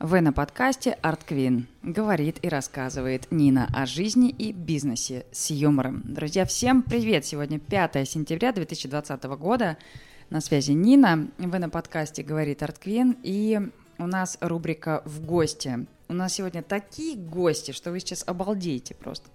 Вы 0.00 0.20
на 0.20 0.32
подкасте 0.32 0.96
Art 1.02 1.26
Queen. 1.28 1.64
Говорит 1.82 2.38
и 2.42 2.48
рассказывает 2.48 3.26
Нина 3.32 3.68
о 3.74 3.84
жизни 3.84 4.30
и 4.30 4.52
бизнесе 4.52 5.26
с 5.32 5.50
юмором. 5.50 6.02
Друзья, 6.04 6.44
всем 6.44 6.84
привет! 6.84 7.26
Сегодня 7.26 7.58
5 7.58 8.08
сентября 8.08 8.52
2020 8.52 9.24
года. 9.24 9.76
На 10.30 10.40
связи 10.40 10.70
Нина. 10.70 11.28
Вы 11.38 11.58
на 11.58 11.68
подкасте 11.68 12.22
Говорит 12.22 12.62
Art 12.62 12.76
Queen. 12.80 13.18
И 13.24 13.60
у 13.98 14.06
нас 14.06 14.38
рубрика 14.40 15.02
«В 15.04 15.26
гости». 15.26 15.84
У 16.06 16.12
нас 16.12 16.34
сегодня 16.34 16.62
такие 16.62 17.16
гости, 17.16 17.72
что 17.72 17.90
вы 17.90 17.98
сейчас 17.98 18.22
обалдеете 18.24 18.94
просто. 18.94 19.28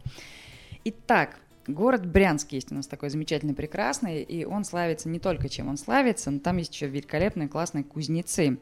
Итак, 0.86 1.40
Город 1.68 2.06
Брянск 2.06 2.52
есть 2.52 2.74
у 2.74 2.76
нас 2.76 2.88
такой 2.88 3.10
замечательный, 3.10 3.54
прекрасный, 3.54 4.22
и 4.22 4.44
он 4.44 4.66
славится 4.66 5.08
не 5.08 5.20
только 5.20 5.48
чем 5.48 5.70
он 5.70 5.78
славится, 5.78 6.30
но 6.30 6.40
там 6.40 6.58
есть 6.58 6.74
еще 6.74 6.88
великолепные, 6.88 7.48
классные 7.48 7.86
кузнецы. 7.86 8.58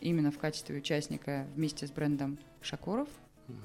именно 0.00 0.30
в 0.30 0.38
качестве 0.38 0.78
участника 0.78 1.46
вместе 1.54 1.86
с 1.86 1.90
брендом 1.90 2.38
Шакуров 2.62 3.08
угу. 3.48 3.56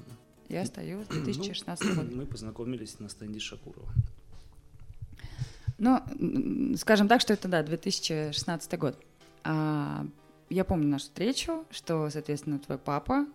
я 0.48 0.64
стою 0.66 1.04
с 1.04 1.08
2016 1.08 1.84
ну, 1.88 1.94
года. 2.02 2.16
Мы 2.16 2.26
познакомились 2.26 2.98
на 2.98 3.08
стенде 3.08 3.40
Шакурова. 3.40 3.88
Ну, 5.78 6.02
скажем 6.76 7.06
так, 7.06 7.20
что 7.20 7.34
это, 7.34 7.48
да, 7.48 7.62
2016 7.62 8.78
год. 8.78 8.98
А, 9.44 10.06
я 10.48 10.64
помню 10.64 10.88
нашу 10.88 11.04
встречу, 11.04 11.64
что, 11.70 12.08
соответственно, 12.08 12.58
твой 12.58 12.78
папа, 12.78 13.26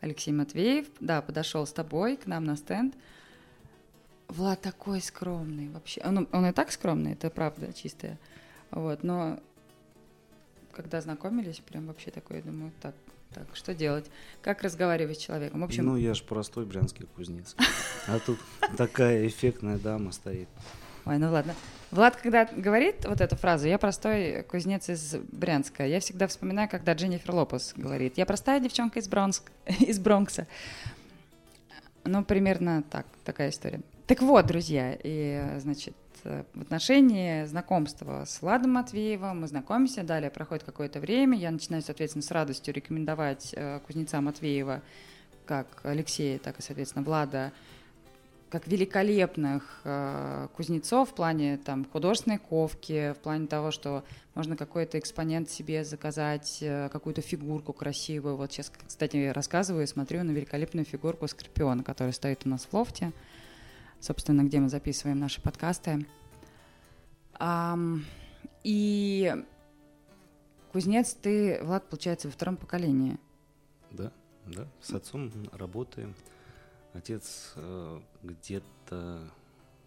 Алексей 0.00 0.32
Матвеев, 0.32 0.86
да, 1.00 1.22
подошел 1.22 1.66
с 1.66 1.72
тобой 1.72 2.16
к 2.16 2.26
нам 2.26 2.44
на 2.44 2.56
стенд, 2.56 2.94
Влад 4.28 4.60
такой 4.60 5.00
скромный 5.00 5.68
вообще. 5.68 6.00
Он, 6.04 6.28
он 6.32 6.46
и 6.46 6.52
так 6.52 6.72
скромный, 6.72 7.12
это 7.12 7.30
правда 7.30 7.72
чистая. 7.72 8.18
Вот, 8.70 9.02
но 9.04 9.38
когда 10.72 11.00
знакомились, 11.00 11.60
прям 11.60 11.86
вообще 11.86 12.10
такой, 12.10 12.38
я 12.38 12.42
думаю, 12.42 12.72
так, 12.82 12.94
так, 13.32 13.46
что 13.54 13.74
делать? 13.74 14.06
Как 14.42 14.62
разговаривать 14.62 15.18
с 15.18 15.22
человеком? 15.22 15.60
В 15.60 15.64
общем... 15.64 15.84
Ну, 15.86 15.96
я 15.96 16.14
ж 16.14 16.22
простой 16.22 16.66
брянский 16.66 17.06
кузнец. 17.06 17.56
А 18.06 18.18
тут 18.18 18.38
такая 18.76 19.26
эффектная 19.26 19.78
дама 19.78 20.12
стоит. 20.12 20.48
Ой, 21.06 21.18
ну 21.18 21.30
ладно. 21.30 21.54
Влад, 21.92 22.16
когда 22.16 22.46
говорит 22.46 23.04
вот 23.06 23.20
эту 23.20 23.36
фразу, 23.36 23.68
я 23.68 23.78
простой 23.78 24.42
кузнец 24.42 24.88
из 24.88 25.14
Брянска, 25.14 25.86
я 25.86 26.00
всегда 26.00 26.26
вспоминаю, 26.26 26.68
когда 26.68 26.94
Дженнифер 26.94 27.32
Лопес 27.32 27.74
говорит, 27.76 28.18
я 28.18 28.26
простая 28.26 28.58
девчонка 28.58 28.98
из, 28.98 29.08
Бронск, 29.08 29.52
из 29.66 30.00
Бронкса. 30.00 30.48
Ну, 32.04 32.24
примерно 32.24 32.82
так, 32.82 33.06
такая 33.24 33.50
история. 33.50 33.80
Так 34.06 34.22
вот, 34.22 34.46
друзья, 34.46 34.96
и, 35.02 35.58
значит, 35.58 35.96
в 36.22 36.62
отношении 36.62 37.44
знакомства 37.46 38.22
с 38.24 38.40
Владом 38.40 38.74
Матвеевым 38.74 39.40
мы 39.40 39.48
знакомимся, 39.48 40.04
далее 40.04 40.30
проходит 40.30 40.62
какое-то 40.62 41.00
время, 41.00 41.36
я 41.36 41.50
начинаю, 41.50 41.82
соответственно, 41.82 42.22
с 42.22 42.30
радостью 42.30 42.72
рекомендовать 42.72 43.52
э, 43.56 43.80
кузнеца 43.84 44.20
Матвеева, 44.20 44.82
как 45.44 45.80
Алексея, 45.82 46.38
так 46.38 46.60
и, 46.60 46.62
соответственно, 46.62 47.04
Влада, 47.04 47.52
как 48.48 48.68
великолепных 48.68 49.80
э, 49.82 50.46
кузнецов 50.54 51.10
в 51.10 51.14
плане 51.14 51.56
там 51.56 51.84
художественной 51.84 52.38
ковки, 52.38 53.12
в 53.12 53.18
плане 53.18 53.48
того, 53.48 53.72
что 53.72 54.04
можно 54.36 54.56
какой-то 54.56 55.00
экспонент 55.00 55.50
себе 55.50 55.84
заказать, 55.84 56.58
э, 56.60 56.90
какую-то 56.92 57.22
фигурку 57.22 57.72
красивую. 57.72 58.36
Вот 58.36 58.52
сейчас, 58.52 58.70
кстати, 58.86 59.32
рассказываю, 59.34 59.84
смотрю 59.88 60.22
на 60.22 60.30
великолепную 60.30 60.84
фигурку 60.84 61.26
Скорпиона, 61.26 61.82
которая 61.82 62.12
стоит 62.12 62.42
у 62.44 62.48
нас 62.48 62.68
в 62.70 62.72
лофте 62.72 63.12
собственно, 64.06 64.44
где 64.44 64.60
мы 64.60 64.68
записываем 64.68 65.18
наши 65.18 65.40
подкасты. 65.42 66.06
И 68.62 69.44
кузнец 70.72 71.14
ты, 71.14 71.60
Влад, 71.62 71.88
получается, 71.88 72.28
во 72.28 72.32
втором 72.32 72.56
поколении. 72.56 73.18
Да, 73.90 74.12
да, 74.46 74.66
с 74.80 74.92
отцом 74.92 75.32
работаем. 75.52 76.14
Отец 76.92 77.52
э, 77.56 78.00
где-то 78.22 79.30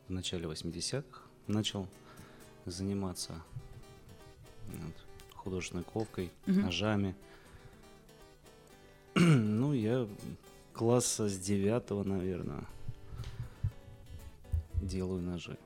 в 0.07 0.11
начале 0.11 0.45
80-х 0.45 1.21
начал 1.47 1.87
заниматься 2.65 3.41
вот, 4.67 5.35
художественной 5.35 5.83
ковкой, 5.83 6.31
угу. 6.45 6.59
ножами. 6.59 7.15
ну, 9.15 9.73
я 9.73 10.07
класса 10.73 11.27
с 11.27 11.39
девятого, 11.39 12.03
наверное, 12.03 12.65
делаю 14.81 15.21
ножи. 15.21 15.57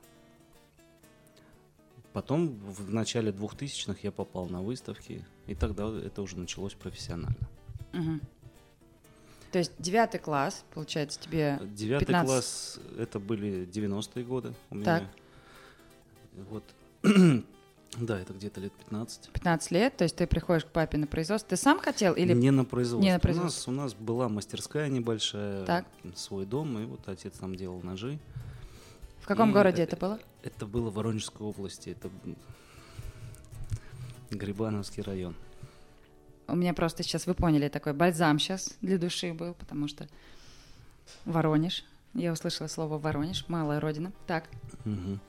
Потом 2.13 2.55
в 2.59 2.93
начале 2.93 3.31
2000-х 3.31 3.99
я 4.03 4.11
попал 4.11 4.47
на 4.47 4.61
выставки, 4.61 5.25
и 5.47 5.55
тогда 5.55 5.89
это 5.89 6.21
уже 6.21 6.37
началось 6.37 6.73
профессионально. 6.73 7.49
Угу. 7.93 8.19
То 9.51 9.59
есть 9.59 9.71
девятый 9.77 10.19
класс, 10.19 10.63
получается, 10.73 11.19
тебе 11.19 11.59
Девятый 11.61 12.07
15... 12.07 12.27
класс, 12.27 12.79
это 12.97 13.19
были 13.19 13.67
90-е 13.67 14.25
годы 14.25 14.53
у 14.69 14.75
меня. 14.75 14.85
Так. 14.85 15.03
Вот. 16.49 16.63
да, 17.97 18.19
это 18.19 18.33
где-то 18.33 18.61
лет 18.61 18.73
15. 18.73 19.29
15 19.29 19.71
лет, 19.71 19.97
то 19.97 20.03
есть 20.05 20.15
ты 20.15 20.25
приходишь 20.25 20.65
к 20.65 20.69
папе 20.69 20.97
на 20.97 21.05
производство. 21.05 21.49
Ты 21.49 21.57
сам 21.57 21.79
хотел 21.79 22.13
или... 22.13 22.33
Не 22.33 22.51
на 22.51 22.65
производство. 22.65 23.05
Не 23.05 23.13
на 23.13 23.19
производство. 23.19 23.71
У, 23.71 23.73
нас, 23.75 23.93
у 23.93 23.97
нас 23.97 24.03
была 24.03 24.29
мастерская 24.29 24.89
небольшая, 24.89 25.65
так. 25.65 25.85
свой 26.15 26.45
дом, 26.45 26.79
и 26.79 26.85
вот 26.85 27.07
отец 27.07 27.37
там 27.37 27.55
делал 27.55 27.81
ножи. 27.83 28.19
В 29.23 29.25
каком 29.25 29.51
и 29.51 29.53
городе 29.53 29.83
это, 29.83 29.95
это 29.95 30.05
было? 30.05 30.19
Это 30.43 30.65
было 30.65 30.89
в 30.89 30.95
Воронежской 30.95 31.47
области. 31.47 31.91
Это 31.91 32.09
Грибановский 34.29 35.01
район. 35.01 35.33
У 36.49 36.57
меня 36.57 36.73
просто 36.73 37.03
сейчас, 37.03 37.25
вы 37.25 37.33
поняли, 37.33 37.69
такой 37.69 37.93
бальзам 37.93 38.37
сейчас 38.37 38.75
для 38.81 38.97
души 38.97 39.33
был, 39.33 39.53
потому 39.53 39.87
что 39.87 40.09
Воронеж. 41.23 41.85
Я 42.13 42.33
услышала 42.33 42.67
слово 42.67 42.97
Воронеж, 42.97 43.45
малая 43.47 43.79
родина. 43.79 44.11
Так. 44.27 44.49
Угу. 44.83 45.19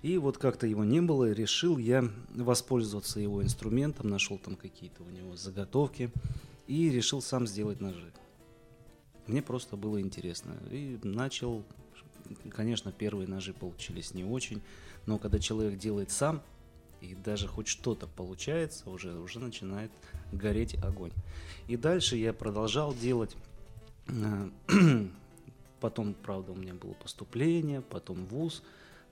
И 0.00 0.16
вот 0.16 0.38
как-то 0.38 0.66
его 0.66 0.86
не 0.86 1.02
было, 1.02 1.30
решил 1.30 1.76
я 1.76 2.04
воспользоваться 2.34 3.20
его 3.20 3.42
инструментом, 3.42 4.08
нашел 4.08 4.38
там 4.38 4.56
какие-то 4.56 5.02
у 5.02 5.10
него 5.10 5.36
заготовки 5.36 6.10
и 6.66 6.88
решил 6.88 7.20
сам 7.20 7.46
сделать 7.46 7.82
ножи. 7.82 8.10
Мне 9.26 9.42
просто 9.42 9.76
было 9.76 10.00
интересно. 10.00 10.54
И 10.70 10.98
начал, 11.02 11.64
конечно, 12.50 12.92
первые 12.92 13.28
ножи 13.28 13.52
получились 13.52 14.14
не 14.14 14.24
очень, 14.24 14.62
но 15.06 15.18
когда 15.18 15.38
человек 15.38 15.78
делает 15.78 16.10
сам, 16.10 16.42
и 17.00 17.14
даже 17.14 17.48
хоть 17.48 17.66
что-то 17.66 18.06
получается, 18.06 18.90
уже, 18.90 19.18
уже 19.18 19.38
начинает 19.38 19.90
гореть 20.32 20.74
огонь. 20.82 21.12
И 21.66 21.76
дальше 21.76 22.16
я 22.16 22.32
продолжал 22.32 22.94
делать. 22.94 23.36
Э, 24.08 24.50
потом, 25.80 26.14
правда, 26.14 26.52
у 26.52 26.56
меня 26.56 26.74
было 26.74 26.92
поступление, 26.92 27.80
потом 27.80 28.26
вуз, 28.26 28.62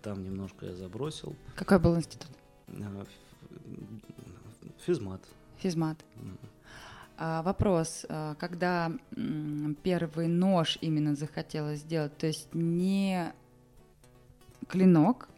там 0.03 0.23
немножко 0.23 0.67
я 0.67 0.75
забросил. 0.75 1.35
Какой 1.57 1.79
был 1.79 1.97
институт? 1.97 2.31
Э, 2.69 3.05
физмат. 4.85 5.23
Физмат. 5.59 5.99
А, 6.17 6.21
вопрос, 7.19 8.07
а, 8.09 8.35
когда 8.37 8.93
первый 9.83 10.29
нож 10.29 10.79
именно 10.81 11.15
захотелось 11.15 11.81
сделать, 11.81 12.17
то 12.17 12.27
есть 12.27 12.49
не 12.53 13.33
клинок, 14.69 15.29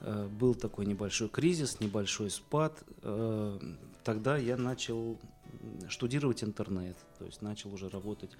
Э, 0.00 0.26
был 0.26 0.54
такой 0.54 0.86
небольшой 0.86 1.28
кризис, 1.28 1.80
небольшой 1.80 2.30
спад. 2.30 2.82
Э, 3.02 3.58
тогда 4.02 4.38
я 4.38 4.56
начал 4.56 5.18
штудировать 5.88 6.42
интернет, 6.42 6.96
то 7.18 7.26
есть 7.26 7.42
начал 7.42 7.74
уже 7.74 7.90
работать 7.90 8.30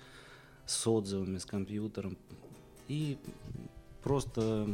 с 0.65 0.87
отзывами, 0.87 1.37
с 1.37 1.45
компьютером. 1.45 2.17
И 2.89 3.19
просто, 4.03 4.67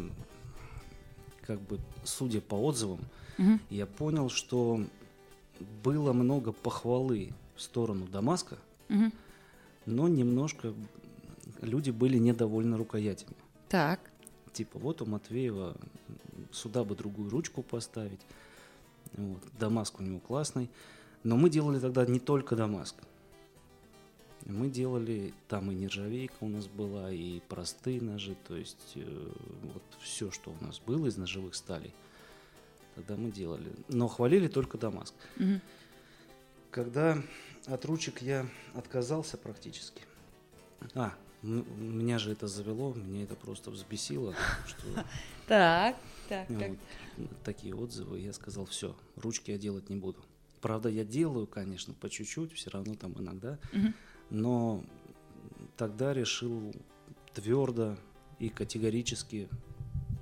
как 1.43 1.61
бы, 1.63 1.81
судя 2.05 2.41
по 2.41 2.55
отзывам, 2.55 3.01
угу. 3.39 3.59
я 3.71 3.87
понял, 3.87 4.31
что 4.31 4.85
было 5.83 6.13
много 6.13 6.53
похвалы 6.53 7.33
в 7.57 7.63
сторону 7.63 8.07
Дамаска, 8.07 8.57
угу. 8.89 9.11
Но 9.91 10.09
немножко 10.09 10.75
люди 11.61 11.91
были 11.91 12.19
недовольны 12.19 12.77
рукоятями. 12.77 13.37
Так. 13.69 14.01
Типа, 14.53 14.79
вот 14.79 15.03
у 15.03 15.07
Матвеева 15.07 15.77
сюда 16.53 16.85
бы 16.85 16.95
другую 16.95 17.31
ручку 17.31 17.63
поставить. 17.63 18.21
Вот. 19.13 19.43
Дамаск 19.59 20.01
у 20.01 20.03
него 20.03 20.21
классный. 20.21 20.71
Но 21.23 21.37
мы 21.37 21.51
делали 21.51 21.79
тогда 21.79 22.07
не 22.07 22.19
только 22.19 22.57
Дамаск. 22.57 22.97
Мы 24.47 24.71
делали, 24.71 25.35
там 25.49 25.71
и 25.71 25.75
нержавейка 25.75 26.35
у 26.41 26.49
нас 26.49 26.67
была, 26.67 27.13
и 27.13 27.41
простые 27.41 28.01
ножи, 28.01 28.35
то 28.49 28.57
есть 28.57 28.93
э, 28.95 29.33
вот 29.63 29.83
все, 30.01 30.31
что 30.31 30.55
у 30.59 30.65
нас 30.65 30.81
было 30.81 31.09
из 31.09 31.19
ножевых 31.19 31.55
сталей, 31.55 31.93
тогда 32.95 33.17
мы 33.17 33.31
делали. 33.31 33.71
Но 33.89 34.09
хвалили 34.09 34.49
только 34.49 34.79
Дамаск. 34.79 35.15
Угу. 35.37 35.61
Когда 36.71 37.23
от 37.71 37.85
ручек 37.85 38.23
я 38.23 38.47
отказался 38.75 39.37
практически. 39.37 40.03
А, 40.95 41.15
меня 41.43 42.19
же 42.19 42.33
это 42.33 42.49
завело, 42.49 42.93
меня 42.95 43.25
это 43.25 43.35
просто 43.35 43.71
взбесило, 43.71 44.35
что 44.67 45.05
так, 45.47 45.97
так, 46.29 46.49
вот, 46.49 46.79
такие 47.45 47.75
отзывы. 47.75 48.19
Я 48.19 48.33
сказал, 48.33 48.67
все, 48.67 48.97
ручки 49.17 49.51
я 49.51 49.59
делать 49.59 49.89
не 49.89 49.97
буду. 49.97 50.19
Правда, 50.61 50.89
я 50.89 51.05
делаю, 51.05 51.47
конечно, 51.47 51.95
по 51.95 52.11
чуть-чуть, 52.11 52.53
все 52.53 52.71
равно 52.71 52.95
там 52.95 53.15
иногда, 53.19 53.59
но 54.29 54.85
тогда 55.77 56.13
решил 56.13 56.75
твердо 57.33 57.97
и 58.39 58.49
категорически 58.49 59.49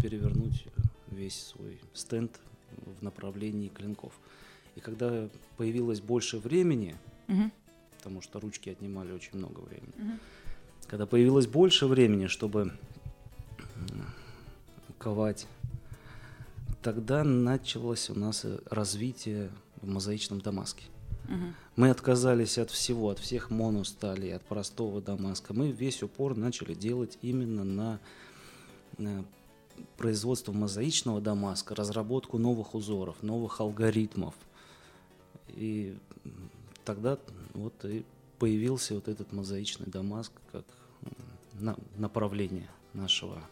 перевернуть 0.00 0.66
весь 1.08 1.46
свой 1.46 1.80
стенд 1.92 2.38
в 2.70 3.02
направлении 3.02 3.68
клинков. 3.68 4.12
И 4.76 4.80
когда 4.80 5.28
появилось 5.56 6.00
больше 6.00 6.38
времени, 6.38 6.96
угу. 7.28 7.50
потому 7.96 8.20
что 8.22 8.40
ручки 8.40 8.70
отнимали 8.70 9.12
очень 9.12 9.38
много 9.38 9.60
времени, 9.60 9.92
угу. 9.96 10.18
когда 10.86 11.06
появилось 11.06 11.46
больше 11.46 11.86
времени, 11.86 12.26
чтобы 12.26 12.72
ковать. 14.98 15.46
Тогда 16.82 17.24
началось 17.24 18.10
у 18.10 18.18
нас 18.18 18.46
развитие 18.70 19.50
в 19.80 19.88
мозаичном 19.88 20.40
Дамаске. 20.40 20.84
Угу. 21.24 21.52
Мы 21.76 21.90
отказались 21.90 22.58
от 22.58 22.70
всего, 22.70 23.10
от 23.10 23.18
всех 23.18 23.50
моносталей, 23.50 24.34
от 24.34 24.42
простого 24.42 25.00
Дамаска. 25.00 25.54
Мы 25.54 25.70
весь 25.70 26.02
упор 26.02 26.36
начали 26.36 26.74
делать 26.74 27.18
именно 27.22 27.64
на, 27.64 28.00
на 28.96 29.24
производство 29.96 30.52
мозаичного 30.52 31.20
Дамаска, 31.20 31.74
разработку 31.74 32.38
новых 32.38 32.74
узоров, 32.74 33.22
новых 33.22 33.60
алгоритмов. 33.60 34.34
И 35.48 35.96
тогда 36.88 37.18
вот 37.52 37.84
и 37.84 38.02
появился 38.38 38.94
вот 38.94 39.08
этот 39.08 39.30
мозаичный 39.32 39.86
Дамаск 39.86 40.32
как 40.50 40.64
направление 41.98 42.70
нашего 42.94 43.42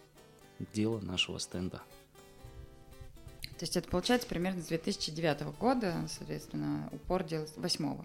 дело 0.72 1.00
нашего 1.00 1.36
стенда. 1.38 1.82
То 3.58 3.64
есть 3.64 3.76
это 3.76 3.90
получается 3.90 4.26
примерно 4.26 4.62
с 4.62 4.66
2009 4.68 5.58
года, 5.58 5.94
соответственно, 6.08 6.88
упор 6.92 7.24
делал 7.24 7.46
8 7.56 7.98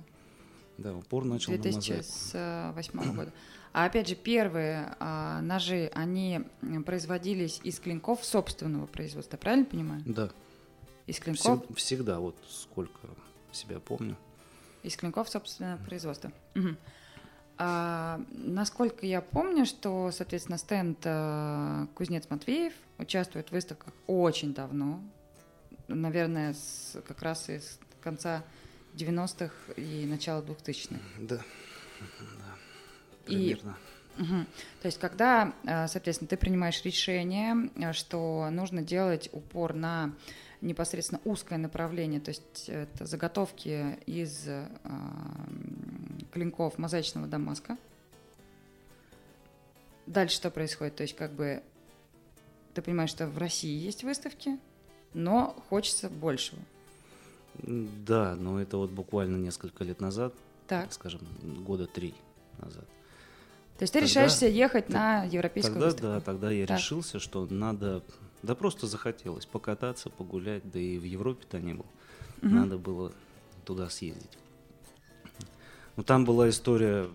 Да, 0.78 0.94
упор 0.96 1.24
начал 1.24 1.54
2008 1.54 3.16
года. 3.16 3.32
А 3.72 3.86
опять 3.86 4.10
же, 4.10 4.16
первые 4.16 4.98
а, 5.00 5.40
ножи, 5.42 5.90
они 5.94 6.42
производились 6.86 7.62
из 7.64 7.80
клинков 7.80 8.26
собственного 8.26 8.86
производства, 8.86 9.38
правильно 9.38 9.66
понимаю? 9.66 10.04
Да. 10.06 10.30
Из 11.08 11.20
клинков? 11.20 11.64
Всег, 11.64 11.78
всегда, 11.78 12.20
вот 12.20 12.36
сколько 12.50 13.08
себя 13.54 13.80
помню. 13.80 14.18
Из 14.84 14.96
клинков 14.96 15.30
собственного 15.30 15.78
производства. 15.78 16.32
Угу. 16.56 16.76
А, 17.64 18.20
насколько 18.32 19.06
я 19.06 19.22
помню, 19.22 19.66
что, 19.66 20.10
соответственно, 20.12 20.58
стенд 20.58 20.98
а, 21.06 21.86
Кузнец 21.94 22.28
Матвеев 22.28 22.74
участвует 22.98 23.50
в 23.50 23.52
выставках 23.52 23.94
очень 24.08 24.56
давно, 24.56 25.00
наверное, 25.88 26.54
с, 26.54 27.00
как 27.08 27.22
раз 27.22 27.50
из 27.50 27.80
конца 28.02 28.44
90-х 28.96 29.54
и 29.78 30.08
начала 30.08 30.42
2000-х. 30.42 31.00
Да, 31.20 31.38
да, 31.38 31.44
примерно. 33.26 33.78
И, 34.18 34.22
угу. 34.24 34.46
То 34.82 34.86
есть, 34.88 35.00
когда, 35.00 35.54
а, 35.66 35.88
соответственно, 35.88 36.30
ты 36.30 36.38
принимаешь 36.38 36.84
решение, 36.84 37.70
что 37.94 38.50
нужно 38.50 38.82
делать 38.82 39.30
упор 39.34 39.76
на 39.76 40.14
непосредственно 40.62 41.20
узкое 41.26 41.58
направление, 41.58 42.20
то 42.20 42.30
есть 42.30 42.70
это 42.70 43.06
заготовки 43.06 43.98
из 44.06 44.48
э, 44.48 44.68
клинков 46.32 46.78
мозаичного 46.78 47.28
дамаска. 47.28 47.78
Дальше 50.06 50.36
что 50.36 50.52
происходит? 50.52 50.96
То 50.96 51.04
есть 51.04 51.16
как 51.16 51.32
бы 51.32 51.64
ты 52.74 52.82
понимаешь, 52.82 53.10
что 53.10 53.28
в 53.28 53.38
России 53.38 53.78
есть 53.78 54.04
выставки, 54.04 54.60
но 55.14 55.56
хочется 55.70 56.10
большего. 56.10 56.60
Да, 57.56 58.36
но 58.36 58.62
это 58.62 58.78
вот 58.78 58.92
буквально 58.92 59.38
несколько 59.38 59.84
лет 59.84 60.00
назад, 60.00 60.34
так. 60.68 60.94
скажем, 60.94 61.22
года 61.66 61.86
три 61.86 62.14
назад. 62.60 62.86
То 63.78 63.84
есть 63.84 63.94
ты 63.94 64.00
тогда, 64.00 64.10
решаешься 64.10 64.48
ехать 64.48 64.90
на 64.90 65.24
европейскую 65.24 65.74
тогда, 65.74 65.86
выставку? 65.88 66.08
Да, 66.08 66.22
тогда 66.22 66.52
я 66.52 66.66
так. 66.66 66.78
решился, 66.78 67.20
что 67.20 67.48
надо 67.50 68.04
да 68.44 68.56
просто 68.56 68.88
захотелось 68.88 69.46
покататься, 69.46 70.10
погулять, 70.10 70.70
да 70.70 70.80
и 70.80 70.98
в 70.98 71.04
Европе-то 71.04 71.60
не 71.60 71.74
был. 71.74 71.86
Угу. 72.42 72.50
Надо 72.50 72.78
было 72.78 73.14
туда 73.66 73.90
съездить. 73.90 74.38
Но 75.96 76.04
там 76.04 76.26
была 76.26 76.50
история 76.50 77.10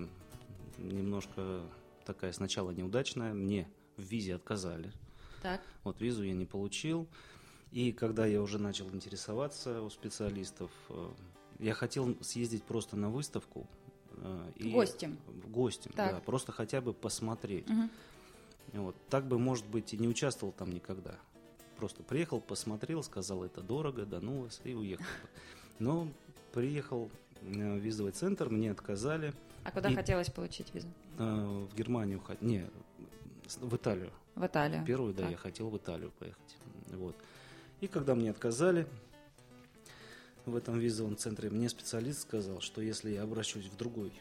немножко 0.78 1.62
такая 2.04 2.32
сначала 2.32 2.70
неудачная. 2.70 3.32
Мне 3.32 3.68
в 3.96 4.02
визе 4.02 4.34
отказали. 4.34 4.92
Так. 5.42 5.60
Вот 5.84 6.00
визу 6.00 6.22
я 6.22 6.34
не 6.34 6.46
получил. 6.46 7.08
И 7.72 7.92
когда 7.92 8.26
я 8.26 8.40
уже 8.40 8.58
начал 8.58 8.88
интересоваться 8.90 9.82
у 9.82 9.90
специалистов, 9.90 10.70
э, 10.88 11.08
я 11.58 11.74
хотел 11.74 12.16
съездить 12.22 12.62
просто 12.62 12.96
на 12.96 13.10
выставку. 13.10 13.66
Э, 14.18 14.50
и 14.56 14.70
гостем. 14.70 15.18
Гостем, 15.48 15.92
так. 15.94 16.14
да. 16.14 16.20
Просто 16.20 16.52
хотя 16.52 16.80
бы 16.80 16.92
посмотреть. 16.92 17.68
Угу. 17.68 17.88
Вот. 18.72 18.96
Так 19.08 19.26
бы, 19.26 19.38
может 19.38 19.66
быть, 19.66 19.94
и 19.94 19.98
не 19.98 20.08
участвовал 20.08 20.52
там 20.52 20.72
никогда. 20.72 21.16
Просто 21.76 22.02
приехал, 22.02 22.40
посмотрел, 22.40 23.02
сказал, 23.02 23.44
это 23.44 23.60
дорого, 23.60 24.06
да 24.06 24.20
ну 24.20 24.42
вас, 24.42 24.60
и 24.64 24.74
уехал. 24.74 25.04
Но 25.78 26.08
приехал 26.52 27.10
э, 27.42 27.74
в 27.74 27.78
визовый 27.78 28.12
центр, 28.12 28.48
мне 28.48 28.70
отказали. 28.70 29.34
А 29.64 29.70
куда 29.70 29.90
и, 29.90 29.94
хотелось 29.94 30.30
получить 30.30 30.72
визу? 30.74 30.88
Э, 31.18 31.66
в 31.70 31.74
Германию. 31.76 32.22
Не, 32.40 32.66
В 33.60 33.76
Италию. 33.76 34.10
В 34.34 34.46
Италию. 34.46 34.84
Первую, 34.84 35.12
да, 35.14 35.22
Так. 35.24 35.30
я 35.32 35.36
хотел 35.36 35.68
в 35.68 35.76
Италию 35.76 36.12
поехать. 36.18 36.56
Вот. 36.92 37.14
И 37.80 37.88
когда 37.88 38.14
мне 38.14 38.30
отказали 38.30 38.86
в 40.46 40.56
этом 40.56 40.78
визовом 40.78 41.16
центре, 41.16 41.50
мне 41.50 41.68
специалист 41.68 42.22
сказал, 42.22 42.60
что 42.60 42.80
если 42.80 43.10
я 43.10 43.22
обращусь 43.22 43.66
в 43.66 43.76
другой, 43.76 44.12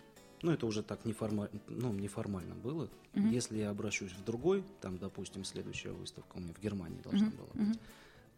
ну 0.46 0.52
это 0.52 0.66
уже 0.68 0.84
так 0.84 1.04
неформально, 1.06 1.50
ну, 1.68 1.92
неформально 1.92 2.54
было, 2.56 2.88
Мгм. 3.14 3.32
если 3.32 3.58
я 3.58 3.72
обращусь 3.72 4.12
в 4.12 4.24
другой, 4.24 4.64
там, 4.80 4.98
допустим, 4.98 5.44
следующая 5.44 5.92
выставка 5.92 6.38
у 6.38 6.40
меня 6.40 6.54
в 6.54 6.62
Германии 6.62 7.02
должна 7.02 7.28
Мгм, 7.28 7.36
была 7.38 7.48
быть, 7.66 7.80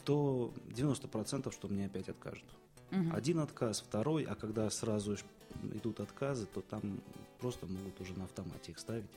то 0.06 0.54
90% 0.68 1.52
что 1.52 1.68
мне 1.68 1.86
опять 1.88 2.08
откажут. 2.08 2.46
Мгм. 2.92 3.14
Один 3.14 3.40
отказ, 3.40 3.82
второй, 3.82 4.24
а 4.24 4.36
когда 4.36 4.70
сразу 4.70 5.18
идут 5.74 6.00
отказы, 6.00 6.46
то 6.46 6.62
там 6.62 7.02
просто 7.40 7.66
могут 7.66 8.00
уже 8.00 8.14
на 8.14 8.24
автомате 8.24 8.72
их 8.72 8.80
ставить. 8.80 9.10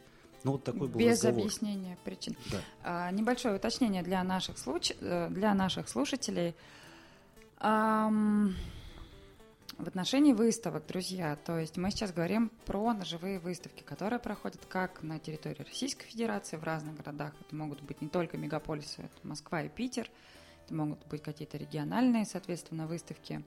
Ну 0.43 0.53
вот 0.53 0.65
такой 0.65 0.89
был 0.89 0.99
Без 0.99 1.23
разговор. 1.23 1.41
объяснения 1.41 1.97
причин. 2.05 2.35
Да. 2.51 2.59
А, 2.83 3.11
небольшое 3.13 3.55
уточнение 3.57 4.03
для 4.03 4.25
наших, 4.25 4.59
случ... 4.59 4.93
э, 4.99 5.29
для 5.31 5.55
наших 5.55 5.89
слушателей. 5.89 6.55
Ам, 7.59 8.55
В 9.81 9.89
отношении 9.89 10.35
выставок, 10.35 10.87
друзья, 10.87 11.37
то 11.37 11.59
есть 11.59 11.79
мы 11.79 11.91
сейчас 11.91 12.13
говорим 12.13 12.51
про 12.67 12.93
ножевые 12.93 13.39
выставки, 13.39 13.83
которые 13.83 14.19
проходят 14.19 14.67
как 14.67 15.03
на 15.03 15.19
территории 15.19 15.63
Российской 15.63 16.05
Федерации 16.05 16.59
в 16.59 16.65
разных 16.65 16.99
городах. 16.99 17.33
Это 17.41 17.57
могут 17.57 17.81
быть 17.81 18.03
не 18.03 18.09
только 18.09 18.37
мегаполисы, 18.37 19.01
это 19.01 19.27
Москва 19.27 19.63
и 19.63 19.71
Питер, 19.71 20.11
это 20.67 20.75
могут 20.75 21.07
быть 21.07 21.23
какие-то 21.23 21.57
региональные, 21.57 22.27
соответственно, 22.27 22.87
выставки. 22.87 23.43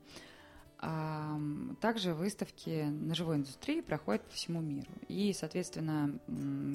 Ам, 0.80 1.78
Также 1.80 2.16
выставки 2.16 2.86
ножевой 2.90 3.36
индустрии 3.36 3.82
проходят 3.82 4.24
по 4.24 4.34
всему 4.34 4.60
миру. 4.60 4.90
И, 5.10 5.34
соответственно, 5.34 6.18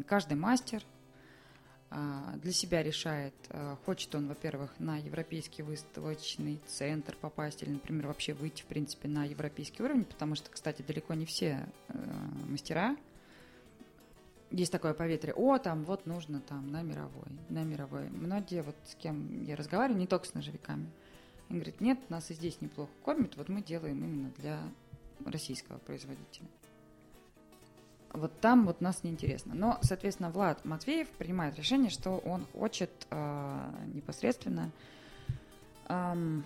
каждый 0.06 0.36
мастер 0.36 0.84
а, 0.84 0.97
для 1.90 2.52
себя 2.52 2.82
решает, 2.82 3.34
а, 3.48 3.76
хочет 3.86 4.14
он, 4.14 4.28
во-первых, 4.28 4.70
на 4.78 4.98
европейский 4.98 5.62
выставочный 5.62 6.60
центр 6.66 7.16
попасть 7.18 7.62
или, 7.62 7.70
например, 7.70 8.08
вообще 8.08 8.34
выйти, 8.34 8.62
в 8.62 8.66
принципе, 8.66 9.08
на 9.08 9.24
европейский 9.24 9.82
уровень, 9.82 10.04
потому 10.04 10.34
что, 10.34 10.50
кстати, 10.50 10.82
далеко 10.82 11.14
не 11.14 11.24
все 11.24 11.66
э, 11.88 11.94
мастера 12.46 12.96
есть 14.50 14.72
такое 14.72 14.94
поветрие, 14.94 15.34
о, 15.34 15.58
там 15.58 15.84
вот 15.84 16.06
нужно 16.06 16.40
там 16.40 16.70
на 16.70 16.82
мировой, 16.82 17.28
на 17.48 17.64
мировой. 17.64 18.08
Многие 18.08 18.62
вот 18.62 18.76
с 18.86 18.94
кем 18.94 19.44
я 19.44 19.56
разговариваю, 19.56 20.00
не 20.00 20.06
только 20.06 20.26
с 20.26 20.34
ножевиками, 20.34 20.90
они 21.48 21.60
говорят, 21.60 21.80
нет, 21.80 22.10
нас 22.10 22.30
и 22.30 22.34
здесь 22.34 22.60
неплохо 22.60 22.90
кормят, 23.04 23.36
вот 23.36 23.48
мы 23.48 23.62
делаем 23.62 24.02
именно 24.02 24.30
для 24.38 24.60
российского 25.24 25.78
производителя. 25.78 26.46
Вот 28.12 28.32
там 28.40 28.66
вот 28.66 28.80
нас 28.80 29.04
неинтересно. 29.04 29.54
Но, 29.54 29.78
соответственно, 29.82 30.30
Влад 30.30 30.64
Матвеев 30.64 31.08
принимает 31.10 31.56
решение, 31.56 31.90
что 31.90 32.18
он 32.18 32.46
хочет 32.58 32.90
э, 33.10 33.70
непосредственно 33.94 34.70
ам, 35.88 36.44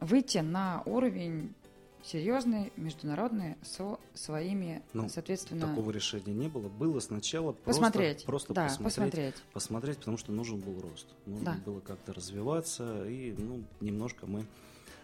выйти 0.00 0.38
на 0.38 0.82
уровень 0.86 1.54
серьезный, 2.02 2.70
международный, 2.76 3.56
со 3.62 3.98
своими, 4.12 4.82
Ну, 4.92 5.08
соответственно, 5.08 5.68
Такого 5.68 5.90
решения 5.90 6.34
не 6.34 6.48
было. 6.48 6.68
Было 6.68 7.00
сначала 7.00 7.52
просто 7.52 7.80
посмотреть. 7.82 8.24
просто 8.26 8.52
да, 8.52 8.64
посмотреть, 8.64 8.84
посмотреть. 8.94 9.34
посмотреть, 9.54 9.98
потому 9.98 10.16
что 10.18 10.32
нужен 10.32 10.60
был 10.60 10.80
рост. 10.82 11.06
Нужно 11.24 11.44
Да. 11.44 11.58
было 11.64 11.80
как-то 11.80 12.12
развиваться, 12.12 13.08
и 13.08 13.32
ну, 13.38 13.64
немножко 13.80 14.26
мы 14.26 14.44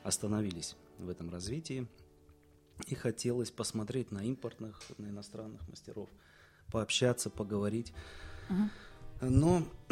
остановились 0.02 0.76
в 0.98 1.08
этом 1.08 1.30
развитии. 1.30 1.86
И 2.86 2.94
хотелось 2.94 3.50
посмотреть 3.50 4.10
на 4.10 4.24
импортных, 4.24 4.80
на 4.98 5.06
иностранных 5.08 5.60
мастеров, 5.68 6.08
пообщаться, 6.70 7.30
поговорить. 7.30 7.92
Мгм. 8.48 8.70
Но 9.22 9.62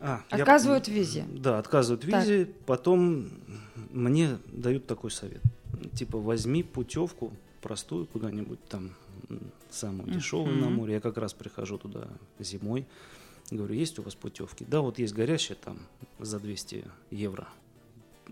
а, 0.00 0.22
я- 0.30 0.36
Отказывают 0.38 0.86
в 0.86 0.92
визе. 0.92 1.24
Да, 1.28 1.58
отказывают 1.58 2.02
Так. 2.02 2.22
визе. 2.24 2.46
Потом 2.66 3.30
мне 3.90 4.38
дают 4.46 4.86
такой 4.86 5.10
совет. 5.10 5.42
Типа 5.94 6.18
возьми 6.18 6.62
путевку 6.62 7.32
простую 7.60 8.06
куда-нибудь 8.06 8.64
там, 8.68 8.92
самую 9.70 10.10
дешевую 10.12 10.56
на 10.56 10.68
море. 10.68 10.94
Я 10.94 11.00
как 11.00 11.16
раз 11.16 11.32
прихожу 11.34 11.78
туда 11.78 12.08
зимой. 12.38 12.86
Говорю, 13.50 13.74
есть 13.74 13.98
у 13.98 14.02
вас 14.02 14.14
путевки? 14.14 14.64
Да, 14.64 14.80
вот 14.80 14.98
есть 14.98 15.12
горящая 15.14 15.58
там 15.60 15.80
за 16.18 16.38
200 16.38 16.84
евро. 17.10 17.48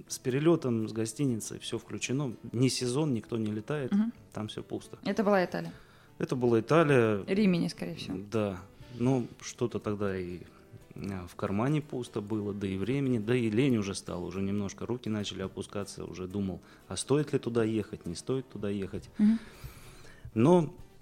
С 0.09 0.19
перелетом, 0.19 0.89
с 0.89 0.93
гостиницей, 0.93 1.59
все 1.59 1.79
включено. 1.79 2.35
Не 2.53 2.69
сезон, 2.69 3.15
никто 3.15 3.37
не 3.37 3.51
летает, 3.53 3.93
Мгм. 3.93 4.13
там 4.33 4.49
все 4.49 4.63
пусто. 4.63 4.99
Это 5.05 5.23
была 5.25 5.45
Италия. 5.45 5.73
Это 6.19 6.37
была 6.37 6.61
Италия. 6.61 7.25
Римини, 7.27 7.69
скорее 7.69 7.95
всего. 7.97 8.19
Да, 8.31 8.61
ну 8.99 9.27
что-то 9.41 9.79
тогда 9.79 10.17
и 10.19 10.41
а, 10.97 11.27
в 11.29 11.35
кармане 11.37 11.81
пусто 11.81 12.21
было, 12.21 12.53
да 12.53 12.67
и 12.67 12.77
времени, 12.77 13.19
да 13.19 13.35
и 13.35 13.49
лень 13.51 13.77
уже 13.79 13.95
стало, 13.95 14.27
уже 14.27 14.43
немножко 14.43 14.87
руки 14.87 15.09
начали 15.09 15.43
опускаться, 15.43 16.05
уже 16.05 16.27
думал, 16.27 16.61
а 16.89 16.97
стоит 16.97 17.33
ли 17.33 17.39
туда 17.39 17.65
ехать, 17.65 18.07
не 18.07 18.15
стоит 18.15 18.49
туда 18.49 18.69
ехать. 18.69 19.09
Мгм. 19.19 19.39
Но, 20.35 20.75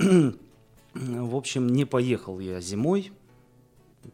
в 0.95 1.37
общем, 1.37 1.69
не 1.69 1.85
поехал 1.85 2.39
я 2.41 2.61
зимой, 2.61 3.13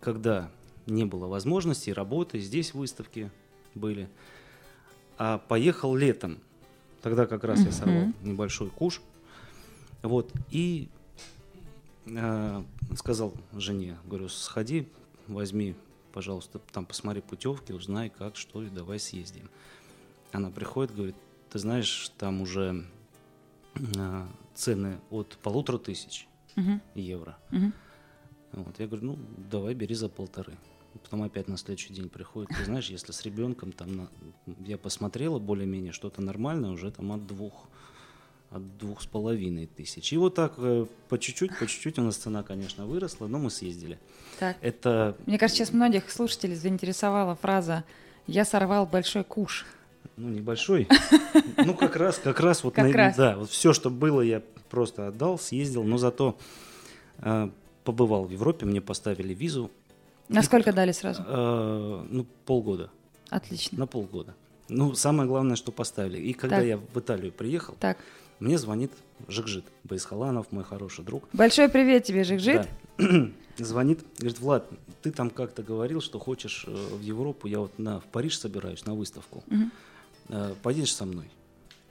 когда 0.00 0.50
не 0.86 1.04
было 1.04 1.26
возможности 1.26 1.90
работы, 1.90 2.38
здесь 2.40 2.74
выставки 2.74 3.30
были, 3.74 4.08
а 5.18 5.38
поехал 5.38 5.94
летом. 5.94 6.38
Тогда 7.02 7.26
как 7.26 7.44
раз 7.44 7.60
я 7.64 7.72
сорвал 7.72 8.12
небольшой 8.22 8.70
куш. 8.70 9.00
Вот, 10.02 10.32
и 10.50 10.88
э, 12.06 12.64
сказал 12.96 13.34
жене, 13.54 13.96
говорю, 14.04 14.28
сходи, 14.28 14.88
возьми, 15.26 15.74
пожалуйста, 16.12 16.60
там 16.72 16.84
посмотри 16.84 17.22
путевки, 17.22 17.72
узнай, 17.72 18.10
как, 18.10 18.36
что, 18.36 18.62
и 18.62 18.68
давай 18.68 18.98
съездим. 18.98 19.48
Она 20.32 20.50
приходит, 20.50 20.94
говорит, 20.94 21.16
ты 21.50 21.58
знаешь, 21.58 22.10
там 22.18 22.42
уже 22.42 22.84
э, 23.76 24.26
цены 24.54 25.00
от 25.10 25.38
полутора 25.42 25.78
тысяч 25.78 26.28
Мгм. 26.56 26.80
евро. 26.94 27.36
Мгм. 27.50 27.72
Вот, 28.52 28.78
я 28.78 28.86
говорю, 28.86 29.06
ну, 29.06 29.18
давай 29.50 29.74
бери 29.74 29.94
за 29.94 30.08
полторы. 30.08 30.54
Потом 31.02 31.22
опять 31.22 31.48
на 31.48 31.56
следующий 31.56 31.92
день 31.92 32.08
приходит, 32.08 32.50
ты 32.56 32.64
знаешь, 32.64 32.88
если 32.88 33.12
с 33.12 33.22
ребенком 33.24 33.72
там, 33.72 33.96
на- 33.96 34.08
я 34.64 34.78
посмотрела 34.78 35.38
более-менее 35.38 35.92
что-то 35.92 36.22
нормальное, 36.22 36.70
уже 36.70 36.90
там 36.92 37.10
от 37.12 37.26
двух, 37.26 37.68
от 38.50 38.78
двух 38.78 39.02
с 39.02 39.06
половиной 39.06 39.66
тысяч. 39.66 40.12
И 40.12 40.16
вот 40.16 40.34
так 40.36 40.54
э, 40.58 40.86
по 41.08 41.18
чуть-чуть, 41.18 41.58
по 41.58 41.66
чуть-чуть 41.66 41.98
у 41.98 42.02
нас 42.02 42.16
цена, 42.16 42.42
конечно, 42.44 42.86
выросла, 42.86 43.26
но 43.26 43.38
мы 43.38 43.50
съездили. 43.50 43.98
Так. 44.38 44.56
Это, 44.60 45.16
Мне 45.26 45.38
кажется, 45.38 45.58
сейчас 45.64 45.72
многих 45.74 46.10
слушателей 46.10 46.54
заинтересовала 46.54 47.34
фраза 47.34 47.82
«Я 48.28 48.44
сорвал 48.44 48.86
большой 48.86 49.24
куш». 49.24 49.66
ну, 50.16 50.28
небольшой, 50.28 50.86
ну, 51.56 51.74
как 51.74 51.96
раз, 51.96 52.18
как 52.18 52.38
раз 52.38 52.62
вот, 52.62 52.74
Как 52.76 52.86
на- 52.86 52.92
раз. 52.92 53.16
да, 53.16 53.36
вот 53.36 53.50
все, 53.50 53.72
что 53.72 53.90
было, 53.90 54.20
я 54.20 54.42
просто 54.70 55.08
отдал, 55.08 55.38
съездил, 55.40 55.82
но 55.82 55.98
зато 55.98 56.38
э, 57.18 57.50
побывал 57.82 58.24
в 58.26 58.30
Европе, 58.30 58.64
мне 58.64 58.80
поставили 58.80 59.34
визу, 59.34 59.72
Насколько 60.28 60.72
дали 60.72 60.92
сразу? 60.92 61.22
э, 61.26 62.06
ну, 62.08 62.26
полгода. 62.46 62.90
Отлично. 63.30 63.78
На 63.78 63.86
полгода. 63.86 64.34
Ну, 64.68 64.94
самое 64.94 65.28
главное, 65.28 65.56
что 65.56 65.72
поставили. 65.72 66.18
И 66.18 66.32
когда 66.32 66.56
Так. 66.56 66.66
я 66.66 66.76
в 66.78 66.98
Италию 66.98 67.32
приехал, 67.32 67.74
Так, 67.80 67.98
мне 68.40 68.56
звонит 68.58 68.90
Жикжит 69.28 69.64
Байсхаланов, 69.84 70.50
мой 70.52 70.64
хороший 70.64 71.04
друг. 71.04 71.24
большой 71.32 71.68
привет 71.68 72.04
тебе, 72.04 72.24
Жикжит. 72.24 72.68
Да. 72.98 73.04
Звонит, 73.58 74.00
говорит, 74.18 74.40
Влад, 74.40 74.68
ты 75.02 75.12
там 75.12 75.30
как-то 75.30 75.62
говорил, 75.62 76.00
что 76.00 76.18
хочешь 76.18 76.64
э, 76.66 76.70
в 76.72 77.00
Европу, 77.02 77.46
я 77.46 77.60
вот 77.60 77.78
на, 77.78 78.00
в 78.00 78.04
Париж 78.04 78.38
собираюсь 78.38 78.84
на 78.84 78.94
выставку. 78.94 79.44
Мгм. 79.46 79.70
Э, 80.30 80.54
Поедешь 80.62 80.94
со 80.94 81.04
мной? 81.06 81.30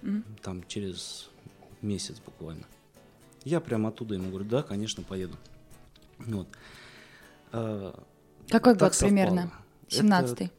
Мгм. 0.02 0.24
Там 0.42 0.64
через 0.68 1.30
месяц 1.82 2.18
буквально. 2.26 2.66
Я 3.46 3.60
прямо 3.62 3.90
оттуда 3.90 4.16
ему 4.16 4.30
говорю, 4.30 4.46
да, 4.46 4.62
конечно, 4.64 5.04
поеду. 5.04 5.36
Вот. 6.20 6.48
Какой 8.50 8.74
так 8.76 8.92
год 8.92 9.00
примерно? 9.00 9.52
совпало. 9.90 10.24
17-й. 10.24 10.52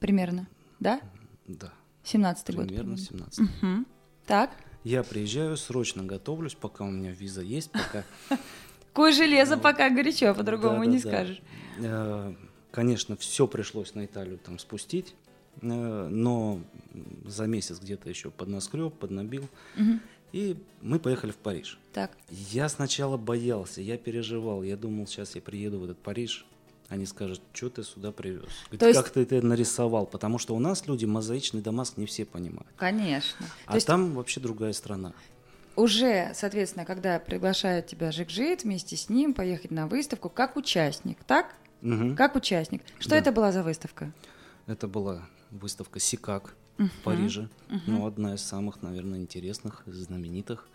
Примерно. 0.00 0.48
Да? 0.80 1.00
Да, 1.46 1.72
17-й 2.04 2.54
год. 2.54 2.66
примерно 2.66 2.96
примерно. 2.96 2.98
17 2.98 3.38
Мгм. 3.38 3.86
Так. 4.26 4.50
Я 4.84 5.02
приезжаю, 5.02 5.56
срочно 5.56 6.02
готовлюсь, 6.04 6.54
пока 6.54 6.84
у 6.84 6.90
меня 6.90 7.12
виза 7.12 7.42
есть, 7.42 7.70
пока... 7.70 8.04
Кое 8.94 9.12
железо 9.12 9.56
Ну, 9.56 9.62
пока 9.62 9.90
горячо, 9.90 10.34
по-другому 10.34 10.84
не 10.84 10.98
скажешь. 10.98 11.40
Э, 11.78 12.34
Конечно, 12.70 13.16
все 13.16 13.46
пришлось 13.46 13.94
на 13.94 14.04
Италию 14.04 14.38
там 14.38 14.58
спустить, 14.58 15.14
э, 15.62 15.66
но 15.66 16.60
за 17.24 17.46
месяц 17.46 17.80
где-то 17.80 18.08
еще 18.08 18.30
поднаскреб, 18.30 18.94
поднабил. 18.94 19.48
И 20.32 20.56
мы 20.82 20.98
поехали 20.98 21.30
в 21.30 21.36
Париж. 21.36 21.78
Так. 21.94 22.10
Я 22.28 22.68
сначала 22.68 23.16
боялся, 23.16 23.80
я 23.80 23.96
переживал, 23.96 24.62
я 24.62 24.76
думал, 24.76 25.06
сейчас 25.06 25.34
я 25.34 25.40
приеду 25.40 25.78
в 25.80 25.84
этот 25.84 25.98
Париж, 25.98 26.44
они 26.88 27.04
скажут, 27.06 27.40
что 27.52 27.68
ты 27.70 27.82
сюда 27.82 28.12
привез? 28.12 28.48
Говорит, 28.70 28.82
есть- 28.82 28.98
Как 29.00 29.10
ты 29.10 29.20
это 29.20 29.42
нарисовал? 29.46 30.06
Потому 30.06 30.38
что 30.38 30.54
у 30.54 30.58
нас 30.58 30.86
люди 30.86 31.04
мозаичный 31.04 31.60
Дамаск 31.60 31.96
не 31.98 32.06
все 32.06 32.24
понимают. 32.24 32.68
Конечно. 32.76 33.46
А 33.66 33.70
То 33.72 33.74
есть 33.76 33.86
там 33.86 34.14
вообще 34.14 34.40
другая 34.40 34.72
страна. 34.72 35.12
уже, 35.76 36.32
соответственно, 36.34 36.84
когда 36.84 37.18
приглашают 37.18 37.86
тебя 37.86 38.10
Жик-Жит 38.10 38.64
вместе 38.64 38.96
с 38.96 39.08
ним 39.08 39.34
поехать 39.34 39.70
на 39.70 39.86
выставку 39.86 40.28
как 40.28 40.56
участник, 40.56 41.18
так? 41.24 41.54
Мгм. 41.82 42.16
Как 42.16 42.34
участник. 42.34 42.82
Что 42.98 43.10
Да. 43.10 43.16
это 43.18 43.32
была 43.32 43.52
за 43.52 43.62
выставка? 43.62 44.12
Это 44.66 44.88
была 44.88 45.28
выставка 45.50 46.00
Сикак 46.00 46.54
Мгм. 46.78 46.88
в 46.88 47.02
Париже. 47.04 47.48
Мгм. 47.68 47.82
Ну, 47.86 48.06
одна 48.06 48.34
из 48.34 48.40
самых, 48.42 48.82
наверное, 48.82 49.20
интересных, 49.20 49.82
знаменитых 49.86 50.66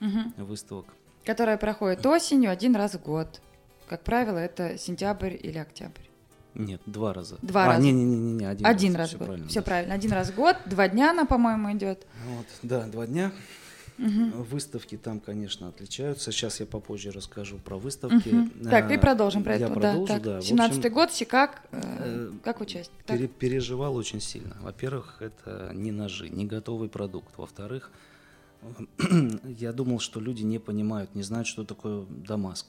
Мгм. 0.00 0.32
выставок. 0.38 0.86
Которая 1.24 1.58
проходит 1.58 2.06
осенью 2.06 2.50
один 2.50 2.76
раз 2.76 2.94
в 2.94 3.02
год. 3.02 3.40
Как 3.88 4.02
правило, 4.02 4.38
это 4.38 4.78
сентябрь 4.78 5.34
или 5.40 5.58
октябрь. 5.58 6.02
Нет, 6.54 6.80
два 6.86 7.12
раза. 7.12 7.36
Два 7.42 7.64
а, 7.64 7.66
раза. 7.68 7.82
Не-не-не, 7.82 8.46
один, 8.46 8.66
Один 8.66 8.96
раз 8.96 9.08
всё 9.10 9.16
в 9.16 9.18
год. 9.20 9.26
правильно, 9.28 9.48
Все 9.48 9.60
да. 9.60 9.64
правильно. 9.66 9.94
Один 9.94 10.12
раз 10.12 10.30
в 10.30 10.34
год. 10.34 10.56
Два 10.64 10.88
дня 10.88 11.10
она, 11.10 11.26
по-моему, 11.26 11.72
идет. 11.72 12.06
Вот, 12.26 12.46
да, 12.62 12.86
два 12.86 13.06
дня. 13.06 13.30
Мгм. 13.98 14.42
Выставки 14.42 14.96
там, 14.96 15.20
конечно, 15.20 15.68
отличаются. 15.68 16.30
Сейчас 16.32 16.60
я 16.60 16.66
попозже 16.66 17.10
расскажу 17.12 17.58
про 17.58 17.76
выставки. 17.78 18.28
Мгм. 18.28 18.50
Так, 18.70 18.90
и 18.90 18.94
А, 18.96 18.98
продолжим 18.98 19.42
про 19.44 19.56
я 19.56 19.66
это. 19.66 19.74
продолжу, 19.74 20.06
да, 20.06 20.14
так. 20.14 20.22
да. 20.22 20.40
В 20.40 20.44
17-й 20.44 20.78
общем, 20.78 20.92
год, 20.92 21.12
Сикак, 21.12 21.62
э, 21.72 21.80
э, 21.82 22.30
как 22.42 22.60
участник. 22.60 22.96
так? 23.06 23.16
пере- 23.16 23.28
переживал 23.28 23.94
очень 23.96 24.20
сильно. 24.20 24.56
Во-первых, 24.60 25.20
это 25.20 25.70
не 25.74 25.92
ножи, 25.92 26.28
не 26.28 26.44
готовый 26.46 26.88
продукт. 26.88 27.36
Во-вторых, 27.38 27.90
я 29.58 29.72
думал, 29.72 30.00
что 30.00 30.20
люди 30.20 30.42
не 30.42 30.58
понимают, 30.58 31.14
не 31.14 31.22
знают, 31.22 31.46
что 31.46 31.64
такое 31.64 32.04
Дамаск. 32.08 32.66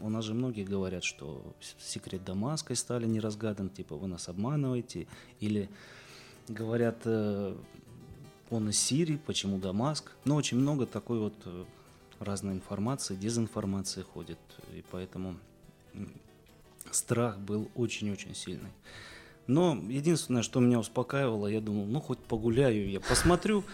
У 0.00 0.10
нас 0.10 0.24
же 0.24 0.34
многие 0.34 0.64
говорят, 0.64 1.04
что 1.04 1.54
секрет 1.78 2.24
Дамаска 2.24 2.74
стали 2.74 3.06
не 3.06 3.20
разгадан, 3.20 3.70
типа 3.70 3.96
вы 3.96 4.08
нас 4.08 4.28
обманываете. 4.28 5.06
Или 5.40 5.70
говорят, 6.48 6.98
э, 7.04 7.56
он 8.50 8.68
из 8.68 8.78
Сирии, 8.78 9.18
почему 9.26 9.58
Дамаск. 9.58 10.12
Но 10.24 10.36
очень 10.36 10.58
много 10.58 10.86
такой 10.86 11.18
вот 11.18 11.34
э, 11.46 11.64
разной 12.20 12.54
информации, 12.54 13.16
дезинформации 13.16 14.02
ходит. 14.02 14.38
И 14.74 14.84
поэтому 14.90 15.36
страх 16.90 17.38
был 17.38 17.70
очень-очень 17.74 18.34
сильный. 18.34 18.70
Но 19.46 19.80
единственное, 19.88 20.42
что 20.42 20.60
меня 20.60 20.78
успокаивало, 20.78 21.46
я 21.46 21.60
думал, 21.60 21.86
ну 21.86 22.00
хоть 22.00 22.18
погуляю, 22.18 22.90
я 22.90 23.00
посмотрю, 23.00 23.64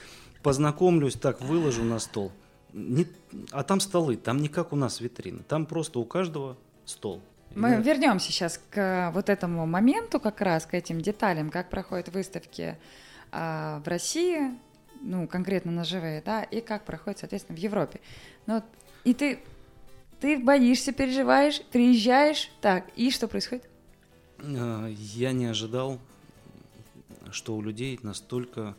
познакомлюсь, 0.42 1.14
так 1.14 1.40
выложу 1.40 1.82
на 1.82 1.98
стол. 1.98 2.30
Не- 2.72 3.06
а 3.50 3.62
там 3.62 3.80
столы, 3.80 4.16
там 4.16 4.38
не 4.38 4.48
как 4.48 4.72
у 4.72 4.76
нас 4.76 5.00
витрины, 5.00 5.42
там 5.46 5.66
просто 5.66 5.98
у 5.98 6.04
каждого 6.04 6.56
стол. 6.84 7.20
Мы 7.54 7.70
я- 7.70 7.80
вернемся 7.80 8.32
сейчас 8.32 8.58
к 8.70 8.78
э, 8.78 9.10
вот 9.12 9.28
этому 9.28 9.66
моменту, 9.66 10.18
как 10.20 10.40
раз 10.40 10.64
к 10.64 10.72
этим 10.74 11.00
деталям, 11.00 11.50
как 11.50 11.68
проходят 11.68 12.08
выставки 12.08 12.78
а, 13.30 13.80
в 13.84 13.88
России, 13.88 14.52
ну, 15.02 15.26
конкретно 15.26 15.72
ножевые, 15.72 16.22
да, 16.24 16.42
и 16.42 16.60
как 16.60 16.84
проходит, 16.84 17.18
соответственно, 17.20 17.56
в 17.58 17.60
Европе. 17.60 18.00
Ну, 18.46 18.62
и 19.04 19.12
ты, 19.14 19.40
ты 20.20 20.38
боишься, 20.38 20.92
переживаешь, 20.92 21.60
приезжаешь, 21.72 22.50
так, 22.60 22.86
и 22.96 23.10
что 23.10 23.28
происходит? 23.28 23.68
А, 24.38 24.86
Я 24.88 25.32
не 25.32 25.46
ожидал, 25.46 25.98
что 27.30 27.54
у 27.56 27.62
людей 27.62 27.98
настолько 28.02 28.76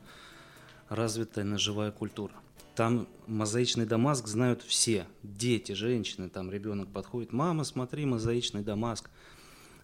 развитая 0.90 1.46
ножевая 1.46 1.92
культура. 1.92 2.34
Там 2.76 3.08
мозаичный 3.28 3.86
Дамаск 3.86 4.28
знают 4.28 4.64
все. 4.64 5.06
Дети, 5.22 5.74
женщины, 5.74 6.30
там 6.30 6.50
ребенок 6.52 6.90
подходит. 6.92 7.32
Мама, 7.32 7.64
смотри, 7.64 8.06
мозаичный 8.06 8.64
Дамаск. 8.64 9.10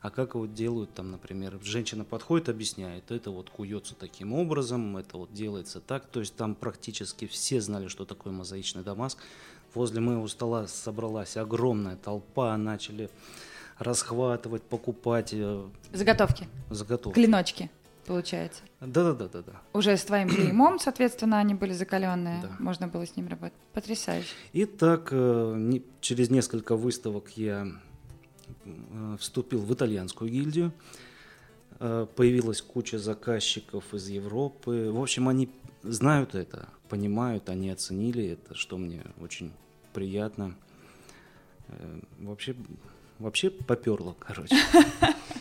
А 0.01 0.09
как 0.09 0.33
его 0.35 0.45
делают 0.45 0.93
там, 0.93 1.11
например, 1.11 1.59
женщина 1.61 2.05
подходит, 2.05 2.47
объясняет, 2.47 3.11
это 3.11 3.31
вот 3.31 3.49
куется 3.49 3.95
таким 3.95 4.31
образом, 4.31 4.95
это 4.95 5.17
вот 5.17 5.33
делается 5.33 5.81
так. 5.81 6.05
То 6.07 6.21
есть 6.21 6.35
там 6.35 6.55
практически 6.55 7.27
все 7.27 7.59
знали, 7.59 7.89
что 7.89 8.05
такое 8.05 8.31
мозаичный 8.31 8.81
Дамаск. 8.81 9.19
Возле 9.75 9.99
моего 9.99 10.27
стола 10.27 10.67
собралась 10.67 11.35
огромная 11.37 11.97
толпа, 11.97 12.55
начали 12.57 13.09
расхватывать, 13.77 14.63
покупать 14.63 15.29
э, 15.33 15.67
Заготовки, 15.93 16.47
заготовки. 16.69 17.15
клиночки, 17.15 17.69
получается. 18.09 18.63
Да-да-да-да-да. 18.81 19.61
Уже 19.73 19.95
с 19.95 20.03
твоим 20.03 20.29
клеймом, 20.29 20.79
соответственно, 20.79 21.37
они 21.37 21.53
были 21.53 21.73
закаленные, 21.73 22.41
Да. 22.41 22.55
можно 22.59 22.87
было 22.87 23.05
с 23.05 23.15
ним 23.15 23.27
работать. 23.27 23.57
Потрясающе. 23.73 24.29
И 24.51 24.65
так 24.65 25.09
э, 25.11 25.79
через 26.01 26.29
несколько 26.31 26.75
выставок 26.75 27.29
я 27.37 27.67
э, 28.65 29.15
вступил 29.19 29.59
в 29.61 29.71
итальянскую 29.73 30.31
гильдию. 30.31 30.71
Э, 31.79 32.07
Появилась 32.15 32.61
куча 32.63 32.97
заказчиков 32.97 33.93
из 33.93 34.09
Европы. 34.09 34.89
В 34.91 34.99
общем, 34.99 35.27
они 35.29 35.49
знают 35.83 36.33
это, 36.33 36.67
понимают, 36.89 37.47
они 37.49 37.69
оценили 37.69 38.25
это, 38.29 38.55
что 38.55 38.77
мне 38.77 39.03
очень 39.21 39.53
приятно. 39.93 40.55
Вообще, 42.19 42.55
вообще 43.19 43.51
поперло, 43.51 44.15
короче. 44.19 44.55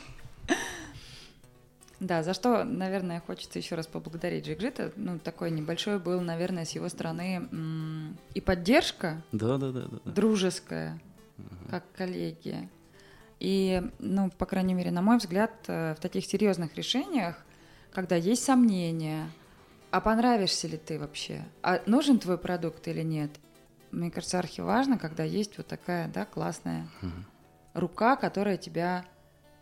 Да, 2.00 2.22
за 2.22 2.32
что, 2.32 2.62
наверное, 2.64 3.20
хочется 3.20 3.58
еще 3.58 3.74
раз 3.74 3.86
поблагодарить 3.86 4.46
Джигжита. 4.46 4.92
Ну, 4.94 5.18
такой 5.18 5.50
небольшой 5.50 5.98
был, 5.98 6.20
наверное, 6.20 6.64
с 6.64 6.70
его 6.70 6.88
стороны 6.88 7.48
и 8.34 8.40
поддержка 8.40 9.22
Да-да-да. 9.32 9.88
дружеская, 10.04 11.00
как 11.70 11.84
коллеги. 11.96 12.68
И, 13.40 13.82
ну, 13.98 14.30
по 14.30 14.46
крайней 14.46 14.74
мере, 14.74 14.90
на 14.90 15.02
мой 15.02 15.18
взгляд, 15.18 15.52
э, 15.68 15.94
в 15.94 16.00
таких 16.00 16.26
серьезных 16.26 16.74
решениях, 16.76 17.36
когда 17.92 18.16
есть 18.16 18.44
сомнения, 18.44 19.30
а 19.92 20.00
понравишься 20.00 20.66
ли 20.66 20.76
ты 20.76 20.98
вообще, 20.98 21.44
а 21.62 21.80
нужен 21.86 22.18
твой 22.18 22.36
продукт 22.36 22.88
или 22.88 23.02
нет, 23.02 23.30
мне 23.92 24.10
кажется, 24.10 24.38
архиважно, 24.40 24.98
когда 24.98 25.22
есть 25.22 25.56
вот 25.56 25.66
такая, 25.68 26.08
да, 26.08 26.24
классная 26.24 26.88
Мгм. 27.00 27.26
рука, 27.74 28.16
которая 28.16 28.56
тебя 28.56 29.04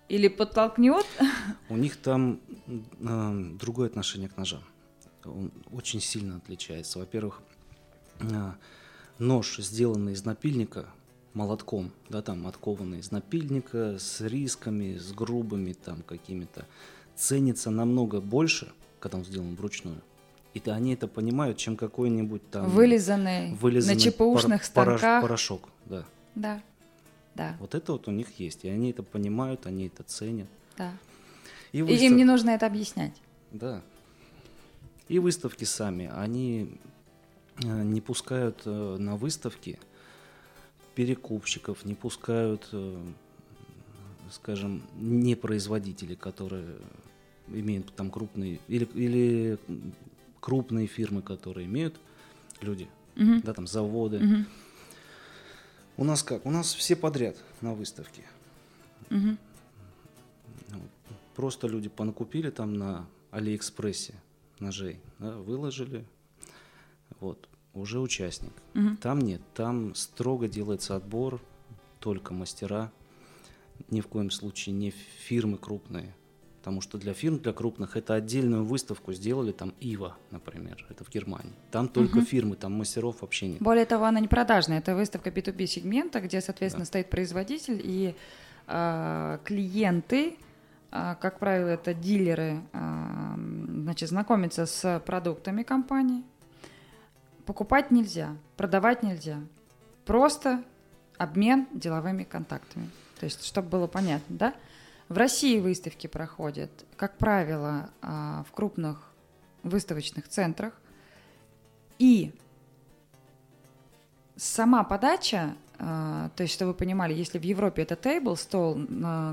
или 0.08 0.28
подтолкнет, 0.28 1.06
У 1.68 1.76
них 1.76 1.96
там 1.96 2.40
э, 2.66 3.50
другое 3.58 3.88
отношение 3.88 4.28
к 4.28 4.36
ножам. 4.36 4.62
Он 5.24 5.50
очень 5.72 6.00
сильно 6.00 6.36
отличается. 6.36 6.98
Во-первых, 7.00 7.42
э, 8.20 8.52
нож, 9.18 9.58
сделанный 9.58 10.12
из 10.12 10.24
напильника, 10.24 10.86
молотком, 11.34 11.90
да, 12.08 12.22
там 12.22 12.46
откованный 12.46 13.00
из 13.00 13.10
напильника, 13.10 13.98
с 13.98 14.20
рисками, 14.20 14.96
с 14.96 15.12
грубыми 15.12 15.72
там 15.72 16.02
какими-то, 16.02 16.66
ценится 17.16 17.70
намного 17.70 18.20
больше, 18.20 18.72
когда 19.00 19.18
он 19.18 19.24
сделан 19.24 19.54
вручную. 19.56 20.00
И 20.54 20.60
то 20.60 20.72
они 20.74 20.94
это 20.94 21.06
понимают, 21.08 21.58
чем 21.58 21.76
какой-нибудь 21.76 22.48
там 22.50 22.70
вылизанный, 22.70 23.52
вылизанный 23.54 23.94
на 23.96 24.00
ЧПУшных 24.00 24.62
пор- 24.70 24.86
порож- 24.86 24.98
станках. 24.98 25.22
порошок. 25.22 25.68
Да. 25.84 26.04
Да, 26.34 26.62
да, 27.37 27.57
Вот 27.61 27.75
это 27.75 27.92
вот 27.92 28.09
у 28.09 28.11
них 28.11 28.40
есть. 28.40 28.64
И 28.64 28.68
они 28.68 28.90
это 28.90 29.03
понимают, 29.03 29.66
они 29.66 29.87
это 29.87 30.03
ценят. 30.03 30.49
да. 30.79 30.92
И 31.72 31.79
И 31.79 31.83
выстав- 31.83 32.01
им 32.03 32.16
не 32.16 32.25
нужно 32.25 32.51
это 32.51 32.66
объяснять. 32.66 33.12
Да. 33.53 33.83
И 35.09 35.18
выставки 35.18 35.64
сами, 35.64 36.11
они 36.14 36.79
э, 37.62 37.83
не 37.83 38.01
пускают 38.01 38.62
э, 38.64 38.96
на 38.99 39.16
выставки 39.16 39.79
перекупщиков, 40.94 41.85
не 41.85 41.94
пускают, 41.94 42.68
э, 42.72 42.96
скажем, 44.31 44.83
не 44.99 45.35
производителей, 45.35 46.16
которые 46.16 46.77
имеют 47.49 47.94
там 47.94 48.11
крупные, 48.11 48.59
или, 48.68 48.85
или 48.94 49.59
крупные 50.40 50.87
фирмы, 50.87 51.22
которые 51.22 51.66
имеют 51.66 51.94
люди, 52.62 52.88
Мгм. 53.16 53.40
да, 53.42 53.53
там 53.53 53.66
заводы. 53.66 54.18
Мгм. 54.20 54.46
У 55.96 56.04
нас 56.04 56.22
как? 56.22 56.44
У 56.44 56.50
нас 56.50 56.74
все 56.74 56.94
подряд 56.94 57.37
на 57.61 57.74
выставке. 57.74 58.22
Мгм. 59.11 59.38
Просто 61.35 61.68
люди 61.68 61.88
понакупили 61.88 62.50
там 62.50 62.74
на 62.74 63.06
Алиэкспрессе 63.30 64.14
ножей, 64.59 65.00
да, 65.18 65.37
выложили, 65.37 66.04
вот, 67.20 67.48
уже 67.74 68.00
участник. 68.00 68.52
Мгм. 68.74 68.96
Там 68.96 69.20
нет, 69.20 69.42
там 69.54 69.94
строго 69.94 70.48
делается 70.48 70.96
отбор, 70.96 71.40
только 72.00 72.32
мастера, 72.32 72.90
ни 73.90 74.00
в 74.00 74.09
коем 74.09 74.30
случае 74.30 74.74
не 74.74 74.90
фирмы 74.90 75.59
крупные. 75.59 76.14
Потому 76.66 76.81
что 76.81 76.98
для 76.98 77.14
фирм, 77.14 77.38
для 77.38 77.52
крупных, 77.52 77.96
это 77.96 78.14
отдельную 78.14 78.64
выставку 78.64 79.12
сделали, 79.12 79.52
там 79.52 79.72
Ива, 79.79 80.16
например, 80.33 80.85
это 80.90 81.05
в 81.05 81.09
Германии. 81.09 81.52
Там 81.70 81.87
только 81.87 82.16
Мгм. 82.16 82.26
фирмы, 82.26 82.57
там 82.57 82.72
мастеров 82.72 83.20
вообще 83.20 83.46
нет. 83.46 83.62
Более 83.62 83.87
того, 83.87 84.05
она 84.05 84.18
не 84.18 84.26
продажная, 84.26 84.79
это 84.79 84.96
выставка 84.96 85.31
B2B 85.31 85.66
сегмента, 85.68 86.20
где, 86.20 86.40
соответственно, 86.40 86.85
стоит 86.85 87.09
производитель 87.09 87.81
и 87.85 88.16
а, 88.66 89.38
клиенты, 89.44 90.37
а, 90.90 91.14
как 91.14 91.38
правило, 91.38 91.68
это 91.68 91.94
дилеры, 91.94 92.61
м, 92.72 93.83
значит, 93.85 94.09
знакомятся 94.09 94.66
с 94.66 95.00
продуктами 95.07 95.62
компании. 95.62 96.24
Покупать 97.44 97.92
нельзя, 97.92 98.37
продавать 98.57 99.05
нельзя. 99.05 99.38
Просто 100.05 100.64
обмен 101.16 101.68
деловыми 101.72 102.24
контактами. 102.24 102.90
То 103.20 103.26
есть, 103.26 103.44
чтобы 103.44 103.68
было 103.68 103.87
понятно, 103.87 104.37
да? 104.37 104.55
В 105.08 105.16
России 105.16 105.60
выставки 105.60 106.06
проходят, 106.08 106.70
как 106.96 107.16
правило, 107.16 107.90
а, 108.02 108.44
в 108.48 108.52
крупных 108.52 109.12
выставочных 109.62 110.28
центрах. 110.28 110.72
И 111.98 112.32
сама 114.36 114.84
подача, 114.84 115.56
э, 115.78 116.28
то 116.34 116.42
есть, 116.42 116.54
чтобы 116.54 116.72
вы 116.72 116.76
понимали, 116.76 117.14
если 117.14 117.38
в 117.38 117.42
Европе 117.42 117.82
это 117.82 117.96
тейбл, 117.96 118.36
стол, 118.36 118.78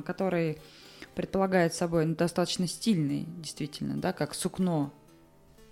который 0.05 0.59
предполагает 1.13 1.73
собой 1.73 2.05
ну, 2.05 2.15
достаточно 2.15 2.67
стильный, 2.67 3.25
действительно, 3.37 3.97
да, 3.97 4.13
как 4.13 4.33
сукно 4.33 4.91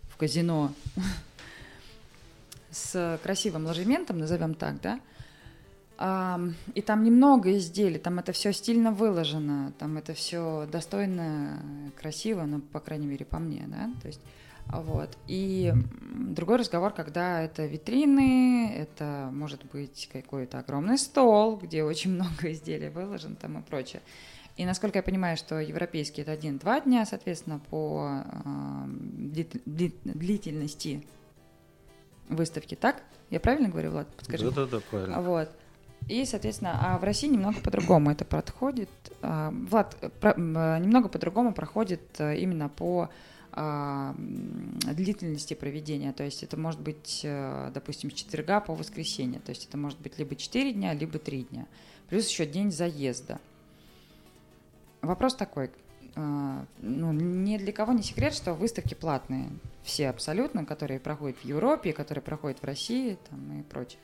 в 0.09 0.17
казино 0.17 0.73
с 2.69 3.19
красивым 3.23 3.65
ложементом, 3.65 4.19
назовем 4.19 4.53
так, 4.53 4.81
да, 4.81 4.99
и 6.73 6.81
там 6.81 7.03
немного 7.03 7.55
изделий, 7.57 7.99
там 7.99 8.17
это 8.17 8.31
все 8.31 8.51
стильно 8.53 8.91
выложено, 8.91 9.71
там 9.77 9.97
это 9.97 10.13
все 10.13 10.67
достойно, 10.71 11.61
красиво, 11.99 12.43
ну, 12.45 12.59
по 12.59 12.79
крайней 12.79 13.05
мере, 13.05 13.23
по 13.23 13.37
мне, 13.37 13.65
да, 13.67 13.91
то 14.01 14.07
есть, 14.07 14.21
вот. 14.67 15.15
И 15.27 15.71
другой 16.13 16.57
разговор, 16.57 16.91
когда 16.93 17.41
это 17.41 17.65
витрины, 17.65 18.73
это 18.73 19.29
может 19.31 19.63
быть 19.65 20.09
какой-то 20.11 20.59
огромный 20.59 20.97
стол, 20.97 21.57
где 21.57 21.83
очень 21.83 22.11
много 22.15 22.51
изделий 22.51 22.89
выложено 22.89 23.35
там 23.35 23.59
и 23.59 23.61
прочее. 23.61 24.01
И 24.57 24.65
насколько 24.65 24.99
я 24.99 25.03
понимаю, 25.03 25.37
что 25.37 25.59
европейский 25.59 26.23
это 26.23 26.31
один-два 26.31 26.81
дня, 26.81 27.05
соответственно, 27.05 27.59
по 27.69 28.23
э, 28.25 28.85
длительности 29.65 31.05
выставки, 32.27 32.75
так? 32.75 33.03
Я 33.29 33.39
правильно 33.39 33.69
говорю, 33.69 33.91
Влад? 33.91 34.07
Подскажи. 34.15 34.49
Да, 34.51 34.65
да, 34.65 34.65
да, 34.65 34.79
правильно. 34.89 35.21
Вот. 35.21 35.49
И, 36.07 36.25
соответственно, 36.25 36.77
а 36.81 36.97
в 36.97 37.03
России 37.03 37.27
немного 37.27 37.59
по-другому 37.61 38.11
это 38.11 38.25
проходит. 38.25 38.89
А, 39.21 39.51
Влад, 39.51 39.95
про, 40.19 40.35
немного 40.37 41.09
по-другому 41.09 41.53
проходит 41.53 42.01
э, 42.19 42.37
именно 42.37 42.69
по 42.69 43.09
а, 43.53 44.15
длительности 44.17 45.53
проведения. 45.53 46.11
То 46.13 46.23
есть 46.23 46.43
это 46.43 46.57
может 46.57 46.79
быть, 46.79 47.21
э, 47.23 47.71
допустим, 47.73 48.11
с 48.11 48.13
четверга 48.13 48.59
по 48.61 48.73
воскресенье. 48.73 49.39
То 49.39 49.51
есть 49.51 49.67
это 49.67 49.77
может 49.77 49.99
быть 49.99 50.17
либо 50.17 50.35
4 50.35 50.73
дня, 50.73 50.93
либо 50.93 51.19
3 51.19 51.43
дня. 51.43 51.65
Плюс 52.09 52.27
еще 52.27 52.45
день 52.45 52.71
заезда. 52.71 53.39
Вопрос 55.01 55.35
такой. 55.35 55.71
А, 56.15 56.65
ну, 56.79 57.11
ни 57.13 57.57
для 57.57 57.71
кого 57.71 57.93
не 57.93 58.03
секрет, 58.03 58.33
что 58.33 58.53
выставки 58.53 58.93
платные. 58.93 59.49
Все 59.83 60.09
абсолютно, 60.09 60.65
которые 60.65 60.99
проходят 60.99 61.37
в 61.37 61.45
Европе, 61.45 61.93
которые 61.93 62.21
проходят 62.21 62.59
в 62.59 62.65
России 62.65 63.17
там, 63.29 63.59
и 63.59 63.63
прочее. 63.63 63.99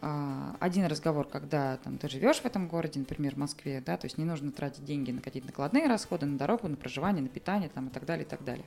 А, 0.00 0.56
один 0.60 0.86
разговор, 0.86 1.26
когда 1.26 1.76
там, 1.78 1.98
ты 1.98 2.08
живешь 2.08 2.40
в 2.40 2.44
этом 2.44 2.68
городе, 2.68 3.00
например, 3.00 3.34
в 3.34 3.38
Москве, 3.38 3.82
да, 3.84 3.96
то 3.96 4.06
есть 4.06 4.16
не 4.16 4.24
нужно 4.24 4.52
тратить 4.52 4.84
деньги 4.84 5.10
на 5.10 5.20
какие-то 5.20 5.48
накладные 5.48 5.88
расходы, 5.88 6.26
на 6.26 6.38
дорогу, 6.38 6.68
на 6.68 6.76
проживание, 6.76 7.22
на 7.22 7.28
питание 7.28 7.68
там, 7.68 7.88
и 7.88 7.90
так 7.90 8.04
далее, 8.04 8.24
и 8.24 8.28
так 8.28 8.44
далее. 8.44 8.66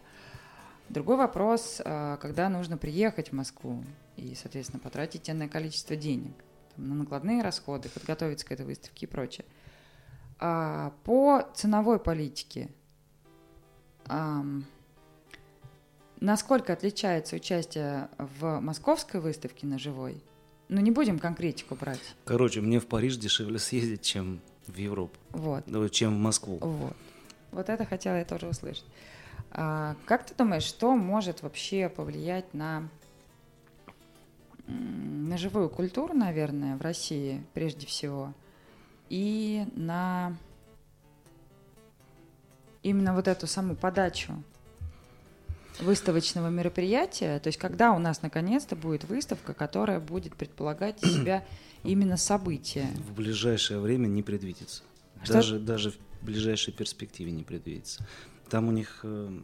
Другой 0.90 1.16
вопрос, 1.16 1.82
а, 1.86 2.18
когда 2.18 2.50
нужно 2.50 2.78
приехать 2.78 3.30
в 3.30 3.34
Москву 3.34 3.84
и, 4.18 4.36
соответственно, 4.36 4.80
потратить 4.80 5.30
энное 5.30 5.48
количество 5.48 5.96
денег 5.96 6.34
там, 6.76 6.90
на 6.90 6.96
накладные 6.96 7.42
расходы, 7.42 7.88
подготовиться 7.88 8.46
к 8.46 8.52
этой 8.52 8.66
выставке 8.66 9.06
и 9.06 9.10
прочее. 9.10 9.46
А 10.40 10.94
по 11.04 11.48
ценовой 11.54 12.00
политике, 12.00 12.72
насколько 16.20 16.74
отличается 16.74 17.36
участие 17.36 18.10
в 18.18 18.60
московской 18.60 19.20
выставке 19.20 19.68
на 19.68 19.78
живой 19.78 20.24
ну, 20.72 20.80
не 20.80 20.90
будем 20.90 21.20
конкретику 21.20 21.76
брать. 21.76 22.00
Короче, 22.24 22.62
мне 22.62 22.80
в 22.80 22.88
Париж 22.88 23.18
дешевле 23.18 23.60
съездить, 23.60 24.04
чем 24.04 24.40
в 24.68 24.78
Европу. 24.78 25.18
Вот. 25.32 25.66
Ну, 25.68 25.88
чем 25.90 26.16
в 26.16 26.18
Москву. 26.18 26.60
Вот. 26.62 26.96
Вот 27.52 27.68
это 27.68 27.84
хотела 27.86 28.16
я 28.16 28.24
тоже 28.24 28.48
услышать. 28.48 28.86
А, 29.52 29.98
как 30.06 30.26
ты 30.26 30.34
думаешь, 30.34 30.64
что 30.64 30.96
может 30.96 31.44
вообще 31.44 31.90
повлиять 31.90 32.54
на, 32.54 32.88
на 34.66 35.38
живую 35.38 35.70
культуру, 35.70 36.14
наверное, 36.14 36.78
в 36.78 36.82
России 36.82 37.44
прежде 37.54 37.86
всего, 37.86 38.34
и 39.10 39.66
на 39.76 40.38
именно 42.82 43.14
вот 43.14 43.28
эту 43.28 43.46
саму 43.46 43.76
подачу 43.76 44.42
выставочного 45.80 46.50
мероприятия, 46.50 47.40
то 47.40 47.48
есть 47.48 47.58
когда 47.58 47.92
у 47.92 48.00
нас 48.00 48.22
наконец-то 48.22 48.76
будет 48.76 49.04
выставка, 49.06 49.54
которая 49.54 50.00
будет 50.00 50.36
предполагать 50.36 51.02
из 51.04 51.14
себя 51.14 51.46
именно 51.84 52.18
события? 52.18 52.88
В 53.10 53.14
ближайшее 53.14 53.80
время 53.80 54.08
не 54.08 54.24
предвидится. 54.24 54.84
Что? 55.24 55.34
Даже, 55.34 55.60
даже 55.60 55.92
в 55.92 55.98
ближайшей 56.22 56.74
перспективе 56.74 57.32
не 57.32 57.44
предвидится. 57.44 58.06
Там 58.50 58.68
у 58.68 58.72
них, 58.72 59.00
э, 59.04 59.40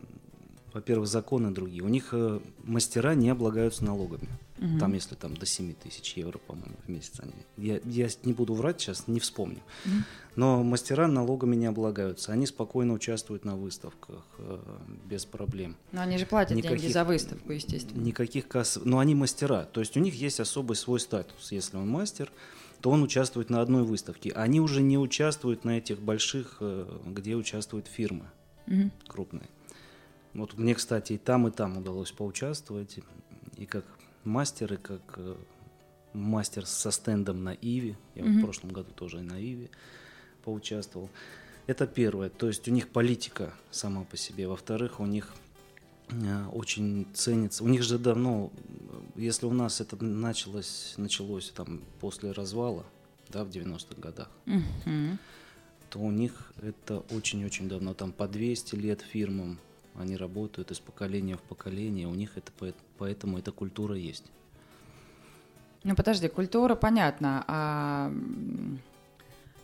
во-первых, 0.74 1.08
законы 1.08 1.52
другие. 1.52 1.84
У 1.84 1.88
них 1.88 2.10
э, 2.12 2.40
мастера 2.64 3.16
не 3.16 3.30
облагаются 3.30 3.86
налогами. 3.86 4.28
Угу. 4.60 4.80
Там, 4.80 4.94
если 4.94 5.16
там 5.16 5.36
до 5.36 5.46
7 5.46 5.74
тысяч 5.76 6.14
евро, 6.18 6.40
по-моему, 6.40 6.76
в 6.86 6.90
месяц 6.90 7.20
они. 7.20 7.34
Я, 7.58 7.80
я 7.86 8.08
не 8.24 8.34
буду 8.34 8.54
врать 8.54 8.82
сейчас, 8.82 9.08
не 9.08 9.20
вспомню. 9.20 9.60
Угу. 9.86 9.94
Но 10.36 10.64
мастера 10.64 11.08
налогами 11.08 11.56
не 11.56 11.68
облагаются. 11.68 12.32
Они 12.32 12.46
спокойно 12.46 12.94
участвуют 12.94 13.46
на 13.46 13.56
выставках 13.56 14.24
э, 14.38 14.60
без 15.06 15.26
проблем. 15.26 15.76
Но 15.92 16.02
они 16.02 16.18
же 16.18 16.26
платят 16.26 16.58
никаких, 16.58 16.80
деньги 16.80 16.94
за 16.94 17.04
выставку, 17.04 17.52
естественно. 17.52 18.02
Никаких 18.02 18.48
касс. 18.48 18.80
Но 18.84 19.00
они 19.00 19.16
мастера. 19.16 19.64
То 19.66 19.80
есть 19.80 19.96
у 19.98 20.00
них 20.00 20.16
есть 20.16 20.40
особый 20.40 20.76
свой 20.76 21.00
статус. 21.00 21.52
Если 21.52 21.78
он 21.78 21.90
мастер, 21.90 22.32
то 22.82 22.90
он 22.90 23.04
участвует 23.04 23.50
на 23.50 23.62
одной 23.62 23.84
выставке. 23.84 24.32
Они 24.32 24.60
уже 24.60 24.82
не 24.82 24.98
участвуют 24.98 25.66
на 25.66 25.78
этих 25.78 26.00
больших, 26.00 26.58
э, 26.62 26.88
где 27.06 27.36
участвуют 27.36 27.88
фирмы 27.88 28.26
угу. 28.68 28.92
крупные. 29.08 29.50
Вот 30.34 30.56
мне, 30.58 30.76
кстати, 30.76 31.14
и 31.14 31.18
там, 31.18 31.48
и 31.48 31.52
там 31.52 31.78
удалось 31.78 32.12
поучаствовать. 32.12 33.00
И 33.58 33.66
как 33.66 33.86
мастеры, 34.24 34.78
как 34.78 35.02
э, 35.18 35.36
мастер 36.14 36.66
со 36.66 36.92
стендом 36.92 37.44
на 37.44 37.54
Иве. 37.54 37.98
Я 38.16 38.24
mm-hmm. 38.24 38.40
в 38.40 38.42
прошлом 38.42 38.72
году 38.72 38.92
тоже 38.94 39.22
на 39.22 39.40
Иве 39.40 39.70
поучаствовал. 40.44 41.10
Это 41.68 41.86
первое. 41.86 42.30
То 42.30 42.48
есть 42.48 42.68
у 42.68 42.72
них 42.72 42.90
политика 42.90 43.54
сама 43.72 44.04
по 44.04 44.18
себе. 44.18 44.48
Во-вторых, 44.48 45.00
у 45.00 45.06
них 45.06 45.34
э, 46.10 46.46
очень 46.54 47.08
ценится. 47.14 47.64
У 47.64 47.68
них 47.68 47.84
же 47.84 47.98
давно, 47.98 48.52
если 49.16 49.46
у 49.46 49.54
нас 49.54 49.82
это 49.82 50.04
началось, 50.04 50.94
началось 50.98 51.52
там 51.52 51.82
после 52.00 52.32
развала, 52.32 52.86
да, 53.30 53.44
в 53.44 53.50
90-х 53.50 54.02
годах, 54.02 54.30
mm-hmm. 54.46 55.18
то 55.90 56.00
у 56.00 56.12
них 56.12 56.54
это 56.62 57.00
очень-очень 57.12 57.68
давно, 57.68 57.94
там 57.94 58.12
по 58.12 58.28
200 58.28 58.76
лет 58.76 59.02
фирмам 59.02 59.60
они 59.98 60.16
работают 60.16 60.72
из 60.72 60.80
поколения 60.80 61.36
в 61.36 61.42
поколение, 61.42 62.08
у 62.08 62.16
них 62.16 62.38
это 62.38 62.52
поэтому 62.98 63.38
эта 63.38 63.52
культура 63.52 63.96
есть. 63.96 64.26
Ну 65.84 65.96
подожди, 65.96 66.28
культура 66.28 66.76
понятно, 66.76 67.44
а 67.48 68.12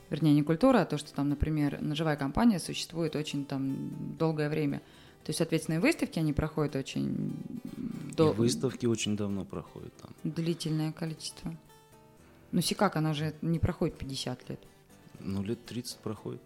вернее 0.10 0.34
не 0.34 0.44
культура, 0.44 0.82
а 0.82 0.86
то, 0.86 0.98
что 0.98 1.14
там, 1.14 1.30
например, 1.30 1.82
ножевая 1.82 2.16
компания 2.16 2.60
существует 2.60 3.16
очень 3.16 3.46
там 3.46 4.18
долгое 4.18 4.50
время. 4.50 4.80
То 5.24 5.30
есть, 5.30 5.38
соответственно, 5.38 5.78
и 5.78 5.80
выставки 5.80 6.20
они 6.20 6.34
проходят 6.34 6.76
очень 6.76 7.34
долго. 8.16 8.36
выставки 8.36 8.86
очень 8.86 9.16
давно 9.16 9.46
проходят 9.46 9.94
там. 9.98 10.12
Длительное 10.24 10.92
количество. 10.92 11.56
Ну, 12.52 12.62
Сикак, 12.62 12.98
она 12.98 13.14
же 13.14 13.34
не 13.42 13.58
проходит 13.58 13.98
50 13.98 14.50
лет. 14.50 14.60
Ну, 15.20 15.42
лет 15.42 15.66
30 15.66 15.98
проходит. 16.00 16.42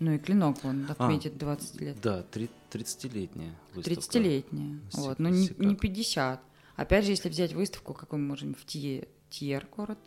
Ну 0.00 0.12
и 0.12 0.18
клинок 0.18 0.64
он 0.64 0.86
отметит 0.88 1.34
а, 1.36 1.40
20 1.40 1.80
лет. 1.82 2.00
Да, 2.00 2.24
30-летняя 2.32 3.54
выставка. 3.74 4.00
30-летняя. 4.00 4.80
Вот, 4.92 5.18
но 5.18 5.28
не, 5.28 5.50
не 5.58 5.76
50. 5.76 6.40
Опять 6.76 7.04
же, 7.04 7.10
если 7.10 7.28
взять 7.28 7.52
выставку, 7.52 7.92
какой 7.92 8.18
мы 8.18 8.28
можем 8.28 8.54
в 8.54 8.64
Тьер, 8.64 9.06
Тьер 9.28 9.68
город, 9.76 9.98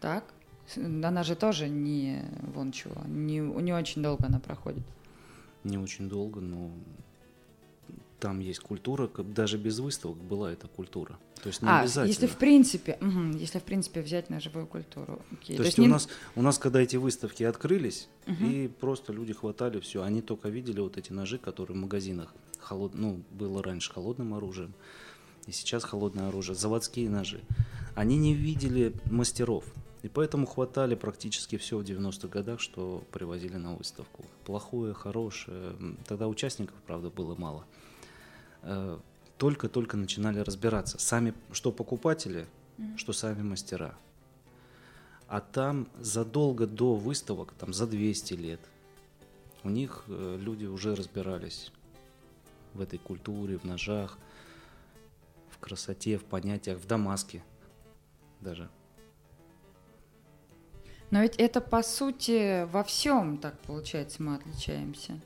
так, 0.00 0.24
она 0.74 1.22
же 1.22 1.36
тоже 1.36 1.68
не 1.68 2.24
вон 2.42 2.72
чего, 2.72 3.00
не, 3.06 3.38
не 3.38 3.72
очень 3.72 4.02
долго 4.02 4.26
она 4.26 4.40
проходит. 4.40 4.84
Не 5.62 5.78
очень 5.78 6.08
долго, 6.08 6.40
но 6.40 6.72
там 8.26 8.40
есть 8.40 8.58
культура, 8.58 9.08
даже 9.18 9.56
без 9.56 9.78
выставок 9.78 10.16
была 10.16 10.50
эта 10.50 10.66
культура. 10.66 11.16
То 11.44 11.48
есть 11.48 11.62
не 11.62 11.68
а, 11.68 11.82
обязательно. 11.82 12.08
если 12.08 12.26
в 12.26 12.36
принципе, 12.36 12.98
угу, 13.00 13.38
если 13.38 13.60
в 13.60 13.62
принципе 13.62 14.02
взять 14.02 14.30
на 14.30 14.40
живую 14.40 14.66
культуру. 14.66 15.22
Окей. 15.30 15.56
То, 15.56 15.62
То 15.62 15.66
есть, 15.66 15.78
есть 15.78 15.78
не... 15.78 15.86
у 15.86 15.90
нас 15.90 16.08
у 16.34 16.42
нас 16.42 16.58
когда 16.58 16.80
эти 16.80 16.96
выставки 16.96 17.44
открылись 17.44 18.08
угу. 18.26 18.44
и 18.44 18.66
просто 18.66 19.12
люди 19.12 19.32
хватали 19.32 19.78
все, 19.78 20.02
они 20.02 20.22
только 20.22 20.48
видели 20.48 20.80
вот 20.80 20.96
эти 20.96 21.12
ножи, 21.12 21.38
которые 21.38 21.76
в 21.76 21.80
магазинах 21.80 22.34
холод, 22.58 22.94
ну 22.94 23.22
было 23.30 23.62
раньше 23.62 23.92
холодным 23.92 24.34
оружием, 24.34 24.74
и 25.46 25.52
сейчас 25.52 25.84
холодное 25.84 26.26
оружие, 26.26 26.56
заводские 26.56 27.08
ножи. 27.08 27.40
Они 27.94 28.16
не 28.16 28.34
видели 28.34 28.92
мастеров. 29.04 29.64
И 30.02 30.08
поэтому 30.08 30.46
хватали 30.46 30.96
практически 30.96 31.58
все 31.58 31.78
в 31.78 31.82
90-х 31.82 32.26
годах, 32.26 32.60
что 32.60 33.04
привозили 33.12 33.56
на 33.56 33.74
выставку. 33.74 34.24
Плохое, 34.44 34.94
хорошее. 34.94 35.74
Тогда 36.06 36.26
участников, 36.26 36.76
правда, 36.86 37.08
было 37.08 37.36
мало. 37.36 37.64
Э, 38.62 38.98
только-только 39.38 39.96
начинали 39.96 40.40
разбираться. 40.40 40.98
Сами, 40.98 41.34
что 41.52 41.72
покупатели, 41.72 42.46
mm-hmm. 42.78 42.96
что 42.96 43.12
сами 43.12 43.42
мастера. 43.42 43.94
А 45.28 45.40
там 45.40 45.88
задолго 45.98 46.66
до 46.66 46.94
выставок, 46.94 47.52
там 47.58 47.72
за 47.72 47.86
200 47.86 48.34
лет, 48.34 48.60
у 49.64 49.68
них 49.68 50.04
э, 50.06 50.38
люди 50.40 50.64
уже 50.66 50.94
разбирались 50.94 51.72
в 52.74 52.80
этой 52.80 52.98
культуре, 52.98 53.58
в 53.58 53.64
ножах, 53.64 54.18
в 55.50 55.58
красоте, 55.58 56.18
в 56.18 56.24
понятиях, 56.24 56.78
в 56.78 56.86
Дамаске. 56.86 57.42
даже. 58.40 58.70
Но 61.10 61.22
ведь 61.22 61.36
это 61.36 61.60
по 61.60 61.82
сути 61.82 62.64
во 62.64 62.82
всем 62.82 63.38
так 63.38 63.58
получается 63.60 64.22
мы 64.22 64.36
отличаемся. 64.36 65.20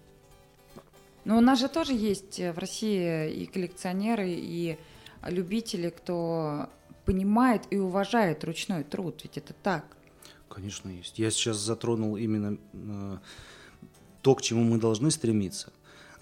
Но 1.30 1.38
у 1.38 1.40
нас 1.40 1.60
же 1.60 1.68
тоже 1.68 1.92
есть 1.92 2.40
в 2.40 2.58
России 2.58 3.30
и 3.30 3.46
коллекционеры, 3.46 4.30
и 4.30 4.76
любители, 5.22 5.90
кто 5.90 6.68
понимает 7.04 7.62
и 7.70 7.78
уважает 7.78 8.42
ручной 8.42 8.82
труд. 8.82 9.20
Ведь 9.22 9.38
это 9.38 9.52
так. 9.52 9.84
Конечно, 10.48 10.88
есть. 10.88 11.20
Я 11.20 11.30
сейчас 11.30 11.58
затронул 11.58 12.16
именно 12.16 12.58
э, 12.72 13.18
то, 14.22 14.34
к 14.34 14.42
чему 14.42 14.64
мы 14.64 14.80
должны 14.80 15.12
стремиться. 15.12 15.72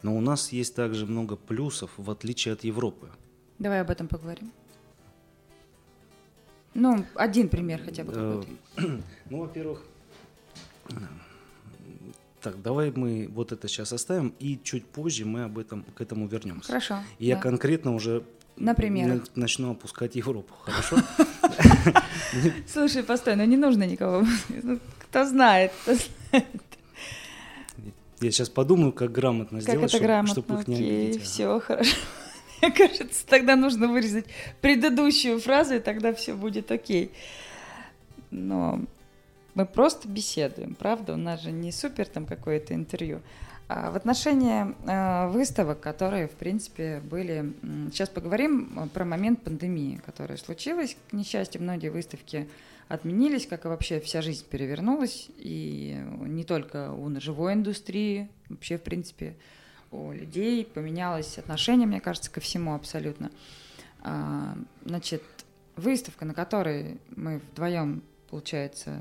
Но 0.03 0.15
у 0.15 0.21
нас 0.21 0.53
есть 0.53 0.75
также 0.75 1.07
много 1.07 1.37
плюсов, 1.37 1.91
в 1.97 2.11
отличие 2.11 2.53
от 2.53 2.65
Европы. 2.65 3.09
Давай 3.59 3.81
об 3.81 3.89
этом 3.89 4.09
поговорим. 4.09 4.53
Ну, 6.75 7.07
один 7.15 7.49
пример 7.49 7.83
хотя 7.83 8.05
бы 8.05 8.13
Э, 8.15 8.43
Ну, 9.31 9.39
во-первых, 9.39 9.87
так, 12.41 12.61
давай 12.63 12.91
мы 12.95 13.29
вот 13.33 13.53
это 13.53 13.69
сейчас 13.69 13.93
оставим, 13.93 14.35
и 14.39 14.59
чуть 14.63 14.85
позже 14.87 15.25
мы 15.25 15.45
об 15.45 15.59
этом, 15.59 15.85
к 15.95 16.01
этому 16.01 16.27
вернемся. 16.27 16.69
Хорошо. 16.69 16.99
И 17.19 17.27
я 17.27 17.37
да. 17.37 17.43
конкретно 17.43 17.95
уже 17.95 18.23
На 18.57 18.75
примерах. 18.75 19.25
на- 19.35 19.43
начну 19.43 19.73
опускать 19.73 20.17
Европу, 20.17 20.55
хорошо? 20.61 20.97
Слушай, 22.67 23.03
постой, 23.03 23.37
ну 23.37 23.45
не 23.45 23.57
нужно 23.57 23.85
никого. 23.85 24.25
Ну, 24.63 24.79
Кто 25.01 25.25
знает, 25.27 25.73
кто 25.83 25.95
знает, 25.95 26.47
Я 28.21 28.31
сейчас 28.31 28.49
подумаю, 28.49 28.93
как 28.93 29.13
грамотно 29.13 29.59
как 29.59 29.63
сделать, 29.63 29.81
это 29.85 29.89
чтобы, 29.91 30.05
грамотно. 30.07 30.43
чтобы 30.43 30.61
их 30.61 30.69
не 30.69 30.75
Окей, 30.77 31.01
обидеть. 31.07 31.17
Ага. 31.17 31.25
все 31.25 31.61
хорошо. 31.61 31.97
Мне 32.63 32.73
кажется, 32.73 33.27
тогда 33.27 33.55
нужно 33.57 33.87
вырезать 33.89 34.27
предыдущую 34.61 35.41
фразу, 35.41 35.75
и 35.75 35.79
тогда 35.79 36.13
все 36.13 36.35
будет 36.35 36.71
окей. 36.73 37.13
Но 38.31 38.81
мы 39.55 39.67
просто 39.67 40.09
беседуем, 40.09 40.75
правда? 40.75 41.15
У 41.15 41.17
нас 41.17 41.43
же 41.43 41.51
не 41.51 41.73
супер 41.73 42.07
там 42.07 42.27
какое-то 42.27 42.75
интервью. 42.75 43.21
А 43.69 43.91
в 43.91 43.97
отношении 43.97 44.75
э, 44.87 45.29
выставок, 45.29 45.81
которые, 45.81 46.27
в 46.27 46.33
принципе, 46.33 47.01
были... 47.01 47.53
Сейчас 47.93 48.09
поговорим 48.09 48.73
э, 48.79 48.87
про 48.89 49.05
момент 49.05 49.43
пандемии, 49.43 50.01
которая 50.07 50.39
случилась. 50.39 50.97
К 51.11 51.13
несчастью, 51.13 51.63
многие 51.63 51.91
выставки 51.91 52.49
отменились, 52.89 53.47
как 53.47 53.67
и 53.67 53.69
вообще 53.69 54.01
вся 54.01 54.23
жизнь 54.23 54.47
перевернулась. 54.49 55.29
И 55.37 56.03
не 56.23 56.45
только 56.45 56.93
у 56.93 57.21
живой 57.21 57.53
индустрии, 57.53 58.31
вообще, 58.49 58.79
в 58.79 58.83
принципе, 58.83 59.37
у 59.91 60.13
людей 60.13 60.65
поменялось 60.65 61.37
отношение, 61.37 61.87
мне 61.87 62.01
кажется, 62.01 62.31
ко 62.31 62.41
всему 62.41 62.75
абсолютно. 62.75 63.31
А, 64.01 64.57
Значит, 64.85 65.23
выставка, 65.77 66.25
на 66.25 66.33
которой 66.33 66.99
мы 67.15 67.43
вдвоем, 67.53 68.03
получается, 68.31 68.99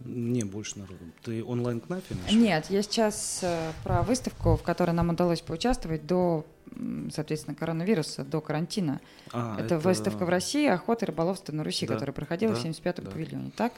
Не, 0.00 0.44
больше 0.44 0.78
народу. 0.78 1.04
Ты 1.22 1.44
онлайн 1.44 1.82
нашел? 1.88 2.36
нет, 2.36 2.66
я 2.70 2.82
сейчас 2.82 3.40
э, 3.42 3.72
про 3.82 4.02
выставку, 4.02 4.56
в 4.56 4.62
которой 4.62 4.92
нам 4.92 5.10
удалось 5.10 5.40
поучаствовать 5.40 6.06
до, 6.06 6.46
соответственно, 7.12 7.56
коронавируса, 7.56 8.24
до 8.24 8.40
карантина. 8.40 9.00
А, 9.32 9.58
это, 9.58 9.78
выставка 9.78 10.24
в 10.24 10.28
России 10.28 10.66
«Охота 10.68 11.04
и 11.04 11.08
рыболовство 11.08 11.52
на 11.52 11.64
Руси», 11.64 11.86
Да, 11.86 11.94
которая 11.94 12.14
проходила 12.14 12.54
да, 12.54 12.60
в 12.60 12.64
75-м 12.64 13.04
да. 13.04 13.10
павильоне, 13.10 13.50
так? 13.56 13.72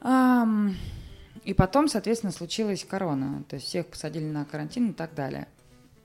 Ам, 0.00 0.74
и 1.44 1.52
потом, 1.52 1.88
соответственно, 1.88 2.32
случилась 2.32 2.84
корона, 2.84 3.42
то 3.48 3.56
есть 3.56 3.66
всех 3.66 3.86
посадили 3.86 4.24
на 4.24 4.44
карантин 4.44 4.90
и 4.90 4.92
так 4.92 5.14
далее. 5.14 5.48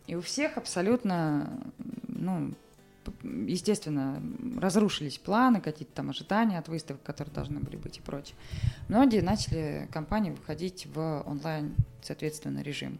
И 0.08 0.16
у 0.16 0.22
всех 0.22 0.58
абсолютно, 0.58 1.50
ну, 2.08 2.54
естественно, 3.24 4.22
разрушились 4.60 5.18
планы, 5.18 5.62
какие-то 5.62 5.94
там 5.94 6.10
ожидания 6.10 6.58
от 6.58 6.68
выставок, 6.68 7.04
которые 7.04 7.34
должны 7.34 7.60
были 7.60 7.76
быть 7.76 7.98
и 7.98 8.02
прочее. 8.02 8.36
Многие 8.88 9.22
начали 9.22 9.88
компании 9.92 10.32
выходить 10.32 10.88
в 10.94 11.24
онлайн, 11.26 11.76
соответственно, 12.02 12.62
режим. 12.62 13.00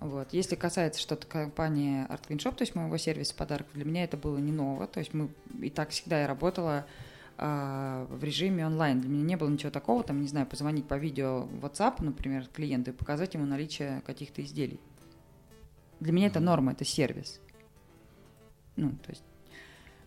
Вот. 0.00 0.32
Если 0.32 0.54
касается 0.54 1.00
что-то 1.00 1.26
компании 1.26 2.06
Art 2.08 2.20
Clean 2.28 2.36
Shop, 2.36 2.54
то 2.54 2.62
есть 2.62 2.74
моего 2.74 2.96
сервиса 2.98 3.34
подарков, 3.34 3.72
для 3.74 3.84
меня 3.84 4.04
это 4.04 4.16
было 4.16 4.38
не 4.38 4.52
ново. 4.52 4.86
То 4.86 5.00
есть 5.00 5.14
мы 5.14 5.30
и 5.60 5.70
так 5.70 5.90
всегда 5.90 6.20
я 6.20 6.26
работала 6.26 6.86
а, 7.38 8.06
в 8.10 8.22
режиме 8.22 8.66
онлайн. 8.66 9.00
Для 9.00 9.10
меня 9.10 9.24
не 9.24 9.36
было 9.36 9.48
ничего 9.48 9.70
такого, 9.70 10.02
там, 10.02 10.20
не 10.20 10.28
знаю, 10.28 10.46
позвонить 10.46 10.86
по 10.86 10.94
видео 10.94 11.42
в 11.42 11.64
WhatsApp, 11.64 12.02
например, 12.02 12.46
клиенту 12.52 12.90
и 12.90 12.94
показать 12.94 13.34
ему 13.34 13.46
наличие 13.46 14.02
каких-то 14.06 14.42
изделий. 14.42 14.78
Для 16.00 16.12
меня 16.12 16.26
это 16.26 16.40
норма, 16.40 16.72
это 16.72 16.84
сервис. 16.84 17.40
Ну, 18.76 18.90
то 18.90 19.10
есть 19.10 19.22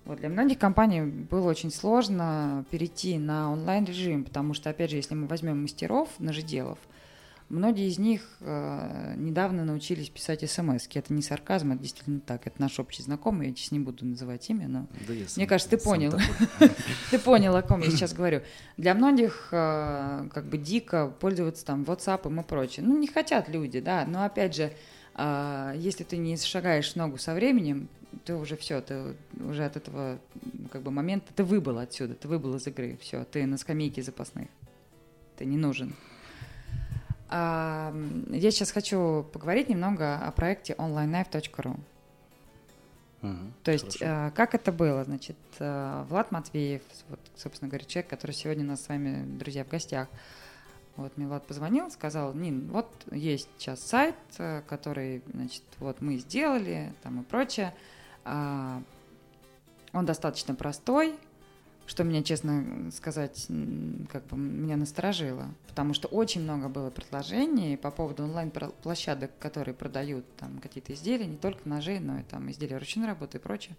вот 0.07 0.19
для 0.19 0.29
многих 0.29 0.57
компаний 0.57 1.01
было 1.01 1.49
очень 1.49 1.69
сложно 1.71 2.63
перейти 2.71 3.17
на 3.17 3.51
онлайн-режим, 3.51 4.23
потому 4.23 4.53
что, 4.53 4.69
опять 4.69 4.89
же, 4.89 4.95
если 4.95 5.15
мы 5.15 5.27
возьмем 5.27 5.61
мастеров, 5.61 6.07
ножеделов, 6.17 6.79
многие 7.49 7.89
из 7.89 7.99
них 7.99 8.21
э, 8.39 9.15
недавно 9.17 9.65
научились 9.65 10.09
писать 10.09 10.49
смс. 10.49 10.87
Это 10.93 11.13
не 11.13 11.21
сарказм, 11.21 11.73
это 11.73 11.81
действительно 11.81 12.21
так. 12.21 12.47
Это 12.47 12.61
наш 12.61 12.79
общий 12.79 13.03
знакомый, 13.03 13.49
я 13.49 13.55
сейчас 13.55 13.71
не 13.71 13.79
буду 13.79 14.05
называть 14.05 14.49
имя, 14.49 14.69
но 14.69 14.87
Да 15.07 15.13
я 15.13 15.19
Мне 15.19 15.27
сам- 15.27 15.45
кажется, 15.45 15.71
ты 15.71 15.77
понял. 15.77 16.13
ты 17.11 17.19
понял, 17.19 17.53
о 17.53 17.61
ком 17.61 17.81
я 17.81 17.91
сейчас 17.91 18.13
говорю. 18.13 18.41
Для 18.77 18.93
многих 18.93 19.49
э, 19.51 20.29
как 20.33 20.45
бы 20.45 20.57
дико 20.57 21.13
пользоваться 21.19 21.65
там 21.65 21.83
WhatsApp 21.83 22.39
и 22.39 22.43
прочее. 22.43 22.85
Ну, 22.85 22.97
не 22.97 23.07
хотят 23.07 23.49
люди, 23.49 23.81
да, 23.81 24.05
но 24.07 24.23
опять 24.23 24.55
же, 24.55 24.71
э, 25.17 25.73
если 25.77 26.03
ты 26.03 26.17
не 26.17 26.37
шагаешь 26.37 26.95
ногу 26.95 27.17
со 27.17 27.33
временем, 27.33 27.89
ты 28.25 28.35
уже 28.35 28.55
все, 28.55 28.81
ты 28.81 29.15
уже 29.39 29.65
от 29.65 29.75
этого 29.77 30.19
как 30.71 30.81
бы 30.81 30.91
момента, 30.91 31.33
ты 31.35 31.43
выбыл 31.43 31.79
отсюда, 31.79 32.15
ты 32.15 32.27
выбыл 32.27 32.55
из 32.55 32.67
игры, 32.67 32.97
все, 33.01 33.23
ты 33.25 33.45
на 33.45 33.57
скамейке 33.57 34.01
запасных, 34.01 34.47
ты 35.37 35.45
не 35.45 35.57
нужен. 35.57 35.95
А, 37.29 37.93
я 38.29 38.51
сейчас 38.51 38.71
хочу 38.71 39.25
поговорить 39.33 39.69
немного 39.69 40.17
о 40.17 40.31
проекте 40.31 40.73
onlineknife.ru. 40.73 41.77
Мгм, 43.21 43.53
То 43.63 43.71
есть, 43.71 43.99
хорошо. 43.99 44.27
э, 44.27 44.31
как 44.31 44.53
это 44.55 44.71
было? 44.71 45.03
Значит, 45.03 45.37
э, 45.59 46.05
Влад 46.07 46.31
Матвеев, 46.31 46.83
вот, 47.09 47.19
собственно 47.35 47.67
говоря, 47.67 47.83
человек, 47.85 48.09
который 48.09 48.31
сегодня 48.31 48.63
у 48.63 48.67
нас 48.67 48.83
с 48.83 48.89
вами, 48.89 49.25
друзья, 49.37 49.65
в 49.65 49.69
гостях. 49.69 50.07
Вот 50.97 51.13
Влад 51.15 51.45
позвонил, 51.45 51.89
сказал, 51.91 52.33
Нин, 52.33 52.67
вот 52.71 52.89
есть 53.11 53.47
сейчас 53.57 53.81
сайт, 53.81 54.15
э, 54.39 54.63
который, 54.67 55.21
значит, 55.31 55.63
вот 55.77 56.01
мы 56.01 56.17
сделали, 56.17 56.91
там 57.03 57.21
и 57.21 57.23
прочее. 57.23 57.73
А, 58.25 58.81
Он 59.93 60.05
достаточно 60.05 60.55
простой, 60.55 61.15
что 61.85 62.03
меня, 62.03 62.21
честно 62.21 62.91
сказать, 62.91 63.47
как 64.11 64.25
бы 64.25 64.37
меня 64.37 64.75
насторожило, 64.75 65.47
потому 65.69 65.93
что 65.93 66.07
очень 66.09 66.41
много 66.41 66.67
было 66.67 66.89
предложений 66.89 67.77
по 67.77 67.91
поводу 67.91 68.23
онлайн-площадок, 68.23 69.31
которые 69.39 69.73
продают 69.73 70.25
там 70.35 70.59
какие-то 70.59 70.93
изделия, 70.93 71.25
не 71.25 71.37
только 71.37 71.67
ножи, 71.69 71.99
но 71.99 72.19
и 72.19 72.23
там 72.23 72.51
изделия 72.51 72.77
ручной 72.77 73.07
работы 73.07 73.37
и 73.37 73.41
прочее. 73.41 73.75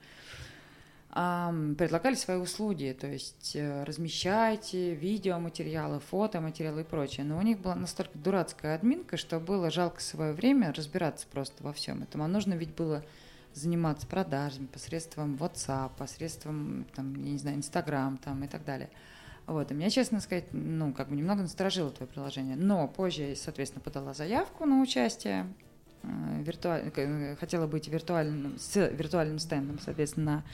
Предлагали 1.11 2.15
свои 2.15 2.37
услуги, 2.37 2.97
то 2.99 3.07
есть 3.07 3.57
э, 3.57 3.83
размещайте 3.85 4.95
видеоматериалы, 4.95 6.01
фотоматериалы 6.01 6.83
и 6.83 6.85
прочее. 6.85 7.25
Но 7.25 7.39
у 7.39 7.43
них 7.43 7.59
была 7.61 7.75
настолько 7.75 8.17
дурацкая 8.19 8.75
админка, 8.75 9.17
что 9.17 9.41
было 9.41 9.71
жалко 9.71 10.03
свое 10.03 10.35
время 10.35 10.73
разбираться 10.73 11.27
просто 11.27 11.65
во 11.65 11.73
всем 11.73 12.03
этом. 12.03 12.23
А 12.23 12.29
нужно 12.29 12.53
ведь 12.55 12.75
было 12.75 13.03
заниматься 13.55 14.07
продажами 14.07 14.67
посредством 14.67 15.37
WhatsApp, 15.37 15.93
посредством, 15.97 16.87
там, 16.95 17.15
я 17.25 17.33
не 17.33 17.39
знаю, 17.39 17.57
Instagram 17.57 18.19
там, 18.19 18.45
и 18.45 18.47
так 18.47 18.65
далее. 18.65 18.91
Вот. 19.47 19.71
И 19.71 19.75
меня, 19.75 19.89
честно 19.89 20.21
сказать, 20.21 20.53
ну, 20.53 20.93
как 20.93 21.09
бы 21.09 21.17
немного 21.17 21.41
насторожило 21.41 21.91
твое 21.91 22.09
приложение. 22.09 22.55
Но 22.55 22.87
позже 22.87 23.35
соответственно, 23.35 23.83
подала 23.83 24.13
заявку 24.13 24.67
на 24.67 24.83
участие. 24.83 25.47
Э, 26.03 26.43
виртуаль- 26.43 26.93
э, 26.95 27.37
Хотела 27.37 27.67
быть 27.67 27.89
виртуальным, 27.89 28.59
с 28.59 28.77
виртуальным 28.77 29.39
стендом, 29.39 29.79
соответственно, 29.79 30.25
на 30.25 30.45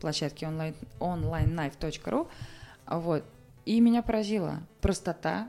площадке 0.00 0.46
онлайн, 0.46 0.74
onlineknife.ru. 1.00 2.28
Вот. 2.86 3.24
И 3.64 3.80
меня 3.80 4.02
поразила 4.02 4.60
простота, 4.80 5.48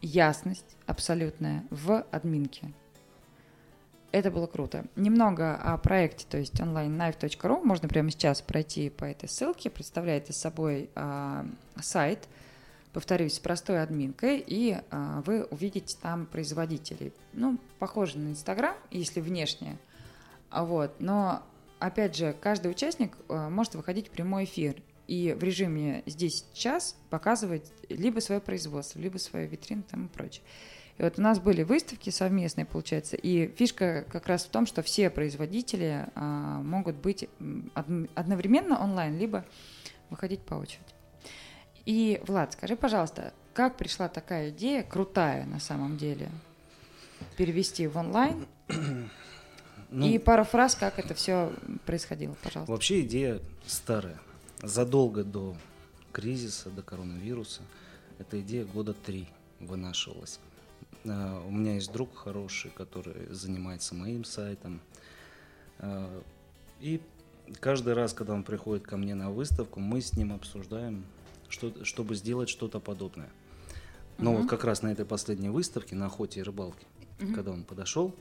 ясность 0.00 0.76
абсолютная 0.86 1.64
в 1.70 2.04
админке. 2.10 2.72
Это 4.10 4.30
было 4.30 4.46
круто. 4.46 4.86
Немного 4.96 5.54
о 5.54 5.76
проекте, 5.76 6.24
то 6.28 6.38
есть 6.38 6.54
onlineknife.ru. 6.54 7.62
Можно 7.62 7.88
прямо 7.88 8.10
сейчас 8.10 8.40
пройти 8.40 8.88
по 8.88 9.04
этой 9.04 9.28
ссылке. 9.28 9.68
Представляет 9.68 10.34
собой 10.34 10.88
а, 10.94 11.44
сайт, 11.80 12.26
повторюсь, 12.92 13.38
простой 13.38 13.82
админкой, 13.82 14.42
и 14.46 14.78
а, 14.90 15.22
вы 15.22 15.44
увидите 15.44 15.96
там 16.00 16.26
производителей. 16.26 17.12
Ну, 17.32 17.58
похоже 17.78 18.18
на 18.18 18.28
Инстаграм, 18.30 18.76
если 18.90 19.20
внешне. 19.20 19.78
А 20.50 20.64
Вот. 20.64 20.94
Но, 20.98 21.42
опять 21.78 22.16
же, 22.16 22.34
каждый 22.40 22.70
участник 22.70 23.16
а, 23.28 23.50
может 23.50 23.74
выходить 23.74 24.08
в 24.08 24.10
прямой 24.10 24.44
эфир 24.44 24.82
и 25.06 25.34
в 25.38 25.42
режиме 25.42 26.02
здесь 26.06 26.44
сейчас 26.52 26.96
показывать 27.10 27.72
либо 27.88 28.20
свое 28.20 28.40
производство, 28.40 28.98
либо 28.98 29.16
свою 29.18 29.48
витрину 29.48 29.82
там 29.90 30.06
и 30.06 30.08
прочее. 30.08 30.42
И 30.98 31.02
вот 31.02 31.18
у 31.18 31.22
нас 31.22 31.38
были 31.38 31.62
выставки 31.62 32.10
совместные, 32.10 32.66
получается, 32.66 33.16
и 33.16 33.46
фишка 33.54 34.04
как 34.10 34.26
раз 34.26 34.44
в 34.44 34.48
том, 34.48 34.66
что 34.66 34.82
все 34.82 35.10
производители 35.10 36.06
а, 36.14 36.60
могут 36.60 36.96
быть 36.96 37.28
одновременно 38.14 38.82
онлайн, 38.82 39.16
либо 39.16 39.44
выходить 40.10 40.40
по 40.40 40.54
очереди. 40.54 40.97
И, 41.88 42.20
Влад, 42.26 42.52
скажи, 42.52 42.76
пожалуйста, 42.76 43.32
как 43.54 43.78
пришла 43.78 44.10
такая 44.10 44.50
идея, 44.50 44.82
крутая 44.82 45.46
на 45.46 45.58
самом 45.58 45.96
деле, 45.96 46.30
перевести 47.38 47.86
в 47.86 47.96
онлайн? 47.96 48.46
Ну, 49.90 50.06
и 50.06 50.18
пару 50.18 50.44
фраз, 50.44 50.74
как 50.74 50.98
это 50.98 51.14
все 51.14 51.50
происходило, 51.86 52.36
пожалуйста. 52.42 52.70
Вообще 52.70 53.00
идея 53.00 53.40
старая. 53.66 54.20
Задолго 54.62 55.24
до 55.24 55.56
кризиса, 56.12 56.68
до 56.68 56.82
коронавируса, 56.82 57.62
эта 58.18 58.38
идея 58.42 58.66
года 58.66 58.92
три 58.92 59.30
вынашивалась. 59.58 60.40
А, 61.06 61.42
у 61.42 61.50
меня 61.50 61.76
есть 61.76 61.90
друг 61.90 62.14
хороший, 62.14 62.70
который 62.72 63.28
занимается 63.30 63.94
моим 63.94 64.24
сайтом. 64.24 64.82
А, 65.78 66.22
и 66.80 67.00
каждый 67.58 67.94
раз, 67.94 68.12
когда 68.12 68.34
он 68.34 68.42
приходит 68.42 68.86
ко 68.86 68.98
мне 68.98 69.14
на 69.14 69.30
выставку, 69.30 69.80
мы 69.80 70.02
с 70.02 70.12
ним 70.12 70.34
обсуждаем, 70.34 71.06
что, 71.48 71.84
чтобы 71.84 72.14
сделать 72.14 72.48
что-то 72.48 72.80
подобное. 72.80 73.30
Но 74.18 74.32
угу. 74.32 74.42
вот 74.42 74.50
как 74.50 74.64
раз 74.64 74.82
на 74.82 74.88
этой 74.88 75.04
последней 75.04 75.48
выставке, 75.48 75.94
на 75.94 76.06
охоте 76.06 76.40
и 76.40 76.42
рыбалке, 76.42 76.86
угу. 77.20 77.34
когда 77.34 77.52
он 77.52 77.64
подошел, 77.64 78.14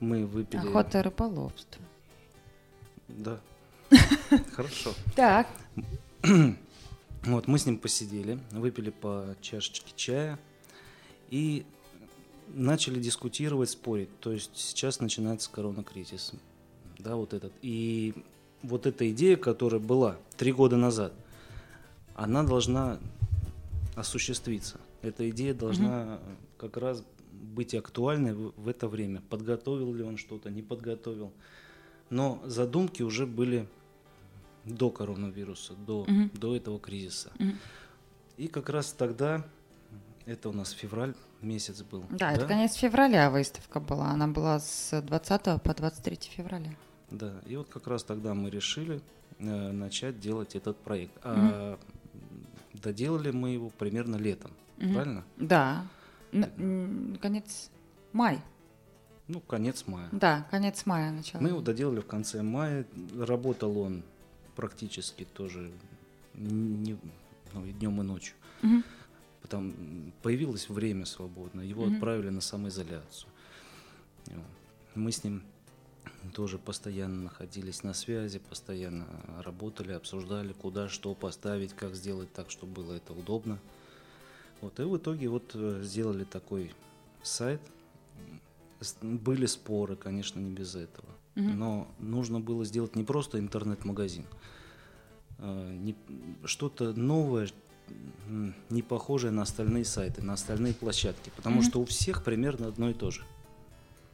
мы 0.00 0.26
выпили... 0.26 0.68
Охота 0.68 1.00
и 1.00 1.02
рыболовство. 1.02 1.82
Да. 3.08 3.40
Хорошо. 4.52 4.92
Так. 5.14 5.48
Вот, 7.26 7.46
мы 7.46 7.58
с 7.58 7.64
ним 7.64 7.78
посидели, 7.78 8.38
выпили 8.50 8.90
по 8.90 9.34
чашечке 9.40 9.90
чая 9.96 10.38
и 11.30 11.64
начали 12.48 13.00
дискутировать, 13.00 13.70
спорить. 13.70 14.10
То 14.20 14.30
есть 14.30 14.50
сейчас 14.54 15.00
начинается 15.00 15.50
коронакризис. 15.50 16.32
Да, 16.98 17.16
вот 17.16 17.32
этот. 17.32 17.52
И 17.62 18.14
вот 18.62 18.84
эта 18.86 19.10
идея, 19.10 19.36
которая 19.36 19.80
была 19.80 20.16
три 20.36 20.52
года 20.52 20.76
назад, 20.76 21.14
она 22.14 22.42
должна 22.42 22.98
осуществиться. 23.96 24.80
Эта 25.02 25.28
идея 25.30 25.54
должна 25.54 26.14
угу. 26.14 26.36
как 26.58 26.76
раз 26.76 27.04
быть 27.32 27.74
актуальной 27.74 28.34
в, 28.34 28.52
в 28.56 28.68
это 28.68 28.88
время. 28.88 29.22
Подготовил 29.28 29.92
ли 29.94 30.02
он 30.02 30.16
что-то, 30.16 30.50
не 30.50 30.62
подготовил. 30.62 31.32
Но 32.10 32.42
задумки 32.44 33.02
уже 33.02 33.26
были 33.26 33.68
до 34.64 34.90
коронавируса, 34.90 35.74
до, 35.74 36.02
угу. 36.02 36.30
до 36.32 36.56
этого 36.56 36.78
кризиса. 36.78 37.30
Угу. 37.38 37.50
И 38.38 38.48
как 38.48 38.68
раз 38.68 38.92
тогда, 38.92 39.44
это 40.26 40.48
у 40.48 40.52
нас 40.52 40.70
февраль 40.70 41.14
месяц 41.42 41.82
был. 41.82 42.04
Да, 42.10 42.30
да, 42.30 42.32
это 42.32 42.46
конец 42.46 42.74
февраля 42.74 43.30
выставка 43.30 43.80
была. 43.80 44.10
Она 44.10 44.26
была 44.26 44.58
с 44.60 45.00
20 45.00 45.62
по 45.62 45.74
23 45.74 46.18
февраля. 46.22 46.74
Да, 47.10 47.34
и 47.46 47.56
вот 47.56 47.68
как 47.68 47.86
раз 47.86 48.02
тогда 48.02 48.34
мы 48.34 48.50
решили 48.50 49.00
э, 49.38 49.72
начать 49.72 50.18
делать 50.18 50.56
этот 50.56 50.76
проект. 50.78 51.16
Угу. 51.18 51.22
А 51.24 51.78
доделали 52.84 53.30
мы 53.30 53.50
его 53.50 53.70
примерно 53.70 54.16
летом, 54.16 54.50
угу. 54.78 54.92
правильно? 54.92 55.24
Да, 55.36 55.86
Н- 56.32 57.16
конец 57.20 57.70
май. 58.12 58.40
Ну, 59.26 59.40
конец 59.40 59.84
мая. 59.86 60.08
Да, 60.12 60.46
конец 60.50 60.84
мая 60.84 61.10
начало. 61.10 61.40
Мы 61.40 61.48
его 61.48 61.60
доделали 61.62 62.00
в 62.00 62.06
конце 62.06 62.42
мая. 62.42 62.84
Работал 63.18 63.78
он 63.78 64.02
практически 64.54 65.24
тоже 65.24 65.70
не, 66.34 66.98
ну, 67.54 67.64
и 67.64 67.72
днем, 67.72 68.00
и 68.02 68.04
ночью. 68.04 68.34
Угу. 68.62 68.82
Потом 69.42 69.74
появилось 70.22 70.68
время 70.68 71.06
свободное, 71.06 71.64
его 71.64 71.84
угу. 71.84 71.94
отправили 71.94 72.28
на 72.28 72.40
самоизоляцию. 72.40 73.30
Мы 74.94 75.10
с 75.10 75.24
ним 75.24 75.42
тоже 76.30 76.58
постоянно 76.58 77.24
находились 77.24 77.82
на 77.82 77.94
связи, 77.94 78.38
постоянно 78.38 79.06
работали, 79.44 79.92
обсуждали, 79.92 80.52
куда 80.52 80.88
что 80.88 81.14
поставить, 81.14 81.74
как 81.74 81.94
сделать 81.94 82.32
так, 82.32 82.50
чтобы 82.50 82.82
было 82.82 82.94
это 82.94 83.12
удобно. 83.12 83.58
Вот, 84.60 84.78
и 84.80 84.84
в 84.84 84.96
итоге 84.96 85.28
вот 85.28 85.50
э, 85.54 85.80
сделали 85.82 86.24
такой 86.24 86.72
сайт. 87.22 87.60
Были 89.02 89.46
споры, 89.46 89.96
конечно, 89.96 90.40
не 90.40 90.50
без 90.50 90.74
этого. 90.74 91.08
Угу. 91.36 91.48
Но 91.48 91.88
нужно 91.98 92.40
было 92.40 92.64
сделать 92.64 92.96
не 92.96 93.04
просто 93.04 93.38
интернет-магазин, 93.38 94.24
а 95.38 95.72
не, 95.72 95.94
что-то 96.44 96.92
новое, 96.92 97.48
не 98.70 98.82
похожее 98.82 99.32
на 99.32 99.42
остальные 99.42 99.84
сайты, 99.84 100.22
на 100.22 100.34
остальные 100.34 100.74
площадки. 100.74 101.32
Потому 101.36 101.58
угу. 101.58 101.64
что 101.64 101.80
у 101.80 101.84
всех 101.84 102.24
примерно 102.24 102.68
одно 102.68 102.90
и 102.90 102.94
то 102.94 103.10
же. 103.10 103.24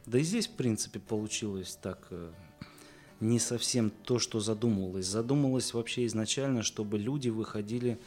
Да 0.05 0.19
и 0.19 0.23
здесь, 0.23 0.47
в 0.47 0.51
принципе, 0.51 0.99
получилось 0.99 1.77
так 1.81 2.07
э, 2.09 2.31
не 3.19 3.39
совсем 3.39 3.91
то, 4.03 4.19
что 4.19 4.39
задумывалось. 4.39 5.05
Задумывалось 5.05 5.73
вообще 5.73 6.05
изначально, 6.07 6.63
чтобы 6.63 6.97
люди 6.97 7.29
выходили 7.29 7.99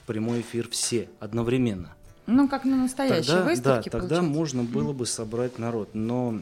в 0.00 0.06
прямой 0.06 0.40
эфир 0.40 0.68
все 0.68 1.08
одновременно. 1.18 1.94
Ну, 2.26 2.48
как 2.48 2.64
на 2.64 2.76
настоящей 2.76 3.26
тогда, 3.28 3.44
выставке, 3.44 3.90
Да, 3.90 3.98
тогда 3.98 4.16
получается. 4.16 4.38
можно 4.38 4.62
было 4.62 4.92
бы 4.92 5.06
собрать 5.06 5.58
народ. 5.58 5.90
Но, 5.94 6.40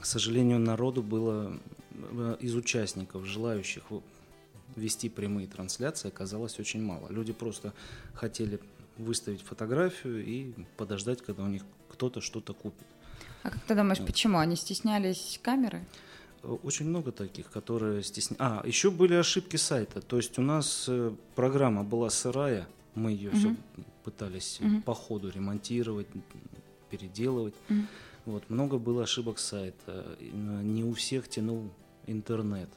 к 0.00 0.06
сожалению, 0.06 0.58
народу 0.58 1.02
было 1.02 1.58
э, 1.92 2.36
из 2.40 2.54
участников, 2.54 3.26
желающих 3.26 3.82
вести 4.76 5.08
прямые 5.08 5.46
трансляции, 5.46 6.08
оказалось 6.08 6.58
очень 6.58 6.82
мало. 6.82 7.08
Люди 7.10 7.32
просто 7.32 7.72
хотели 8.14 8.58
выставить 8.96 9.42
фотографию 9.42 10.24
и 10.24 10.52
подождать, 10.76 11.22
когда 11.22 11.44
у 11.44 11.48
них 11.48 11.62
кто-то 11.90 12.20
что-то 12.20 12.54
купит. 12.54 12.86
А 13.44 13.50
как 13.50 13.60
ты 13.60 13.74
думаешь, 13.74 14.00
почему? 14.04 14.38
Они 14.38 14.56
стеснялись 14.56 15.38
камеры? 15.42 15.84
Э, 16.42 16.56
очень 16.62 16.86
много 16.86 17.12
таких, 17.12 17.50
которые 17.50 18.02
стеснялись. 18.02 18.40
А, 18.40 18.62
еще 18.66 18.90
были 18.90 19.14
ошибки 19.14 19.56
сайта. 19.56 20.00
То 20.00 20.16
есть 20.16 20.38
у 20.38 20.42
нас 20.42 20.86
э, 20.88 21.12
программа 21.34 21.84
была 21.84 22.08
сырая, 22.08 22.66
мы 22.94 23.12
ее 23.12 23.28
угу. 23.28 23.38
все 23.38 23.56
пытались 24.02 24.60
угу. 24.60 24.80
по 24.80 24.94
ходу 24.94 25.30
ремонтировать, 25.30 26.06
переделывать. 26.90 27.54
Угу. 27.68 27.80
Вот, 28.24 28.48
много 28.48 28.78
было 28.78 29.02
ошибок 29.02 29.38
сайта. 29.38 30.16
Не 30.20 30.82
у 30.84 30.94
всех 30.94 31.28
тянул 31.28 31.70
интернет. 32.06 32.70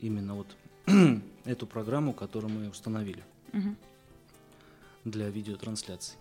Именно 0.00 0.36
вот 0.36 0.56
эту 1.44 1.66
программу, 1.66 2.12
которую 2.12 2.52
мы 2.52 2.68
установили 2.68 3.24
угу. 3.52 3.74
для 5.04 5.28
видеотрансляции. 5.28 6.16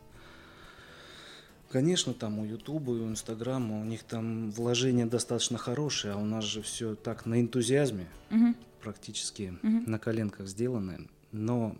Конечно, 1.69 2.13
там 2.13 2.39
у 2.39 2.45
Ютуба 2.45 2.93
и 2.93 2.99
у 2.99 3.10
Инстаграма 3.10 3.82
у 3.82 3.84
них 3.84 4.03
там 4.03 4.51
вложения 4.51 5.06
достаточно 5.06 5.58
хорошие, 5.58 6.13
а 6.13 6.17
у 6.17 6.23
нас 6.23 6.45
же 6.45 6.62
все 6.62 6.95
так 6.95 7.25
на 7.25 7.41
энтузиазме, 7.41 8.08
угу. 8.32 8.56
практически 8.82 9.53
угу. 9.62 9.89
на 9.89 9.99
коленках 9.99 10.47
сделано. 10.47 10.99
Но 11.34 11.75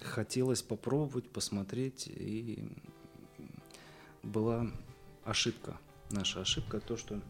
хотелось 0.00 0.62
попробовать, 0.62 1.28
посмотреть, 1.28 2.06
и 2.06 2.68
была 4.22 4.70
ошибка. 5.24 5.78
Наша 6.10 6.42
ошибка 6.42 6.78
то, 6.78 6.96
что 6.96 7.20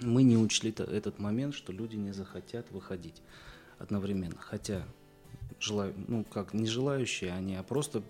мы 0.00 0.22
не 0.24 0.36
учли 0.36 0.74
этот 0.76 1.18
момент, 1.18 1.54
что 1.54 1.72
люди 1.72 1.96
не 1.96 2.12
захотят 2.12 2.70
выходить 2.70 3.22
одновременно. 3.78 4.38
Хотя 4.38 4.84
желаю, 5.58 5.94
ну 6.08 6.24
как 6.24 6.52
не 6.52 6.66
желающие 6.66 7.32
они, 7.32 7.56
а 7.56 7.62
просто 7.62 8.02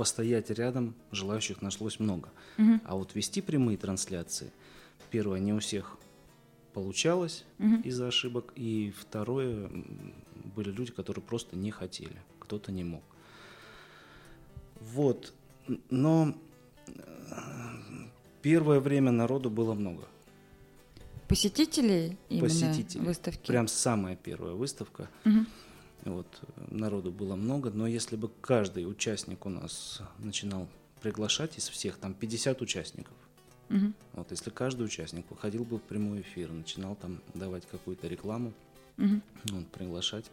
постоять 0.00 0.48
рядом 0.48 0.94
желающих 1.12 1.60
нашлось 1.60 2.00
много. 2.00 2.30
Угу. 2.56 2.80
А 2.86 2.96
вот 2.96 3.14
вести 3.14 3.42
прямые 3.42 3.76
трансляции, 3.76 4.50
первое, 5.10 5.40
не 5.40 5.52
у 5.52 5.58
всех 5.58 5.98
получалось 6.72 7.44
угу. 7.58 7.82
из-за 7.84 8.08
ошибок, 8.08 8.54
и 8.56 8.94
второе, 8.98 9.68
были 10.56 10.70
люди, 10.70 10.90
которые 10.90 11.22
просто 11.22 11.54
не 11.54 11.70
хотели, 11.70 12.16
кто-то 12.38 12.72
не 12.72 12.82
мог. 12.82 13.02
Вот, 14.80 15.34
но 15.90 16.34
э, 16.86 16.92
первое 18.40 18.80
время 18.80 19.10
народу 19.10 19.50
было 19.50 19.74
много. 19.74 20.08
Посетителей 21.28 22.16
именно 22.30 22.48
Посетителей. 22.48 23.04
выставки? 23.04 23.48
Прям 23.48 23.68
самая 23.68 24.16
первая 24.16 24.54
выставка. 24.54 25.10
Угу. 25.26 25.44
Вот, 26.04 26.26
народу 26.70 27.12
было 27.12 27.36
много, 27.36 27.70
но 27.70 27.86
если 27.86 28.16
бы 28.16 28.30
каждый 28.40 28.90
участник 28.90 29.44
у 29.44 29.50
нас 29.50 30.00
начинал 30.18 30.66
приглашать 31.02 31.58
из 31.58 31.68
всех, 31.68 31.98
там 31.98 32.14
50 32.14 32.62
участников, 32.62 33.14
угу. 33.68 33.92
вот, 34.14 34.30
если 34.30 34.50
каждый 34.50 34.84
участник 34.84 35.30
выходил 35.30 35.64
бы 35.64 35.78
в 35.78 35.82
прямой 35.82 36.22
эфир, 36.22 36.50
начинал 36.52 36.96
там 36.96 37.20
давать 37.34 37.66
какую-то 37.66 38.08
рекламу, 38.08 38.54
угу. 38.96 39.20
вот, 39.44 39.66
приглашать, 39.68 40.30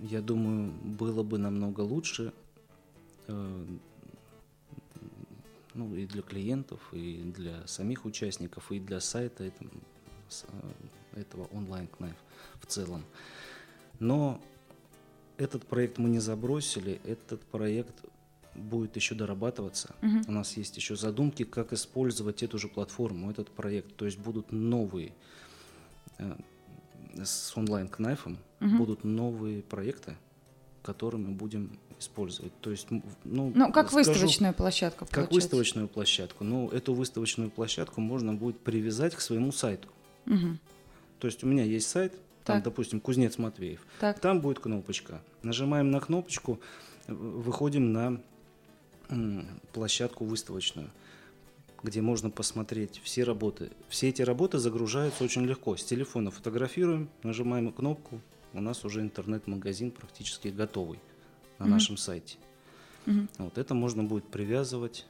я 0.00 0.20
думаю, 0.20 0.70
было 0.70 1.22
бы 1.22 1.38
намного 1.38 1.80
лучше, 1.80 2.32
э, 3.26 3.66
ну, 5.74 5.94
и 5.94 6.06
для 6.06 6.22
клиентов, 6.22 6.80
и 6.92 7.22
для 7.34 7.66
самих 7.66 8.04
участников, 8.04 8.70
и 8.70 8.80
для 8.80 9.00
сайта 9.00 9.44
этого, 9.44 9.70
этого 11.14 11.44
онлайн-кнайф 11.52 12.16
в 12.60 12.66
целом. 12.66 13.04
Но 13.98 14.40
этот 15.38 15.66
проект 15.66 15.98
мы 15.98 16.08
не 16.08 16.18
забросили, 16.18 17.00
этот 17.04 17.40
проект 17.46 17.94
будет 18.54 18.96
еще 18.96 19.14
дорабатываться. 19.14 19.94
Угу. 20.02 20.28
У 20.28 20.32
нас 20.32 20.56
есть 20.56 20.76
еще 20.76 20.96
задумки, 20.96 21.44
как 21.44 21.72
использовать 21.72 22.42
эту 22.42 22.58
же 22.58 22.68
платформу, 22.68 23.30
этот 23.30 23.50
проект. 23.50 23.94
То 23.96 24.04
есть 24.04 24.18
будут 24.18 24.50
новые 24.50 25.12
э, 26.18 26.36
с 27.22 27.56
онлайн-кнайфом, 27.56 28.38
угу. 28.60 28.76
будут 28.76 29.04
новые 29.04 29.62
проекты, 29.62 30.16
который 30.82 31.20
мы 31.20 31.30
будем 31.30 31.78
использовать. 32.00 32.52
То 32.60 32.70
есть, 32.70 32.88
ну, 32.90 33.52
ну 33.54 33.72
как 33.72 33.90
скажу, 33.90 34.10
выставочную 34.10 34.54
площадку. 34.54 35.04
Как 35.04 35.10
получается. 35.10 35.34
выставочную 35.34 35.88
площадку. 35.88 36.44
Ну, 36.44 36.68
эту 36.68 36.94
выставочную 36.94 37.50
площадку 37.50 38.00
можно 38.00 38.34
будет 38.34 38.60
привязать 38.60 39.14
к 39.14 39.20
своему 39.20 39.52
сайту. 39.52 39.88
Угу. 40.26 40.58
То 41.20 41.26
есть 41.26 41.44
у 41.44 41.46
меня 41.46 41.64
есть 41.64 41.88
сайт, 41.88 42.14
там, 42.48 42.56
так. 42.56 42.64
допустим, 42.64 42.98
Кузнец 43.00 43.36
Матвеев. 43.36 43.86
Так. 44.00 44.18
Там 44.20 44.40
будет 44.40 44.58
кнопочка. 44.58 45.20
Нажимаем 45.42 45.90
на 45.90 46.00
кнопочку, 46.00 46.58
выходим 47.06 47.92
на 47.92 48.20
площадку 49.72 50.24
выставочную, 50.24 50.90
где 51.82 52.00
можно 52.00 52.30
посмотреть 52.30 53.00
все 53.04 53.24
работы. 53.24 53.70
Все 53.90 54.08
эти 54.08 54.22
работы 54.22 54.58
загружаются 54.58 55.24
очень 55.24 55.44
легко. 55.44 55.76
С 55.76 55.84
телефона 55.84 56.30
фотографируем, 56.30 57.10
нажимаем 57.22 57.70
кнопку, 57.70 58.20
у 58.54 58.62
нас 58.62 58.82
уже 58.84 59.02
интернет-магазин 59.02 59.90
практически 59.90 60.48
готовый 60.48 60.98
на 61.58 61.64
mm 61.64 61.68
нашем 61.68 61.96
сайте. 61.98 62.38
mm 63.04 63.28
Вот 63.38 63.58
это 63.58 63.74
можно 63.74 64.04
будет 64.04 64.24
привязывать. 64.24 65.06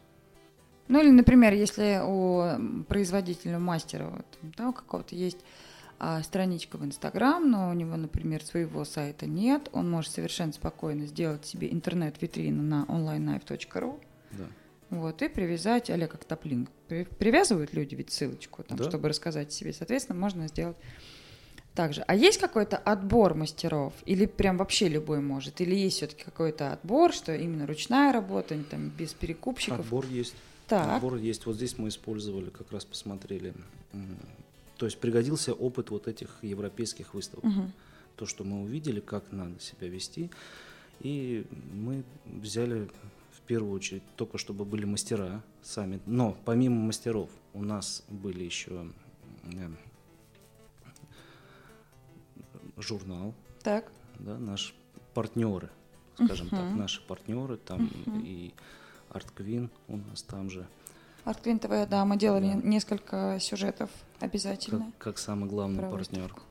Ну 0.89 1.01
или, 1.01 1.11
например, 1.11 1.53
если 1.53 2.01
у 2.05 2.84
производителя 2.84 3.61
мастера 3.61 4.09
вот, 4.09 4.26
да, 4.57 4.70
у 4.70 4.72
какого-то 4.72 5.14
есть 5.14 5.39
страничка 6.23 6.77
в 6.77 6.85
Инстаграм, 6.85 7.51
но 7.51 7.71
у 7.71 7.73
него, 7.73 7.97
например, 7.97 8.45
своего 8.45 8.85
сайта 8.85 9.27
нет, 9.27 9.69
он 9.73 9.91
может 9.91 10.13
совершенно 10.13 10.53
спокойно 10.53 11.07
сделать 11.07 11.45
себе 11.45 11.73
интернет-витрину 11.73 12.63
на 12.63 12.85
onlineknife.ru. 12.89 14.01
Да. 14.33 14.45
Вот, 14.91 15.21
и 15.23 15.29
привязать, 15.29 15.91
а 15.91 16.07
как 16.07 16.25
топлинг. 16.25 16.71
Привязывают 16.89 17.75
люди 17.75 17.95
ведь 17.95 18.11
ссылочку, 18.11 18.63
там, 18.63 18.79
да. 18.79 18.85
чтобы 18.89 19.09
рассказать 19.09 19.53
себе. 19.53 19.73
Соответственно, 19.73 20.19
можно 20.19 20.49
сделать 20.49 20.77
также. 21.75 22.03
А 22.03 22.15
есть 22.15 22.39
какой-то 22.39 22.77
отбор 22.77 23.35
мастеров? 23.35 23.93
Или 24.07 24.27
прям 24.27 24.57
вообще 24.57 24.89
любой 24.89 25.21
может? 25.21 25.61
Или 25.61 25.75
есть 25.75 25.99
все-таки 25.99 26.25
какой-то 26.25 26.73
отбор, 26.73 27.13
что 27.13 27.35
именно 27.35 27.67
ручная 27.67 28.13
работа, 28.13 28.57
там, 28.71 28.89
без 28.89 29.13
перекупщиков? 29.13 29.81
Отбор 29.81 30.07
есть. 30.07 30.35
Так. 30.67 30.97
Отбор 30.97 31.17
есть. 31.17 31.47
Вот 31.47 31.57
здесь 31.57 31.77
мы 31.79 31.89
использовали, 31.89 32.51
как 32.51 32.73
раз 32.73 32.85
посмотрели. 32.85 33.55
То 34.79 34.87
есть 34.87 34.99
пригодился 34.99 35.53
опыт 35.53 35.91
вот 35.91 36.07
этих 36.07 36.39
европейских 36.43 37.12
выставок. 37.12 37.45
Угу. 37.45 37.72
То, 38.16 38.26
что 38.26 38.45
мы 38.45 38.62
увидели, 38.62 39.01
как 39.01 39.31
надо 39.33 39.61
себя 39.61 39.89
вести. 39.89 40.31
И 41.01 41.47
мы 41.72 42.05
взяли 42.24 42.89
в 43.33 43.41
первую 43.47 43.72
очередь 43.72 44.03
только 44.16 44.39
чтобы 44.39 44.64
были 44.64 44.85
мастера 44.85 45.43
сами. 45.62 46.01
Но 46.07 46.37
помимо 46.45 46.76
мастеров 46.76 47.29
у 47.55 47.62
нас 47.62 48.05
были 48.09 48.45
еще 48.45 48.91
э, 49.45 49.68
журнал. 52.76 53.35
Так. 53.62 53.91
Да, 54.20 54.39
наши 54.39 54.74
партнеры, 55.14 55.70
скажем 56.14 56.49
uh-huh. 56.49 56.51
так, 56.51 56.76
наши 56.76 57.03
партнеры, 57.07 57.57
там 57.57 57.87
uh-huh. 57.87 58.22
и 58.24 58.55
Арт 59.11 59.31
Квин 59.33 59.70
у 59.89 59.97
нас 59.97 60.22
там 60.22 60.51
же. 60.51 60.66
Арт 61.24 61.41
Квин 61.41 61.59
ТВ, 61.59 61.89
да, 61.89 62.05
мы 62.05 62.16
делали 62.16 62.53
да. 62.55 62.61
несколько 62.68 63.39
сюжетов 63.41 63.91
обязательно. 64.21 64.93
Как, 64.93 64.99
как 64.99 65.19
самый 65.19 65.49
главный 65.49 65.81
Про 65.81 65.91
партнер. 65.91 66.23
Выставку. 66.23 66.43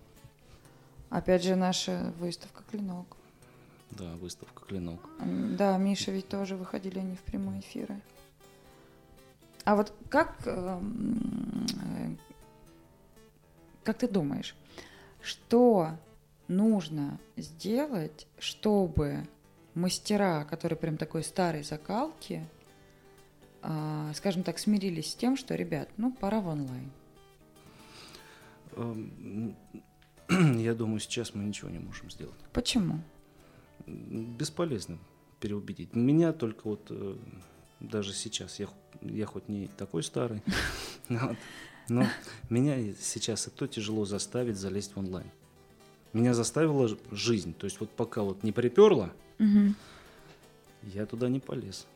Опять 1.09 1.43
же, 1.43 1.55
наша 1.55 2.13
выставка 2.19 2.63
«Клинок». 2.69 3.17
Да, 3.91 4.15
выставка 4.17 4.65
«Клинок». 4.65 4.99
Да, 5.57 5.77
Миша 5.77 6.11
ведь 6.11 6.27
тоже 6.27 6.55
выходили 6.55 6.99
они 6.99 7.15
в 7.15 7.21
прямые 7.21 7.61
эфиры. 7.61 8.01
А 9.63 9.75
вот 9.75 9.93
как, 10.09 10.35
эм, 10.45 11.65
э, 11.83 12.15
как 13.83 13.97
ты 13.97 14.07
думаешь, 14.07 14.55
что 15.21 15.91
нужно 16.47 17.19
сделать, 17.35 18.27
чтобы 18.37 19.27
мастера, 19.73 20.45
которые 20.45 20.77
прям 20.77 20.97
такой 20.97 21.23
старой 21.23 21.63
закалки, 21.63 22.47
э, 23.61 24.11
скажем 24.15 24.43
так, 24.43 24.59
смирились 24.59 25.11
с 25.11 25.15
тем, 25.15 25.37
что, 25.37 25.55
ребят, 25.55 25.89
ну, 25.97 26.13
пора 26.13 26.39
в 26.41 26.47
онлайн? 26.47 26.91
Эм, 28.77 29.55
я 30.59 30.73
думаю, 30.73 30.99
сейчас 30.99 31.33
мы 31.33 31.43
ничего 31.43 31.69
не 31.69 31.79
можем 31.79 32.09
сделать. 32.11 32.37
Почему? 32.53 33.01
Бесполезно 33.85 34.97
переубедить. 35.39 35.95
Меня 35.95 36.33
только 36.33 36.67
вот 36.67 36.87
э, 36.89 37.15
даже 37.79 38.13
сейчас, 38.13 38.59
я, 38.59 38.67
я 39.01 39.25
хоть 39.25 39.47
не 39.49 39.67
такой 39.67 40.03
старый, 40.03 40.41
но 41.89 42.05
меня 42.49 42.77
сейчас 42.99 43.47
и 43.47 43.51
то 43.51 43.67
тяжело 43.67 44.05
заставить 44.05 44.57
залезть 44.57 44.95
в 44.95 44.99
онлайн. 44.99 45.31
Меня 46.13 46.33
заставила 46.33 46.89
жизнь. 47.11 47.53
То 47.53 47.65
есть 47.65 47.79
вот 47.79 47.89
пока 47.89 48.23
вот 48.23 48.43
не 48.43 48.51
приперла, 48.51 49.11
я 50.83 51.05
туда 51.05 51.29
не 51.29 51.39
полез. 51.39 51.87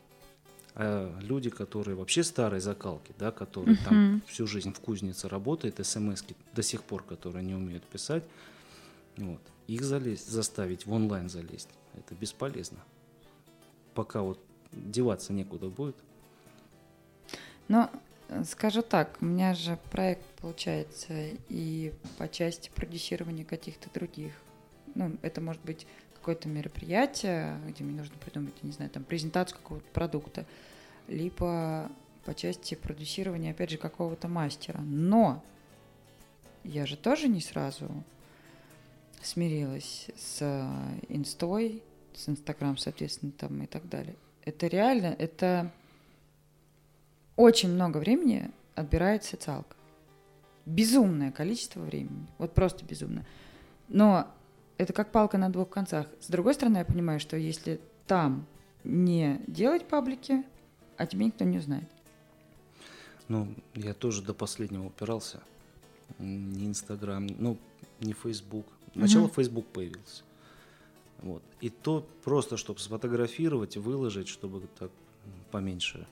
А 0.74 1.18
люди, 1.20 1.50
которые 1.50 1.96
вообще 1.96 2.22
старой 2.22 2.60
закалки, 2.60 3.12
да, 3.18 3.30
которые 3.30 3.76
uh 3.76 3.84
там 3.84 4.22
всю 4.26 4.46
жизнь 4.46 4.72
в 4.72 4.80
кузнице 4.80 5.28
работают, 5.28 5.84
смс 5.86 6.24
до 6.54 6.62
сих 6.62 6.82
пор, 6.82 7.02
которые 7.02 7.44
не 7.44 7.54
умеют 7.54 7.84
писать, 7.84 8.24
вот, 9.16 9.40
их 9.66 9.82
залезть, 9.82 10.30
заставить 10.30 10.86
в 10.86 10.92
онлайн 10.92 11.28
залезть, 11.28 11.68
это 11.94 12.14
бесполезно. 12.14 12.78
Пока 13.94 14.22
вот 14.22 14.40
деваться 14.72 15.34
некуда 15.34 15.68
будет. 15.68 15.96
Но 17.68 17.90
скажу 18.44 18.82
так, 18.82 19.18
у 19.20 19.26
меня 19.26 19.54
же 19.54 19.78
проект 19.90 20.24
получается 20.40 21.12
и 21.50 21.92
по 22.16 22.28
части 22.28 22.70
продюсирования 22.74 23.44
каких-то 23.44 23.90
других. 23.92 24.32
Ну, 24.94 25.16
это 25.22 25.40
может 25.40 25.62
быть 25.62 25.86
какое-то 26.22 26.48
мероприятие, 26.48 27.58
где 27.66 27.82
мне 27.82 27.98
нужно 27.98 28.16
придумать, 28.16 28.54
не 28.62 28.70
знаю, 28.70 28.92
там 28.92 29.02
презентацию 29.02 29.58
какого-то 29.58 29.86
продукта, 29.92 30.46
либо 31.08 31.90
по 32.24 32.32
части 32.32 32.76
продюсирования, 32.76 33.50
опять 33.50 33.70
же, 33.70 33.76
какого-то 33.76 34.28
мастера. 34.28 34.80
Но 34.82 35.42
я 36.62 36.86
же 36.86 36.96
тоже 36.96 37.26
не 37.26 37.40
сразу 37.40 37.90
смирилась 39.20 40.10
с 40.16 40.40
инстой, 41.08 41.82
с 42.14 42.28
Инстаграм, 42.28 42.76
соответственно, 42.76 43.32
там 43.32 43.60
и 43.60 43.66
так 43.66 43.88
далее. 43.88 44.14
Это 44.44 44.68
реально, 44.68 45.16
это 45.18 45.72
очень 47.34 47.70
много 47.70 47.98
времени 47.98 48.52
отбирает 48.76 49.24
социалка. 49.24 49.74
Безумное 50.66 51.32
количество 51.32 51.80
времени. 51.80 52.28
Вот 52.38 52.54
просто 52.54 52.84
безумно. 52.84 53.26
Но 53.88 54.28
это 54.82 54.92
как 54.92 55.12
палка 55.12 55.38
на 55.38 55.50
двух 55.50 55.70
концах. 55.70 56.06
С 56.20 56.28
другой 56.28 56.54
стороны, 56.54 56.78
я 56.78 56.84
понимаю, 56.84 57.20
что 57.20 57.36
если 57.36 57.80
там 58.06 58.46
не 58.84 59.40
делать 59.46 59.86
паблики, 59.86 60.44
а 60.96 61.06
тебе 61.06 61.26
никто 61.26 61.44
не 61.44 61.58
узнает. 61.58 61.88
Ну, 63.28 63.54
я 63.74 63.94
тоже 63.94 64.22
до 64.22 64.34
последнего 64.34 64.86
упирался. 64.86 65.40
Не 66.18 66.66
Инстаграм, 66.66 67.26
ну, 67.38 67.56
не 68.00 68.12
Фейсбук. 68.12 68.66
Сначала 68.94 69.24
угу. 69.24 69.34
Фейсбук 69.34 69.66
появился. 69.66 70.22
Вот. 71.22 71.42
И 71.60 71.70
то 71.70 72.06
просто, 72.24 72.56
чтобы 72.56 72.80
сфотографировать, 72.80 73.76
выложить, 73.76 74.28
чтобы 74.28 74.66
так 74.78 74.90
поменьше 75.50 76.06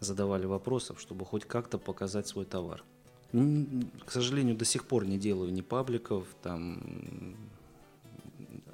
задавали 0.00 0.46
вопросов, 0.46 1.00
чтобы 1.00 1.24
хоть 1.24 1.44
как-то 1.44 1.78
показать 1.78 2.28
свой 2.28 2.44
товар. 2.44 2.84
К 3.32 4.10
сожалению, 4.10 4.56
до 4.56 4.64
сих 4.64 4.84
пор 4.84 5.06
не 5.06 5.18
делаю 5.18 5.52
ни 5.52 5.62
пабликов, 5.62 6.26
там 6.42 7.36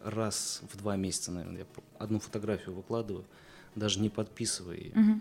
раз 0.05 0.63
в 0.73 0.77
два 0.77 0.97
месяца, 0.97 1.33
наверное, 1.33 1.61
я 1.61 1.67
одну 1.99 2.21
фотографию 2.21 2.75
выкладываю, 2.75 3.25
даже 3.75 4.01
не 4.01 4.09
подписывая 4.09 4.77
ее. 4.77 4.93
Угу. 4.93 5.21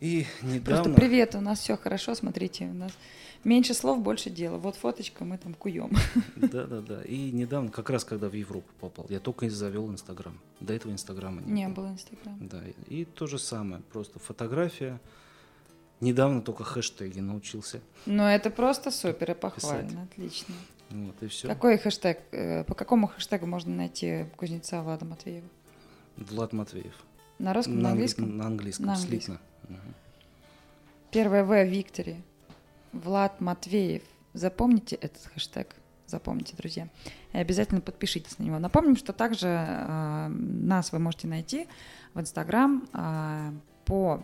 И 0.00 0.26
недавно... 0.42 0.84
Просто 0.84 1.00
привет, 1.00 1.34
у 1.36 1.40
нас 1.40 1.60
все 1.60 1.76
хорошо, 1.76 2.14
смотрите, 2.16 2.64
у 2.64 2.74
нас 2.74 2.92
меньше 3.44 3.72
слов, 3.72 4.02
больше 4.02 4.30
дела. 4.30 4.58
Вот 4.58 4.74
фоточка, 4.74 5.24
мы 5.24 5.38
там 5.38 5.54
куем. 5.54 5.92
Да, 6.36 6.66
да, 6.66 6.80
да. 6.80 7.02
И 7.02 7.30
недавно, 7.30 7.70
как 7.70 7.88
раз 7.88 8.04
когда 8.04 8.28
в 8.28 8.32
Европу 8.32 8.68
попал, 8.80 9.06
я 9.08 9.20
только 9.20 9.48
завел 9.48 9.88
Инстаграм. 9.90 10.38
До 10.58 10.74
этого 10.74 10.90
Инстаграма 10.90 11.40
не, 11.42 11.52
не 11.52 11.68
было. 11.68 11.88
Инстаграма. 11.88 12.38
Да, 12.40 12.62
и 12.88 13.04
то 13.04 13.28
же 13.28 13.38
самое, 13.38 13.82
просто 13.92 14.18
фотография. 14.18 15.00
Недавно 16.00 16.42
только 16.42 16.64
хэштеги 16.64 17.20
научился. 17.20 17.80
Ну, 18.06 18.24
это 18.24 18.50
просто 18.50 18.90
супер 18.90 19.30
и 19.30 19.34
похвально, 19.34 19.88
писать. 19.88 20.04
отлично. 20.10 20.54
Вот, 20.92 21.22
и 21.22 21.26
все. 21.28 21.48
Какой 21.48 21.78
хэштег, 21.78 22.20
э, 22.32 22.64
по 22.64 22.74
какому 22.74 23.06
хэштегу 23.06 23.46
можно 23.46 23.74
найти 23.74 24.26
кузнеца 24.36 24.82
Влада 24.82 25.04
Матвеева? 25.04 25.46
Влад 26.16 26.52
Матвеев. 26.52 26.94
На 27.38 27.54
русском, 27.54 27.76
на, 27.76 27.82
на 27.82 27.90
английском? 27.90 28.36
На 28.36 28.46
английском, 28.46 28.86
на 28.86 28.94
английском. 28.94 29.38
Угу. 29.68 29.76
Первое 31.10 31.44
В 31.44 31.64
Виктори. 31.64 32.16
Влад 32.92 33.40
Матвеев. 33.40 34.02
Запомните 34.34 34.96
этот 34.96 35.24
хэштег. 35.34 35.74
Запомните, 36.06 36.54
друзья. 36.56 36.88
И 37.32 37.38
обязательно 37.38 37.80
подпишитесь 37.80 38.38
на 38.38 38.42
него. 38.44 38.58
Напомним, 38.58 38.96
что 38.96 39.14
также 39.14 39.48
э, 39.48 40.28
нас 40.28 40.92
вы 40.92 40.98
можете 40.98 41.26
найти 41.26 41.68
в 42.12 42.20
Инстаграм 42.20 42.86
э, 42.92 43.52
по 43.86 44.22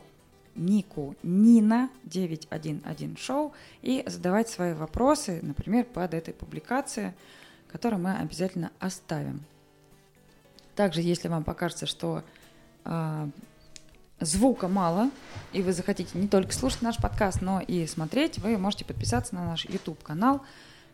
нику 0.59 1.17
Нина 1.23 1.89
911 2.05 3.19
шоу 3.19 3.53
и 3.83 4.03
задавать 4.07 4.49
свои 4.49 4.75
вопросы, 4.75 5.41
например, 5.43 5.85
под 5.85 6.15
этой 6.15 6.35
публикацией, 6.35 7.13
которую 7.71 8.03
мы 8.03 8.17
обязательно 8.17 8.71
оставим. 8.79 9.43
Также, 10.75 11.01
если 11.01 11.29
вам 11.29 11.45
покажется, 11.45 11.87
что 11.87 12.23
э, 12.85 13.29
звука 14.21 14.69
мало, 14.69 15.11
и 15.53 15.63
вы 15.63 15.73
захотите 15.73 16.19
не 16.19 16.29
только 16.29 16.53
слушать 16.53 16.83
наш 16.83 16.97
подкаст, 16.97 17.41
но 17.41 17.61
и 17.61 17.87
смотреть, 17.87 18.39
вы 18.39 18.57
можете 18.59 18.85
подписаться 18.85 19.35
на 19.35 19.45
наш 19.45 19.65
YouTube-канал, 19.65 20.43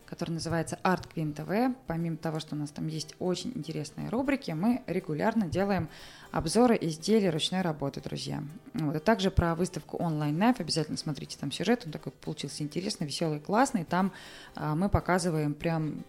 который 0.06 0.30
называется 0.30 0.78
Art 0.82 1.04
Queen 1.14 1.34
TV. 1.34 1.74
Помимо 1.86 2.16
того, 2.16 2.40
что 2.40 2.54
у 2.54 2.58
нас 2.58 2.70
там 2.70 2.86
есть 2.86 3.14
очень 3.18 3.52
интересные 3.54 4.08
рубрики, 4.08 4.50
мы 4.52 4.82
регулярно 4.86 5.46
делаем 5.46 5.88
обзоры 6.30 6.76
изделий 6.80 7.30
ручной 7.30 7.62
работы, 7.62 8.00
друзья. 8.00 8.42
Вот. 8.74 8.96
И 8.96 8.98
также 8.98 9.30
про 9.30 9.54
выставку 9.54 9.96
Online 9.98 10.36
Knife 10.36 10.60
обязательно 10.60 10.96
смотрите 10.96 11.36
там 11.38 11.52
сюжет, 11.52 11.82
он 11.86 11.92
такой 11.92 12.12
получился 12.12 12.62
интересный, 12.62 13.06
веселый, 13.06 13.40
классный. 13.40 13.84
Там 13.84 14.12
а, 14.54 14.74
мы 14.74 14.88
показываем 14.88 15.54
прям 15.54 16.04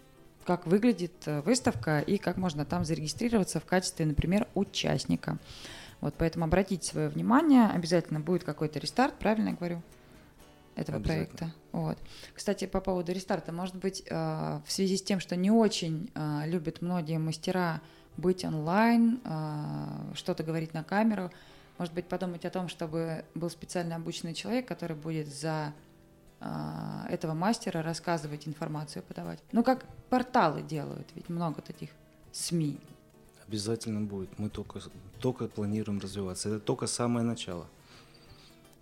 как 0.45 0.67
выглядит 0.67 1.13
э, 1.25 1.41
выставка 1.41 1.99
и 1.99 2.17
как 2.17 2.37
можно 2.37 2.65
там 2.65 2.85
зарегистрироваться 2.85 3.59
в 3.59 3.65
качестве, 3.65 4.05
например, 4.05 4.47
участника. 4.53 5.37
Вот, 6.01 6.13
поэтому 6.17 6.45
обратите 6.45 6.87
свое 6.87 7.09
внимание, 7.09 7.67
обязательно 7.67 8.19
будет 8.19 8.43
какой-то 8.43 8.79
рестарт, 8.79 9.15
правильно 9.15 9.49
я 9.49 9.55
говорю? 9.55 9.81
Этого 10.75 10.99
проекта. 10.99 11.51
Вот. 11.71 11.97
Кстати, 12.33 12.65
по 12.65 12.81
поводу 12.81 13.11
рестарта, 13.11 13.51
может 13.51 13.75
быть, 13.75 14.03
э, 14.07 14.15
в 14.65 14.71
связи 14.71 14.97
с 14.97 15.01
тем, 15.01 15.19
что 15.19 15.35
не 15.35 15.51
очень 15.51 16.11
э, 16.13 16.41
любят 16.45 16.81
многие 16.81 17.17
мастера 17.17 17.81
быть 18.17 18.45
онлайн, 18.45 19.19
что-то 20.13 20.43
говорить 20.43 20.73
на 20.73 20.85
камеру, 20.85 21.31
может 21.77 21.93
быть, 21.93 22.05
подумать 22.05 22.45
о 22.45 22.49
том, 22.49 22.69
чтобы 22.69 23.25
был 23.35 23.49
специально 23.49 23.97
обученный 23.97 24.33
человек, 24.33 24.65
который 24.65 24.95
будет 24.95 25.27
за 25.27 25.73
этого 27.09 27.33
мастера 27.33 27.81
рассказывать 27.81 28.47
информацию, 28.47 29.03
подавать. 29.03 29.39
Ну, 29.51 29.65
как 29.65 29.85
порталы 30.09 30.61
делают, 30.61 31.09
ведь 31.13 31.27
много 31.27 31.61
таких 31.61 31.89
СМИ. 32.31 32.79
Обязательно 33.47 34.01
будет. 34.01 34.39
Мы 34.39 34.49
только, 34.49 34.79
только 35.19 35.47
планируем 35.47 35.99
развиваться. 35.99 36.47
Это 36.47 36.59
только 36.59 36.87
самое 36.87 37.25
начало. 37.25 37.67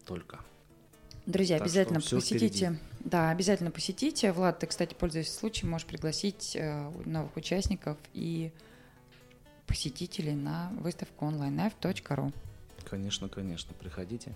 Только. 0.05 0.39
Друзья, 1.25 1.57
так 1.57 1.67
обязательно 1.67 2.01
посетите. 2.01 2.47
Впереди. 2.47 2.79
Да, 2.99 3.29
обязательно 3.29 3.71
посетите. 3.71 4.31
Влад, 4.31 4.59
ты, 4.59 4.67
кстати, 4.67 4.93
пользуясь 4.93 5.33
случаем, 5.33 5.71
можешь 5.71 5.87
пригласить 5.87 6.55
э, 6.55 6.91
новых 7.05 7.35
участников 7.37 7.97
и 8.13 8.51
посетителей 9.67 10.33
на 10.33 10.71
выставку 10.79 11.25
onlinelife.ru. 11.25 12.33
Конечно, 12.85 13.29
конечно, 13.29 13.73
приходите 13.73 14.33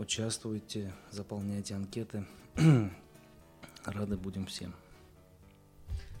участвуйте, 0.00 0.92
заполняйте 1.10 1.74
анкеты. 1.74 2.24
Рады 3.84 4.16
будем 4.16 4.46
всем. 4.46 4.74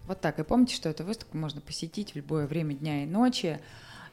Вот 0.06 0.20
так. 0.20 0.38
И 0.38 0.44
помните, 0.44 0.74
что 0.74 0.88
эту 0.88 1.04
выставку 1.04 1.36
можно 1.36 1.60
посетить 1.60 2.12
в 2.12 2.16
любое 2.16 2.46
время 2.46 2.74
дня 2.74 3.02
и 3.02 3.06
ночи 3.06 3.58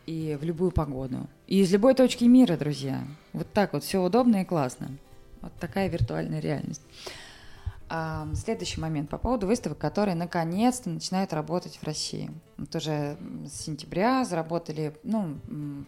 и 0.06 0.38
в 0.40 0.44
любую 0.44 0.72
погоду. 0.72 1.28
И 1.48 1.62
из 1.62 1.72
любой 1.72 1.96
точки 1.96 2.24
мира, 2.24 2.56
друзья. 2.56 3.06
Вот 3.34 3.52
так 3.52 3.74
вот, 3.74 3.84
все 3.84 4.02
удобно 4.02 4.42
и 4.42 4.46
классно. 4.46 4.98
Вот 5.42 5.54
такая 5.60 5.88
виртуальная 5.90 6.40
реальность. 6.40 6.82
А, 7.90 8.28
следующий 8.36 8.82
момент 8.82 9.10
по 9.10 9.18
поводу 9.18 9.48
выставок, 9.48 9.78
которые 9.78 10.16
наконец-то 10.16 10.90
начинают 10.90 11.32
работать 11.32 11.78
в 11.78 11.84
России. 11.84 12.30
Вот 12.58 12.76
уже 12.76 13.18
с 13.46 13.62
сентября 13.62 14.26
заработали 14.26 14.94
ну, 15.04 15.38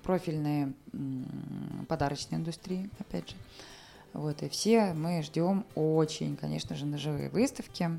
профильные 0.04 0.74
подарочные 1.90 2.40
индустрии, 2.40 2.90
опять 3.00 3.30
же. 3.30 3.36
Вот, 4.14 4.42
и 4.44 4.50
все 4.50 4.94
мы 4.94 5.22
ждем 5.22 5.66
очень, 5.76 6.38
конечно 6.38 6.76
же, 6.76 6.86
на 6.86 6.98
живые 6.98 7.30
выставки. 7.30 7.90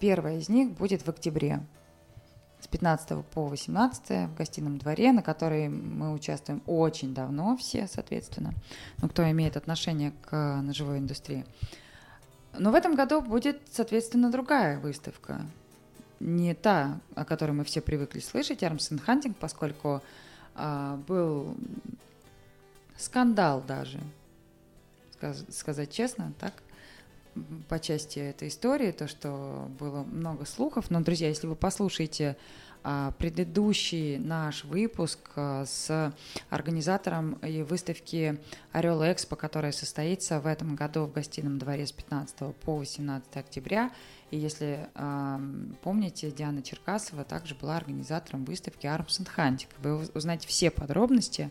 Первая 0.00 0.38
из 0.38 0.48
них 0.48 0.72
будет 0.72 1.02
в 1.02 1.08
октябре, 1.08 1.60
с 2.64 2.66
15 2.66 3.24
по 3.26 3.46
18 3.46 4.30
в 4.30 4.34
гостином 4.34 4.78
дворе, 4.78 5.12
на 5.12 5.22
которой 5.22 5.68
мы 5.68 6.12
участвуем 6.12 6.62
очень 6.66 7.14
давно 7.14 7.56
все, 7.58 7.86
соответственно, 7.86 8.54
ну, 9.02 9.08
кто 9.08 9.30
имеет 9.30 9.56
отношение 9.58 10.12
к 10.22 10.60
ножевой 10.62 10.98
индустрии. 10.98 11.44
Но 12.58 12.70
в 12.70 12.74
этом 12.74 12.94
году 12.94 13.20
будет, 13.20 13.60
соответственно, 13.70 14.30
другая 14.30 14.78
выставка. 14.78 15.42
Не 16.20 16.54
та, 16.54 17.00
о 17.14 17.24
которой 17.26 17.52
мы 17.52 17.64
все 17.64 17.82
привыкли 17.82 18.20
слышать, 18.20 18.62
Arms 18.62 18.90
and 18.90 19.04
Hunting, 19.04 19.34
поскольку 19.38 20.02
а, 20.54 20.96
был 21.06 21.54
скандал 22.96 23.60
даже 23.60 24.00
сказать 25.50 25.90
честно, 25.90 26.32
так, 26.38 26.52
по 27.68 27.78
части 27.78 28.18
этой 28.18 28.48
истории, 28.48 28.92
то, 28.92 29.08
что 29.08 29.68
было 29.78 30.02
много 30.04 30.44
слухов. 30.44 30.90
Но, 30.90 31.00
друзья, 31.00 31.28
если 31.28 31.46
вы 31.46 31.56
послушаете 31.56 32.36
а, 32.82 33.12
предыдущий 33.12 34.18
наш 34.18 34.64
выпуск 34.64 35.18
а, 35.36 35.64
с 35.64 36.12
организатором 36.50 37.38
выставки 37.42 38.38
Орел 38.72 39.02
Экспо, 39.02 39.36
которая 39.36 39.72
состоится 39.72 40.38
в 40.40 40.46
этом 40.46 40.76
году 40.76 41.04
в 41.06 41.12
гостином 41.12 41.58
дворе 41.58 41.86
с 41.86 41.92
15 41.92 42.54
по 42.56 42.76
18 42.76 43.36
октября. 43.36 43.90
И 44.30 44.36
если 44.36 44.88
э, 44.94 45.38
помните, 45.82 46.32
Диана 46.32 46.60
Черкасова 46.60 47.22
также 47.22 47.54
была 47.54 47.76
организатором 47.76 48.44
выставки 48.44 48.86
Arms 48.86 49.20
and 49.20 49.28
Hunting. 49.36 49.68
Вы 49.78 50.08
узнаете 50.12 50.48
все 50.48 50.72
подробности 50.72 51.50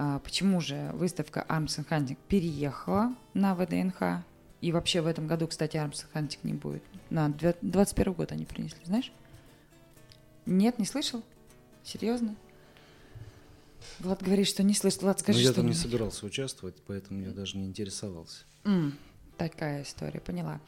а, 0.00 0.20
почему 0.20 0.60
же 0.60 0.90
выставка 0.94 1.44
Arms 1.48 1.78
and 1.78 1.88
Hunting 1.88 2.16
переехала 2.28 3.14
на 3.34 3.56
ВДНХ? 3.56 4.22
И 4.60 4.72
вообще 4.72 5.00
в 5.00 5.06
этом 5.06 5.26
году, 5.26 5.46
кстати, 5.46 5.76
and 5.76 5.94
Hunting 6.14 6.38
не 6.42 6.54
будет. 6.54 6.82
На 7.10 7.28
21 7.28 8.12
год 8.12 8.32
они 8.32 8.44
принесли, 8.44 8.80
знаешь? 8.84 9.12
Нет, 10.46 10.78
не 10.78 10.86
слышал? 10.86 11.22
Серьезно? 11.84 12.34
Влад 14.00 14.22
говорит, 14.22 14.48
что 14.48 14.62
не 14.62 14.74
слышал. 14.74 15.02
Влад, 15.02 15.20
скажи, 15.20 15.38
Но 15.38 15.42
ну, 15.44 15.48
я 15.48 15.54
там 15.54 15.66
не 15.66 15.74
собирался 15.74 16.26
участвовать, 16.26 16.76
поэтому 16.86 17.20
я 17.22 17.30
даже 17.30 17.56
не 17.56 17.66
интересовался. 17.66 18.44
Mm. 18.64 18.92
Такая 19.36 19.84
история, 19.84 20.20
поняла. 20.20 20.60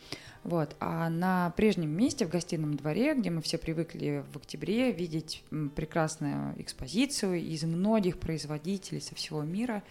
Вот. 0.44 0.76
А 0.78 1.10
на 1.10 1.50
прежнем 1.50 1.90
месте, 1.90 2.24
в 2.24 2.30
гостином 2.30 2.76
дворе, 2.76 3.14
где 3.14 3.30
мы 3.30 3.42
все 3.42 3.58
привыкли 3.58 4.24
в 4.32 4.36
октябре 4.36 4.92
видеть 4.92 5.42
прекрасную 5.74 6.54
экспозицию 6.60 7.40
из 7.40 7.64
многих 7.64 8.18
производителей 8.18 9.00
со 9.00 9.14
всего 9.16 9.42
мира, 9.42 9.82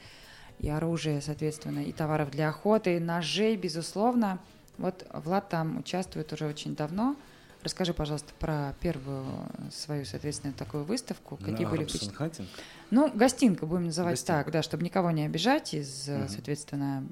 и 0.60 0.70
оружия, 0.70 1.22
соответственно, 1.22 1.80
и 1.80 1.91
товаров 1.91 2.32
для 2.32 2.49
охоты, 2.49 2.97
и 2.97 2.99
ножей, 2.99 3.55
безусловно. 3.55 4.39
Вот 4.78 5.05
Влад 5.12 5.49
там 5.49 5.78
участвует 5.80 6.32
уже 6.34 6.45
очень 6.45 6.76
давно. 6.76 7.16
Расскажи, 7.62 7.93
пожалуйста, 7.93 8.34
про 8.39 8.74
первую 8.80 9.26
свою, 9.72 10.05
соответственно, 10.05 10.53
такую 10.53 10.86
выставку. 10.86 11.36
Какие 11.36 11.66
На 11.66 11.72
были 11.72 11.84
впечатления? 11.84 12.47
Ну, 12.89 13.12
гостинка, 13.14 13.66
будем 13.66 13.88
называть 13.88 14.14
гостинка. 14.14 14.43
так, 14.43 14.53
да, 14.53 14.64
чтобы 14.64 14.84
никого 14.84 15.12
не 15.12 15.26
обижать 15.26 15.74
из, 15.74 16.07
угу. 16.07 16.30
соответственно, 16.30 17.03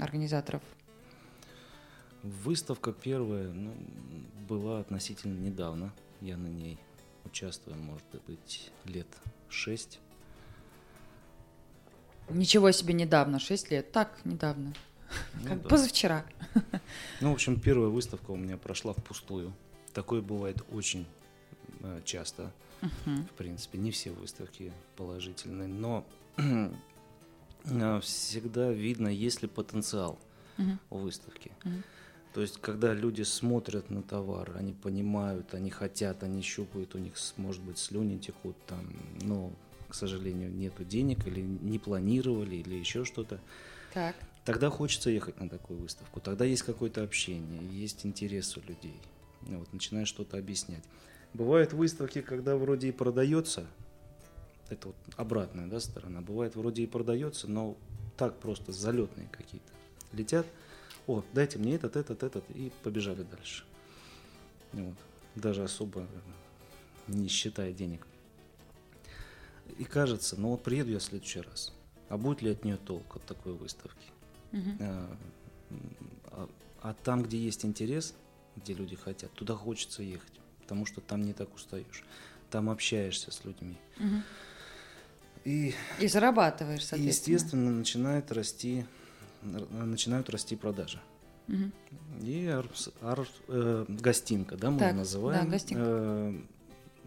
организаторов 0.00 0.62
Выставка 2.22 2.92
первая 2.92 3.52
ну, 3.52 3.72
была 4.48 4.80
относительно 4.80 5.38
недавно. 5.38 5.92
Я 6.20 6.36
на 6.36 6.48
ней 6.48 6.78
участвую, 7.24 7.76
может 7.76 8.04
быть, 8.26 8.72
лет 8.84 9.06
шесть. 9.48 10.00
Ничего 12.28 12.72
себе 12.72 12.94
недавно, 12.94 13.38
шесть 13.38 13.70
лет. 13.70 13.92
Так, 13.92 14.18
недавно. 14.24 14.72
Ну, 15.34 15.48
как 15.48 15.62
да. 15.62 15.68
позавчера. 15.68 16.24
Ну, 17.20 17.30
в 17.30 17.34
общем, 17.34 17.60
первая 17.60 17.88
выставка 17.88 18.30
у 18.30 18.36
меня 18.36 18.56
прошла 18.56 18.92
впустую. 18.92 19.52
Такое 19.92 20.20
бывает 20.20 20.62
очень 20.70 21.06
э, 21.80 22.00
часто. 22.04 22.52
Uh-huh. 22.80 23.22
В 23.28 23.32
принципе, 23.32 23.78
не 23.78 23.90
все 23.90 24.10
выставки 24.10 24.72
положительные, 24.96 25.68
но 25.68 26.06
э, 27.64 28.00
всегда 28.00 28.70
видно, 28.70 29.08
есть 29.08 29.42
ли 29.42 29.48
потенциал 29.48 30.18
uh-huh. 30.58 30.78
у 30.90 30.98
выставки. 30.98 31.52
Uh-huh. 31.64 31.82
То 32.36 32.42
есть, 32.42 32.60
когда 32.60 32.92
люди 32.92 33.22
смотрят 33.22 33.88
на 33.88 34.02
товар, 34.02 34.52
они 34.58 34.74
понимают, 34.74 35.54
они 35.54 35.70
хотят, 35.70 36.22
они 36.22 36.42
щупают, 36.42 36.94
у 36.94 36.98
них, 36.98 37.14
может 37.38 37.62
быть, 37.62 37.78
слюни 37.78 38.18
текут 38.18 38.56
там, 38.66 38.94
но, 39.22 39.50
к 39.88 39.94
сожалению, 39.94 40.52
нету 40.52 40.84
денег 40.84 41.26
или 41.26 41.40
не 41.40 41.78
планировали, 41.78 42.56
или 42.56 42.74
еще 42.74 43.04
что-то. 43.04 43.40
Так. 43.94 44.16
Тогда 44.44 44.70
хочется 44.70 45.10
ехать 45.10 45.40
на 45.40 45.48
такую 45.48 45.80
выставку. 45.80 46.20
Тогда 46.20 46.44
есть 46.44 46.62
какое-то 46.62 47.02
общение, 47.02 47.60
есть 47.72 48.06
интерес 48.06 48.56
у 48.56 48.60
людей. 48.60 49.00
Вот, 49.42 49.72
начинаешь 49.72 50.08
что-то 50.08 50.38
объяснять. 50.38 50.84
Бывают 51.34 51.72
выставки, 51.72 52.22
когда 52.22 52.56
вроде 52.56 52.88
и 52.88 52.92
продается, 52.92 53.66
это 54.68 54.88
вот 54.88 54.96
обратная 55.16 55.66
да, 55.66 55.80
сторона, 55.80 56.20
бывает 56.20 56.56
вроде 56.56 56.82
и 56.82 56.86
продается, 56.86 57.48
но 57.48 57.76
так 58.16 58.38
просто 58.38 58.72
залетные 58.72 59.28
какие-то 59.32 59.72
летят– 60.12 60.46
о, 61.06 61.22
дайте 61.32 61.58
мне 61.58 61.74
этот, 61.76 61.96
этот, 61.96 62.22
этот, 62.22 62.44
и 62.50 62.72
побежали 62.82 63.22
дальше. 63.22 63.64
Вот. 64.72 64.96
Даже 65.36 65.62
особо 65.62 66.06
не 67.06 67.28
считая 67.28 67.72
денег. 67.72 68.06
И 69.78 69.84
кажется, 69.84 70.36
ну 70.40 70.50
вот 70.50 70.62
приеду 70.62 70.90
я 70.92 70.98
в 70.98 71.02
следующий 71.02 71.40
раз. 71.40 71.72
А 72.08 72.16
будет 72.16 72.42
ли 72.42 72.50
от 72.50 72.64
нее 72.64 72.76
толк 72.76 73.16
от 73.16 73.24
такой 73.26 73.52
выставки? 73.52 74.06
Uh-huh. 74.52 74.76
А, 74.80 75.16
а, 76.30 76.48
а 76.82 76.94
там, 77.02 77.22
где 77.22 77.36
есть 77.38 77.64
интерес, 77.64 78.14
где 78.56 78.74
люди 78.74 78.96
хотят, 78.96 79.32
туда 79.32 79.54
хочется 79.54 80.02
ехать, 80.02 80.32
потому 80.62 80.86
что 80.86 81.00
там 81.00 81.22
не 81.22 81.32
так 81.32 81.54
устаешь. 81.54 82.04
там 82.50 82.70
общаешься 82.70 83.32
с 83.32 83.44
людьми. 83.44 83.76
Мгм. 83.98 84.22
И, 85.44 85.74
И 86.00 86.06
зарабатываешь, 86.06 86.82
и, 86.82 86.84
соответственно. 86.84 87.34
естественно, 87.34 87.70
начинает 87.70 88.30
расти, 88.32 88.86
начинают 89.42 90.30
расти 90.30 90.54
продажи. 90.56 91.00
Мгм. 91.48 91.72
И 92.22 92.46
ар- 92.46 92.70
ар- 93.02 93.28
э, 93.48 93.84
гостинка, 93.88 94.56
да, 94.56 94.70
мы 94.70 94.78
Так, 94.78 94.92
ее 94.92 94.98
называем. 94.98 95.44
да, 95.44 95.50
гостинка. 95.50 95.82
Э, 95.84 96.40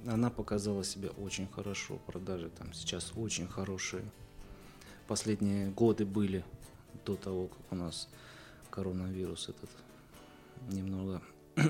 она 0.08 0.30
показала 0.30 0.84
себя 0.84 1.10
очень 1.10 1.48
хорошо. 1.48 1.98
Продажи 2.08 2.50
там 2.50 2.74
сейчас 2.74 3.12
очень 3.16 3.48
хорошие. 3.48 4.04
Последние 5.08 5.70
годы 5.72 6.06
были 6.06 6.44
до 7.06 7.16
того, 7.16 7.48
как 7.48 7.72
у 7.72 7.76
нас 7.76 8.10
коронавирус 8.70 9.50
этот 9.50 9.70
немного 10.70 11.22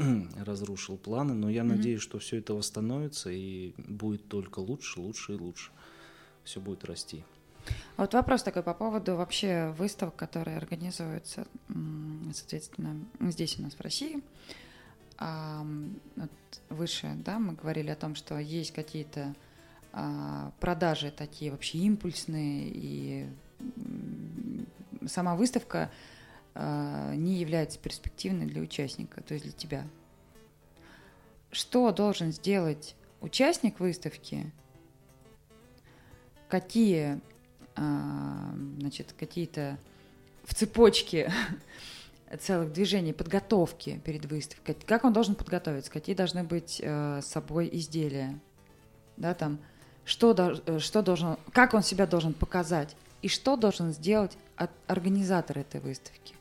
разрушил 0.46 0.98
планы. 0.98 1.34
Но 1.34 1.50
я 1.50 1.64
Мгм. 1.64 1.76
надеюсь, 1.76 2.02
что 2.02 2.20
все 2.20 2.38
это 2.38 2.54
восстановится 2.54 3.30
и 3.30 3.74
будет 3.78 4.28
только 4.28 4.60
лучше, 4.60 5.00
лучше 5.00 5.34
и 5.34 5.38
лучше. 5.38 5.72
Все 6.44 6.60
будет 6.60 6.84
расти. 6.86 7.24
А 7.98 8.02
Вот 8.02 8.14
вопрос 8.14 8.44
такой 8.44 8.64
по 8.64 8.74
поводу 8.74 9.16
вообще 9.16 9.74
выставок, 9.78 10.16
которые 10.16 10.58
организуются, 10.58 11.46
соответственно, 12.34 13.00
здесь 13.20 13.60
у 13.60 13.62
нас 13.64 13.74
в 13.74 13.82
России. 13.82 14.24
А, 15.22 15.66
вот 16.16 16.32
выше, 16.70 17.14
да, 17.26 17.40
мы 17.40 17.54
говорили 17.54 17.90
о 17.90 17.96
том, 17.96 18.16
что 18.16 18.40
есть 18.40 18.72
какие-то 18.72 19.36
а, 19.92 20.52
продажи 20.62 21.12
такие 21.12 21.52
вообще 21.52 21.80
импульсные, 21.80 22.70
и 22.74 23.28
сама 25.08 25.36
выставка 25.36 25.92
а, 26.56 27.14
не 27.16 27.36
является 27.36 27.78
перспективной 27.80 28.46
для 28.46 28.62
участника, 28.62 29.22
то 29.22 29.34
есть 29.34 29.44
для 29.46 29.54
тебя. 29.54 29.88
Что 31.52 31.92
должен 31.92 32.32
сделать 32.32 32.96
участник 33.20 33.82
выставки? 33.82 34.52
Какие 36.48 37.20
а, 37.76 38.54
значит, 38.80 39.14
какие-то 39.18 39.78
в 40.44 40.54
цепочке 40.54 41.32
целых 42.38 42.72
движений 42.72 43.14
подготовки 43.14 44.02
перед 44.06 44.26
выставкой. 44.26 44.76
Как 44.86 45.04
он 45.04 45.14
должен 45.14 45.36
подготовиться? 45.36 45.92
Какие 45.92 46.16
должны 46.16 46.44
быть 46.44 46.80
э, 46.84 47.22
собой 47.22 47.70
изделия? 47.72 48.40
Да, 49.18 49.34
там, 49.34 49.60
что, 50.06 50.36
э, 50.66 50.80
что 50.80 51.02
должен, 51.02 51.38
как 51.52 51.74
он 51.74 51.84
себя 51.84 52.06
должен 52.06 52.34
показать? 52.34 52.96
И 53.22 53.28
что 53.28 53.58
должен 53.58 53.92
сделать 53.92 54.38
от- 54.56 54.72
организатор 54.88 55.58
этой 55.58 55.82
выставки? 55.82 56.36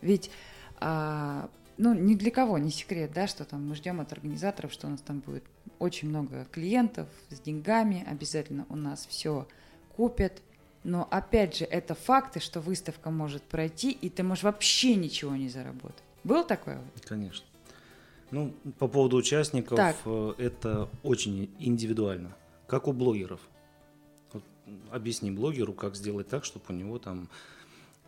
Ведь 0.00 0.30
а, 0.76 1.48
ну, 1.76 1.94
ни 1.94 2.14
для 2.14 2.30
кого 2.30 2.58
не 2.58 2.70
секрет, 2.70 3.12
да, 3.14 3.26
что 3.26 3.44
там 3.44 3.66
мы 3.68 3.74
ждем 3.74 4.00
от 4.00 4.12
организаторов, 4.12 4.72
что 4.72 4.86
у 4.86 4.90
нас 4.90 5.00
там 5.00 5.20
будет 5.20 5.44
очень 5.78 6.08
много 6.08 6.46
клиентов 6.52 7.08
с 7.30 7.40
деньгами, 7.40 8.04
обязательно 8.06 8.66
у 8.68 8.76
нас 8.76 9.06
все 9.06 9.46
купят. 9.96 10.40
Но 10.84 11.08
опять 11.10 11.56
же, 11.56 11.64
это 11.64 11.94
факты, 11.94 12.40
что 12.40 12.60
выставка 12.60 13.10
может 13.10 13.42
пройти, 13.42 13.90
и 13.90 14.10
ты 14.10 14.22
можешь 14.22 14.44
вообще 14.44 14.94
ничего 14.96 15.34
не 15.34 15.48
заработать. 15.48 16.02
Было 16.24 16.44
такое? 16.44 16.80
Конечно. 17.06 17.46
Ну, 18.30 18.52
по 18.78 18.88
поводу 18.88 19.16
участников, 19.16 19.76
Так. 19.76 19.96
э, 20.04 20.34
это 20.38 20.88
очень 21.02 21.50
индивидуально, 21.58 22.34
как 22.66 22.86
у 22.88 22.92
блогеров. 22.92 23.40
Вот 24.32 24.42
объясни 24.90 25.30
блогеру, 25.30 25.72
как 25.72 25.94
сделать 25.96 26.28
так, 26.28 26.44
чтобы 26.44 26.64
у 26.68 26.72
него 26.72 26.98
там 26.98 27.28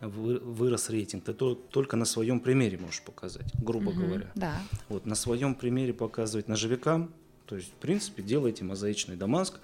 вы- 0.01 0.39
вырос 0.39 0.89
рейтинг. 0.89 1.23
Ты 1.23 1.33
то- 1.33 1.55
только 1.55 1.95
на 1.95 2.05
своем 2.05 2.39
примере 2.39 2.77
можешь 2.77 3.01
показать, 3.01 3.51
грубо 3.63 3.91
Мгм. 3.91 4.05
говоря. 4.05 4.31
Да. 4.35 4.61
Вот 4.89 5.05
на 5.05 5.15
своем 5.15 5.55
примере 5.55 5.93
показывать 5.93 6.47
ножевикам, 6.47 7.11
то 7.47 7.55
есть, 7.55 7.69
в 7.69 7.75
принципе, 7.75 8.21
делайте 8.21 8.63
мозаичный 8.63 9.15
Дамаск, 9.15 9.59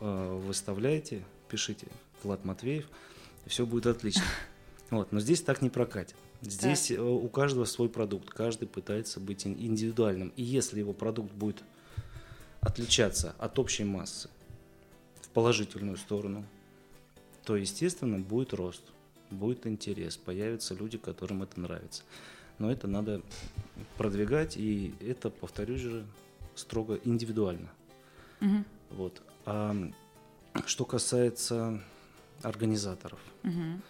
э, 0.00 0.40
выставляйте, 0.46 1.24
пишите 1.48 1.86
Влад 2.22 2.44
Матвеев, 2.44 2.86
все 3.46 3.66
будет 3.66 3.86
отлично. 3.86 4.22
Вот, 4.88 5.10
но 5.10 5.18
здесь 5.18 5.42
так 5.42 5.62
не 5.62 5.68
прокатит. 5.68 6.14
Здесь 6.42 6.92
э, 6.92 7.00
у 7.00 7.28
каждого 7.28 7.64
свой 7.64 7.88
продукт, 7.88 8.30
каждый 8.30 8.68
пытается 8.68 9.18
быть 9.18 9.44
ин- 9.44 9.56
индивидуальным. 9.58 10.32
И 10.36 10.44
если 10.44 10.78
его 10.78 10.92
продукт 10.92 11.32
будет 11.32 11.64
отличаться 12.60 13.34
от 13.38 13.58
общей 13.58 13.82
массы 13.82 14.28
в 15.22 15.28
положительную 15.30 15.96
сторону, 15.96 16.44
то, 17.44 17.56
естественно, 17.56 18.18
будет 18.18 18.52
рост, 18.54 18.82
будет 19.30 19.66
интерес, 19.66 20.16
появятся 20.16 20.74
люди, 20.74 20.98
которым 20.98 21.42
это 21.42 21.60
нравится. 21.60 22.02
Но 22.58 22.70
это 22.70 22.86
надо 22.86 23.22
продвигать, 23.96 24.56
и 24.56 24.94
это, 25.00 25.30
повторюсь 25.30 25.80
же, 25.80 26.06
строго 26.54 26.98
индивидуально. 27.04 27.68
Мгм. 28.40 28.64
Вот. 28.90 29.22
А 29.44 29.74
что 30.64 30.84
касается 30.84 31.82
организаторов. 32.42 33.18
Мгм. 33.42 33.82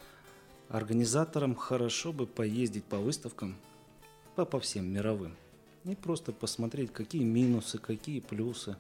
Организаторам 0.68 1.55
хорошо 1.55 2.12
бы 2.12 2.26
поездить 2.26 2.84
по 2.84 2.99
выставкам, 2.99 3.57
по, 4.34 4.44
по 4.44 4.59
всем 4.61 4.86
мировым, 4.92 5.36
и 5.84 5.94
просто 5.94 6.32
посмотреть, 6.32 6.92
какие 6.92 7.22
минусы, 7.22 7.78
какие 7.78 8.20
плюсы, 8.20 8.76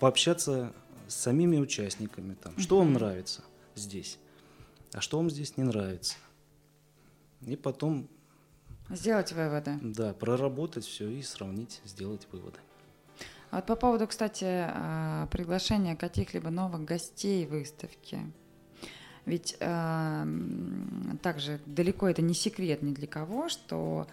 пообщаться 0.00 0.72
с 1.06 1.14
самими 1.14 1.58
участниками, 1.58 2.34
там, 2.34 2.58
что 2.58 2.78
вам 2.78 2.94
нравится 2.94 3.42
здесь, 3.76 4.18
а 4.92 5.00
что 5.00 5.18
вам 5.18 5.30
здесь 5.30 5.56
не 5.56 5.62
нравится. 5.64 6.16
И 7.42 7.56
потом, 7.56 8.08
Сделать 8.90 9.32
выводы. 9.32 9.78
да, 9.82 10.12
проработать 10.14 10.84
все 10.84 11.08
и 11.08 11.22
сравнить, 11.22 11.80
сделать 11.84 12.26
выводы. 12.32 12.58
А 13.50 13.56
вот 13.56 13.66
по 13.66 13.76
поводу, 13.76 14.08
кстати, 14.08 14.44
а, 14.46 15.26
приглашения 15.28 15.94
каких-либо 15.94 16.50
новых 16.50 16.84
гостей 16.84 17.46
выставки. 17.46 18.20
Ведь 19.26 19.56
м, 19.60 21.18
также 21.22 21.60
далеко 21.66 22.08
это 22.08 22.22
не 22.22 22.34
секрет 22.34 22.82
ни 22.82 22.92
для 22.92 23.06
кого, 23.06 23.48
что 23.48 24.06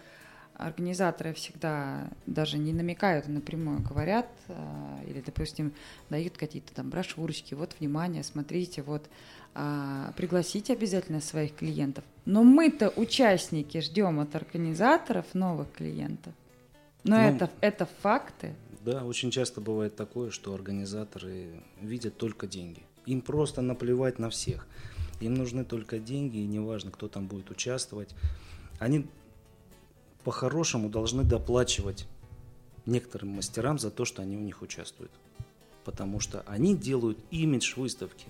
организаторы 0.54 1.32
всегда 1.34 2.08
даже 2.26 2.58
не 2.58 2.72
намекают, 2.72 3.26
а 3.26 3.30
напрямую 3.30 3.80
говорят, 3.80 4.28
а, 4.48 5.00
или, 5.06 5.20
допустим, 5.20 5.72
дают 6.10 6.36
какие-то 6.36 6.74
там 6.74 6.90
брошюрочки, 6.90 7.54
вот, 7.54 7.74
внимание, 7.80 8.22
смотрите, 8.22 8.82
вот, 8.82 9.08
а, 9.54 10.12
пригласите 10.16 10.72
обязательно 10.72 11.20
своих 11.20 11.56
клиентов. 11.56 12.04
Но 12.24 12.42
мы-то, 12.44 12.90
участники, 12.96 13.80
ждем 13.80 14.20
от 14.20 14.34
организаторов 14.34 15.26
новых 15.34 15.72
клиентов. 15.72 16.32
Но 17.04 17.16
Ну, 17.16 17.22
это, 17.22 17.50
это 17.60 17.88
факты. 18.00 18.54
Да, 18.84 19.04
очень 19.04 19.30
часто 19.30 19.60
бывает 19.60 19.96
такое, 19.96 20.30
что 20.30 20.54
организаторы 20.54 21.62
видят 21.80 22.16
только 22.16 22.46
деньги. 22.46 22.82
Им 23.06 23.20
просто 23.20 23.62
наплевать 23.62 24.18
на 24.18 24.30
всех. 24.30 24.66
Им 25.22 25.34
нужны 25.34 25.64
только 25.64 25.98
деньги, 25.98 26.38
и 26.38 26.46
неважно, 26.46 26.90
кто 26.90 27.08
там 27.08 27.26
будет 27.26 27.50
участвовать. 27.50 28.14
Они 28.80 29.06
по-хорошему 30.24 30.88
должны 30.88 31.22
доплачивать 31.22 32.06
некоторым 32.86 33.30
мастерам 33.30 33.78
за 33.78 33.90
то, 33.90 34.04
что 34.04 34.22
они 34.22 34.36
у 34.36 34.40
них 34.40 34.62
участвуют. 34.62 35.12
Потому 35.84 36.18
что 36.20 36.42
они 36.46 36.76
делают 36.76 37.18
имидж 37.30 37.74
выставки. 37.76 38.26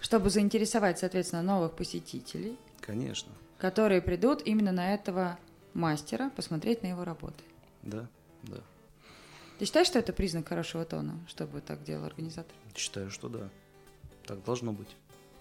Чтобы 0.00 0.28
заинтересовать, 0.30 0.98
соответственно, 0.98 1.42
новых 1.42 1.72
посетителей, 1.72 2.56
Конечно, 2.80 3.32
которые 3.58 4.02
придут 4.02 4.42
именно 4.46 4.72
на 4.72 4.92
этого 4.94 5.38
мастера, 5.72 6.30
посмотреть 6.36 6.82
на 6.82 6.88
его 6.88 7.04
работы. 7.04 7.42
да, 7.82 8.06
да. 8.42 8.58
Ты 9.58 9.64
считаешь, 9.64 9.86
что 9.86 9.98
это 9.98 10.12
признак 10.12 10.46
хорошего 10.48 10.84
тона, 10.84 11.18
чтобы 11.28 11.62
так 11.62 11.82
делал 11.82 12.04
организатор? 12.04 12.54
Считаю, 12.76 13.10
что 13.10 13.30
да. 13.30 13.48
Так 14.26 14.44
должно 14.44 14.72
быть. 14.74 14.88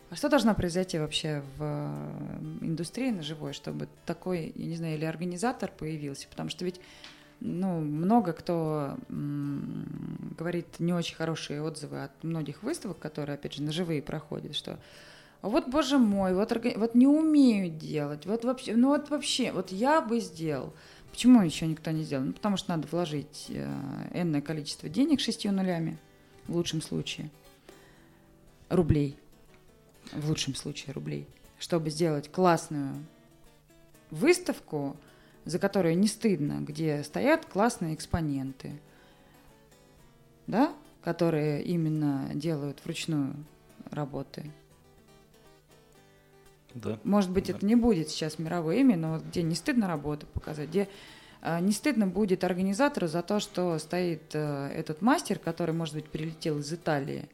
А 0.10 0.16
что 0.16 0.30
должно 0.30 0.54
произойти 0.54 1.00
вообще 1.00 1.42
в 1.58 1.64
э, 1.64 2.38
индустрии 2.62 3.10
ножевой, 3.10 3.54
чтобы 3.54 3.88
такой, 4.06 4.54
я 4.56 4.66
не 4.66 4.76
знаю, 4.76 4.96
или 4.96 5.06
организатор 5.06 5.72
появился? 5.76 6.28
Потому 6.28 6.50
что 6.50 6.64
ведь 6.64 6.80
ну, 7.40 7.80
много 7.80 8.34
кто 8.34 8.98
м, 9.10 10.34
говорит 10.38 10.80
не 10.80 10.94
очень 10.94 11.16
хорошие 11.16 11.62
отзывы 11.62 12.04
от 12.04 12.24
многих 12.24 12.64
выставок, 12.64 13.00
которые, 13.00 13.36
опять 13.36 13.54
же, 13.54 13.64
ножевые 13.64 14.02
проходят, 14.02 14.56
что 14.56 14.80
«А 15.42 15.50
вот, 15.50 15.68
боже 15.68 15.98
мой, 15.98 16.34
вот, 16.34 16.52
вот 16.76 16.96
не 16.96 17.08
умею 17.08 17.70
делать, 17.70 18.26
вот 18.26 18.46
вообще, 18.46 18.76
ну 18.76 18.90
вот 18.90 19.10
вообще, 19.10 19.52
вот 19.52 19.72
я 19.72 20.02
бы 20.02 20.20
сделал. 20.20 20.74
Почему 21.12 21.42
еще 21.44 21.68
никто 21.68 21.92
не 21.92 22.04
сделал? 22.04 22.26
Ну, 22.26 22.34
потому 22.34 22.58
что 22.58 22.76
надо 22.76 22.88
вложить 22.92 23.46
э, 23.50 23.70
энное 24.14 24.42
количество 24.42 24.90
денег 24.90 25.20
шестью 25.20 25.52
нулями, 25.52 25.98
в 26.48 26.56
лучшем 26.56 26.82
случае, 26.82 27.30
рублей, 28.70 29.18
в 30.12 30.28
лучшем 30.28 30.56
случае 30.56 30.94
рублей, 30.94 31.28
чтобы 31.60 31.90
сделать 31.90 32.32
классную 32.32 33.06
выставку, 34.12 34.96
за 35.46 35.60
которую 35.60 35.98
не 35.98 36.08
стыдно, 36.08 36.62
где 36.62 37.04
стоят 37.04 37.46
классные 37.46 37.96
экспоненты, 37.96 38.74
да, 40.48 40.74
которые 41.04 41.64
именно 41.64 42.30
делают 42.34 42.84
вручную 42.84 43.36
работы. 43.92 44.52
Да. 46.74 47.00
Может 47.04 47.32
быть, 47.32 47.48
Да. 47.48 47.54
это 47.54 47.66
не 47.66 47.76
будет 47.76 48.10
сейчас 48.10 48.38
мировое 48.38 48.78
имя, 48.78 48.98
но 48.98 49.14
вот 49.14 49.24
где 49.24 49.44
не 49.44 49.56
стыдно 49.56 49.88
работу 49.88 50.26
показать, 50.28 50.70
где 50.70 50.90
а, 51.42 51.60
не 51.60 51.72
стыдно 51.72 52.08
будет 52.08 52.44
организатору 52.44 53.08
за 53.08 53.22
то, 53.22 53.40
что 53.40 53.78
стоит 53.78 54.34
э, 54.34 54.72
этот 54.76 55.02
мастер, 55.02 55.38
который, 55.38 55.76
может 55.76 55.94
быть, 55.94 56.10
прилетел 56.10 56.60
из 56.60 56.74
Италии, 56.74 57.30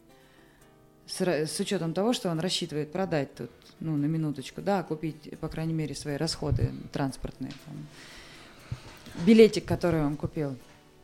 с, 1.11 1.21
с 1.21 1.59
учетом 1.59 1.93
того, 1.93 2.13
что 2.13 2.29
он 2.29 2.39
рассчитывает 2.39 2.91
продать 2.91 3.35
тут, 3.35 3.51
ну, 3.79 3.97
на 3.97 4.05
минуточку, 4.05 4.61
да, 4.61 4.81
купить, 4.83 5.37
по 5.39 5.49
крайней 5.49 5.73
мере, 5.73 5.93
свои 5.93 6.15
расходы 6.15 6.71
транспортные, 6.91 7.51
там, 7.65 7.75
билетик, 9.25 9.65
который 9.65 10.03
он 10.03 10.15
купил. 10.15 10.55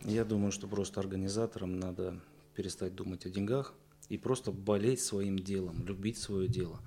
Я 0.03 0.23
думаю, 0.23 0.51
что 0.51 0.67
просто 0.67 0.99
организаторам 1.01 1.79
надо 1.79 2.19
перестать 2.55 2.95
думать 2.95 3.25
о 3.25 3.29
деньгах 3.29 3.73
и 4.07 4.17
просто 4.17 4.51
болеть 4.51 5.01
своим 5.01 5.37
делом, 5.37 5.85
любить 5.85 6.17
свое 6.17 6.47
дело. 6.47 6.79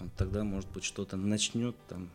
Вот 0.00 0.12
тогда, 0.16 0.42
может 0.42 0.68
быть, 0.70 0.82
что-то 0.82 1.16
начнет 1.16 1.76
там 1.88 2.10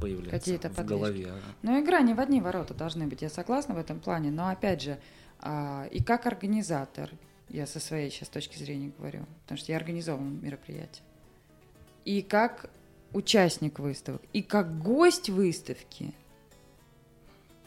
появляться 0.00 0.38
Какие-то 0.38 0.68
в 0.68 0.76
подвижки. 0.76 0.88
голове. 0.88 1.26
Ага. 1.30 1.40
Ну, 1.62 1.82
игра 1.82 2.00
не 2.00 2.14
в 2.14 2.20
одни 2.20 2.40
ворота 2.40 2.74
должны 2.74 3.06
быть, 3.08 3.22
я 3.22 3.28
согласна 3.28 3.74
в 3.74 3.78
этом 3.78 3.98
плане, 3.98 4.30
но 4.30 4.48
опять 4.48 4.82
же, 4.82 4.98
а, 5.40 5.88
и 5.90 6.02
как 6.02 6.26
организатор, 6.26 7.10
я 7.50 7.66
со 7.66 7.80
своей 7.80 8.10
сейчас 8.10 8.28
точки 8.28 8.56
зрения 8.56 8.92
говорю, 8.96 9.26
потому 9.42 9.58
что 9.58 9.72
я 9.72 9.78
организовываю 9.78 10.30
мероприятие, 10.30 11.04
и 12.04 12.22
как 12.22 12.70
участник 13.12 13.78
выставок, 13.78 14.22
и 14.32 14.42
как 14.42 14.78
гость 14.80 15.28
выставки, 15.28 16.14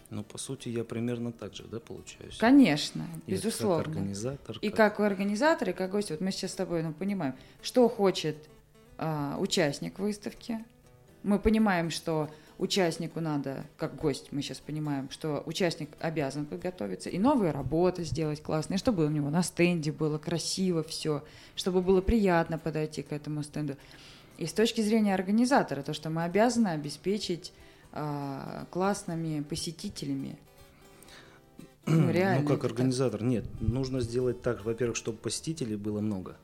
Ну, 0.09 0.23
по 0.23 0.37
сути, 0.37 0.69
я 0.69 0.83
примерно 0.83 1.31
так 1.31 1.55
же, 1.55 1.63
да, 1.63 1.79
получаюсь? 1.79 2.37
конечно, 2.37 3.05
И 3.25 3.31
безусловно. 3.31 3.83
Как 3.83 3.93
организатор. 3.93 4.57
И 4.61 4.69
как 4.69 4.99
организатор, 4.99 5.69
и 5.69 5.73
как 5.73 5.91
гость, 5.91 6.11
вот 6.11 6.21
мы 6.21 6.31
сейчас 6.31 6.51
с 6.51 6.55
тобой 6.55 6.83
ну, 6.83 6.93
понимаем, 6.93 7.33
что 7.63 7.89
хочет 7.89 8.37
а, 8.97 9.37
участник 9.39 9.97
выставки. 9.99 10.63
Мы 11.23 11.39
понимаем, 11.39 11.89
что 11.89 12.29
участнику 12.63 13.19
надо, 13.19 13.65
как 13.77 13.95
гость, 13.97 14.31
мы 14.31 14.41
сейчас 14.41 14.59
понимаем, 14.59 15.09
что 15.11 15.43
участник 15.45 15.89
обязан 15.99 16.45
подготовиться 16.45 17.09
и 17.09 17.19
новые 17.19 17.51
работы 17.51 18.05
сделать 18.05 18.41
классные, 18.41 18.77
чтобы 18.77 19.05
у 19.05 19.09
него 19.09 19.29
на 19.29 19.43
стенде 19.43 19.91
было 19.91 20.17
красиво 20.17 20.81
все, 20.81 21.23
чтобы 21.55 21.81
было 21.81 21.99
приятно 22.01 22.57
подойти 22.57 23.03
к 23.03 23.11
этому 23.11 23.43
стенду. 23.43 23.75
И 24.37 24.45
с 24.45 24.53
точки 24.53 24.79
зрения 24.79 25.13
организатора, 25.13 25.83
то, 25.83 25.93
что 25.93 26.09
мы 26.09 26.23
обязаны 26.23 26.69
обеспечить 26.69 27.51
а, 27.91 28.65
классными 28.71 29.41
посетителями. 29.41 30.37
Ну, 31.85 32.09
реально. 32.11 32.43
Ну, 32.43 32.47
как 32.47 32.63
организатор, 32.63 33.21
нет, 33.21 33.43
нужно 33.59 33.99
сделать 33.99 34.41
так, 34.41 34.63
во-первых, 34.63 34.95
чтобы 34.95 35.17
посетителей 35.17 35.75
было 35.75 35.99
много. 35.99 36.37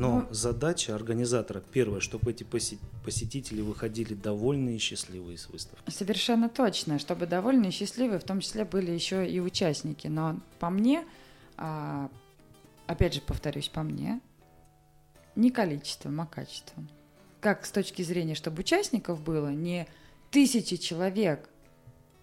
Но 0.00 0.20
Ну. 0.20 0.26
задача 0.30 0.94
организатора, 0.94 1.62
первое, 1.72 2.00
чтобы 2.00 2.30
эти 2.30 2.42
посе- 2.42 2.78
посетители 3.04 3.60
выходили 3.60 4.14
довольные 4.14 4.76
и 4.76 4.78
счастливые 4.78 5.36
с 5.36 5.48
выставки. 5.50 5.90
Совершенно 5.90 6.48
точно, 6.48 6.98
чтобы 6.98 7.26
довольны 7.26 7.66
и 7.66 7.70
счастливы, 7.70 8.18
в 8.18 8.24
том 8.24 8.40
числе 8.40 8.64
были 8.64 8.90
еще 8.90 9.28
и 9.30 9.40
участники. 9.40 10.06
Но 10.06 10.40
по 10.58 10.70
мне, 10.70 11.04
а, 11.58 12.08
опять 12.86 13.12
же 13.12 13.20
повторюсь, 13.20 13.68
по 13.68 13.82
мне, 13.82 14.20
не 15.36 15.50
количеством, 15.50 16.18
а 16.22 16.26
качеством. 16.26 16.88
Как 17.42 17.66
с 17.66 17.70
точки 17.70 18.00
зрения, 18.00 18.34
чтобы 18.34 18.60
участников 18.60 19.20
было 19.22 19.48
не 19.48 19.86
тысячи 20.30 20.76
человек, 20.76 21.50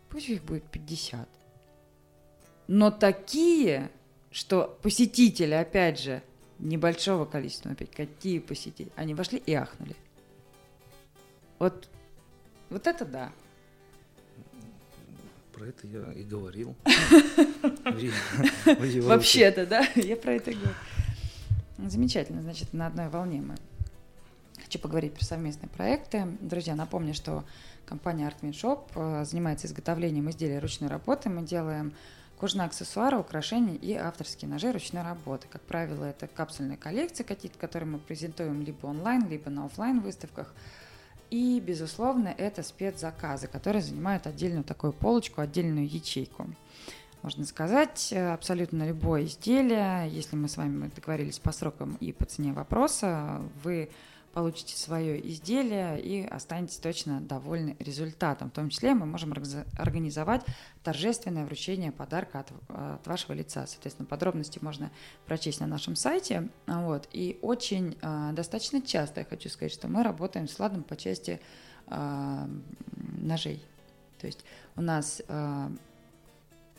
пусть 0.09 0.29
их 0.29 0.43
будет 0.43 0.63
50, 0.63 1.29
но 2.67 2.89
такие, 2.89 3.91
что 4.31 4.79
посетители, 4.81 5.53
опять 5.53 5.99
же, 5.99 6.23
небольшого 6.59 7.25
количества, 7.25 7.71
опять 7.71 7.91
какие 7.91 8.39
посетители, 8.39 8.91
они 8.95 9.13
вошли 9.13 9.37
и 9.45 9.53
ахнули. 9.53 9.95
Вот, 11.59 11.89
вот 12.69 12.87
это 12.87 13.05
да. 13.05 13.31
Про 15.53 15.67
это 15.67 15.87
я 15.87 16.13
и 16.13 16.23
говорил. 16.23 16.75
Вообще-то, 19.03 19.65
да, 19.65 19.87
я 19.95 20.15
про 20.15 20.33
это 20.33 20.51
говорю. 20.51 20.75
Замечательно, 21.77 22.41
значит, 22.41 22.73
на 22.73 22.87
одной 22.87 23.09
волне 23.09 23.41
мы. 23.41 23.55
Хочу 24.63 24.79
поговорить 24.79 25.13
про 25.13 25.23
совместные 25.23 25.69
проекты. 25.69 26.27
Друзья, 26.41 26.75
напомню, 26.75 27.13
что 27.13 27.45
компания 27.85 28.27
Art 28.27 28.41
Shop 28.51 28.81
э, 28.95 29.23
занимается 29.25 29.67
изготовлением 29.67 30.29
изделий 30.29 30.59
ручной 30.59 30.89
работы. 30.89 31.29
Мы 31.29 31.43
делаем 31.43 31.93
кожаные 32.39 32.67
аксессуары, 32.67 33.17
украшения 33.17 33.75
и 33.75 33.93
авторские 33.93 34.49
ножи 34.49 34.71
ручной 34.71 35.03
работы. 35.03 35.47
Как 35.49 35.61
правило, 35.61 36.05
это 36.05 36.27
капсульные 36.27 36.77
коллекции 36.77 37.23
какие-то, 37.23 37.57
которые 37.57 37.89
мы 37.89 37.99
презентуем 37.99 38.61
либо 38.61 38.85
онлайн, 38.87 39.27
либо 39.27 39.49
на 39.49 39.65
оффлайн 39.65 39.99
выставках. 39.99 40.53
И, 41.29 41.59
безусловно, 41.59 42.29
это 42.29 42.63
спецзаказы, 42.63 43.47
которые 43.47 43.81
занимают 43.81 44.27
отдельную 44.27 44.63
такую 44.63 44.93
полочку, 44.93 45.41
отдельную 45.41 45.87
ячейку. 45.87 46.47
Можно 47.23 47.45
сказать, 47.45 48.13
э, 48.13 48.31
абсолютно 48.31 48.87
любое 48.87 49.25
изделие, 49.25 50.07
если 50.09 50.35
мы 50.35 50.47
с 50.47 50.55
вами 50.55 50.89
договорились 50.95 51.39
по 51.39 51.51
срокам 51.51 51.97
и 51.99 52.13
по 52.13 52.25
цене 52.25 52.53
вопроса, 52.53 53.41
вы 53.63 53.89
получите 54.37 54.77
свое 54.77 55.19
изделие 55.31 55.99
и 55.99 56.23
останетесь 56.23 56.77
точно 56.77 57.21
довольны 57.21 57.75
результатом. 57.79 58.51
В 58.51 58.53
том 58.53 58.69
числе 58.69 58.93
мы 58.93 59.07
можем 59.07 59.33
организовать 59.79 60.45
торжественное 60.83 61.43
вручение 61.43 61.91
подарка 61.91 62.41
от, 62.41 62.51
от 62.67 63.07
вашего 63.07 63.33
лица. 63.33 63.65
Соответственно, 63.65 64.05
подробности 64.05 64.59
можно 64.61 64.91
прочесть 65.25 65.59
на 65.59 65.65
нашем 65.65 65.95
сайте. 65.95 66.49
А, 66.67 66.85
Вот. 66.85 67.09
И 67.13 67.39
очень 67.41 67.97
э, 67.99 68.29
достаточно 68.33 68.79
часто 68.79 69.21
я 69.21 69.25
хочу 69.25 69.49
сказать, 69.49 69.73
что 69.73 69.87
мы 69.87 70.03
работаем 70.03 70.47
с 70.47 70.59
Ладом 70.59 70.83
по 70.83 70.95
части 70.95 71.41
э, 71.87 72.47
ножей. 73.19 73.65
То 74.19 74.27
есть 74.27 74.45
у 74.75 74.81
нас 74.81 75.19
э, 75.27 75.69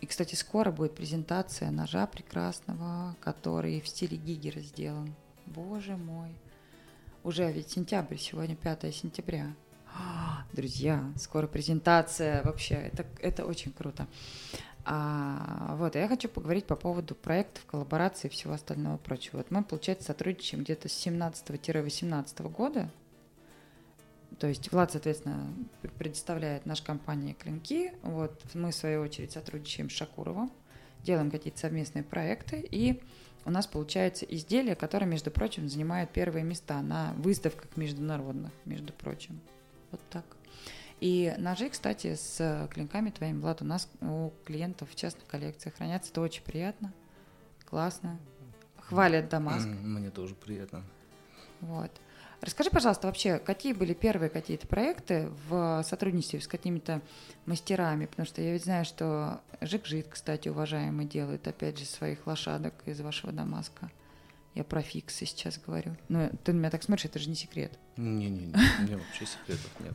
и, 0.01 0.07
кстати, 0.07 0.37
скоро 0.37 0.71
будет 0.71 0.95
презентация 0.95 1.73
ножа 1.73 2.07
прекрасного, 2.07 3.17
который 3.19 3.81
в 3.81 3.89
стиле 3.89 4.17
Гигера 4.17 4.61
сделан. 4.61 5.13
Боже 5.47 5.97
мой. 5.97 6.31
Уже 7.29 7.53
ведь 7.53 7.71
сентябрь, 7.71 8.17
сегодня 8.17 8.57
5 8.57 8.95
сентября. 8.95 9.55
Друзья, 10.55 11.13
скоро 11.19 11.47
презентация, 11.47 12.43
вообще, 12.43 12.77
это, 12.77 13.05
это 13.21 13.45
очень 13.45 13.71
круто. 13.71 14.07
А, 14.87 15.77
вот, 15.77 15.95
я 15.95 16.09
хочу 16.09 16.31
поговорить 16.31 16.65
по 16.65 16.75
поводу 16.75 17.15
проектов, 17.15 17.67
коллабораций 17.67 18.31
и 18.31 18.33
всего 18.33 18.55
остального 18.55 18.97
прочего. 18.97 19.37
Вот 19.37 19.51
мы, 19.51 19.63
получается, 19.63 20.07
сотрудничаем 20.07 20.65
где-то 20.65 20.89
с 20.89 21.07
17-18 21.07 22.49
года. 22.51 22.89
То 24.39 24.47
есть 24.47 24.73
Влад, 24.73 24.93
соответственно, 24.93 25.53
предоставляет 25.99 26.65
нашей 26.65 26.87
компании 26.87 27.35
клинки. 27.35 27.93
Вот 28.05 28.43
мы, 28.55 28.71
в 28.71 28.75
свою 28.75 29.03
очередь, 29.03 29.33
сотрудничаем 29.33 29.91
с 29.91 29.93
Шакуровым, 29.93 30.51
делаем 31.03 31.31
какие-то 31.31 31.59
совместные 31.59 32.05
проекты. 32.05 32.67
И 32.71 33.03
у 33.45 33.51
нас 33.51 33.67
получается 33.67 34.25
изделие, 34.27 34.75
которое, 34.75 35.07
между 35.07 35.31
прочим, 35.31 35.69
занимает 35.69 36.11
первые 36.11 36.45
места 36.45 36.83
на 36.83 37.15
выставках 37.15 37.77
международных, 37.77 38.53
между 38.65 38.93
прочим. 38.93 39.41
Вот 39.91 40.01
так. 40.11 40.25
И 41.01 41.33
ножи, 41.39 41.69
кстати, 41.71 42.15
с 42.15 42.69
клинками 42.73 43.11
твоими, 43.11 43.41
Влад, 43.41 43.63
у 43.63 43.65
нас 43.65 43.89
у 44.01 44.33
клиентов 44.45 44.91
в 44.91 44.97
частных 44.97 45.27
коллекциях 45.27 45.77
хранятся. 45.77 46.11
Это 46.11 46.21
очень 46.21 46.43
приятно, 46.43 46.93
классно. 47.65 48.19
Хвалят 48.81 49.29
Дамаск. 49.29 49.67
Мне 49.67 50.11
тоже 50.11 50.35
приятно. 50.35 50.83
Вот. 51.61 51.91
Расскажи, 52.41 52.71
пожалуйста, 52.71 53.09
вообще, 53.09 53.39
какие 53.39 53.73
были 53.73 53.95
первые 53.95 54.31
какие-то 54.31 54.67
проекты 54.67 55.29
в 55.49 55.83
сотрудничестве 55.85 56.41
с 56.41 56.47
какими-то 56.47 57.03
мастерами? 57.47 58.07
Потому 58.07 58.27
что 58.27 58.41
я 58.41 58.53
ведь 58.53 58.65
знаю, 58.65 58.85
что 58.85 59.41
Жик-Жит, 59.61 60.07
кстати, 60.09 60.49
уважаемый, 60.49 61.05
делает, 61.05 61.49
опять 61.49 61.79
же, 61.79 61.85
своих 61.85 62.27
лошадок 62.27 62.75
из 62.87 63.01
вашего 63.01 63.33
Дамаска. 63.33 63.91
Я 64.55 64.65
про 64.65 64.83
фиксы 64.83 65.27
сейчас 65.27 65.59
говорю. 65.59 65.97
Ну, 66.09 66.31
ты 66.45 66.53
на 66.53 66.59
меня 66.59 66.71
так 66.71 66.83
смотришь, 66.83 67.07
это 67.07 67.19
же 67.19 67.29
не 67.29 67.35
секрет. 67.35 67.77
Не-не-не, 67.97 68.55
у 68.55 68.83
меня 68.83 68.99
вообще 68.99 69.27
секретов 69.27 69.71
нет. 69.81 69.95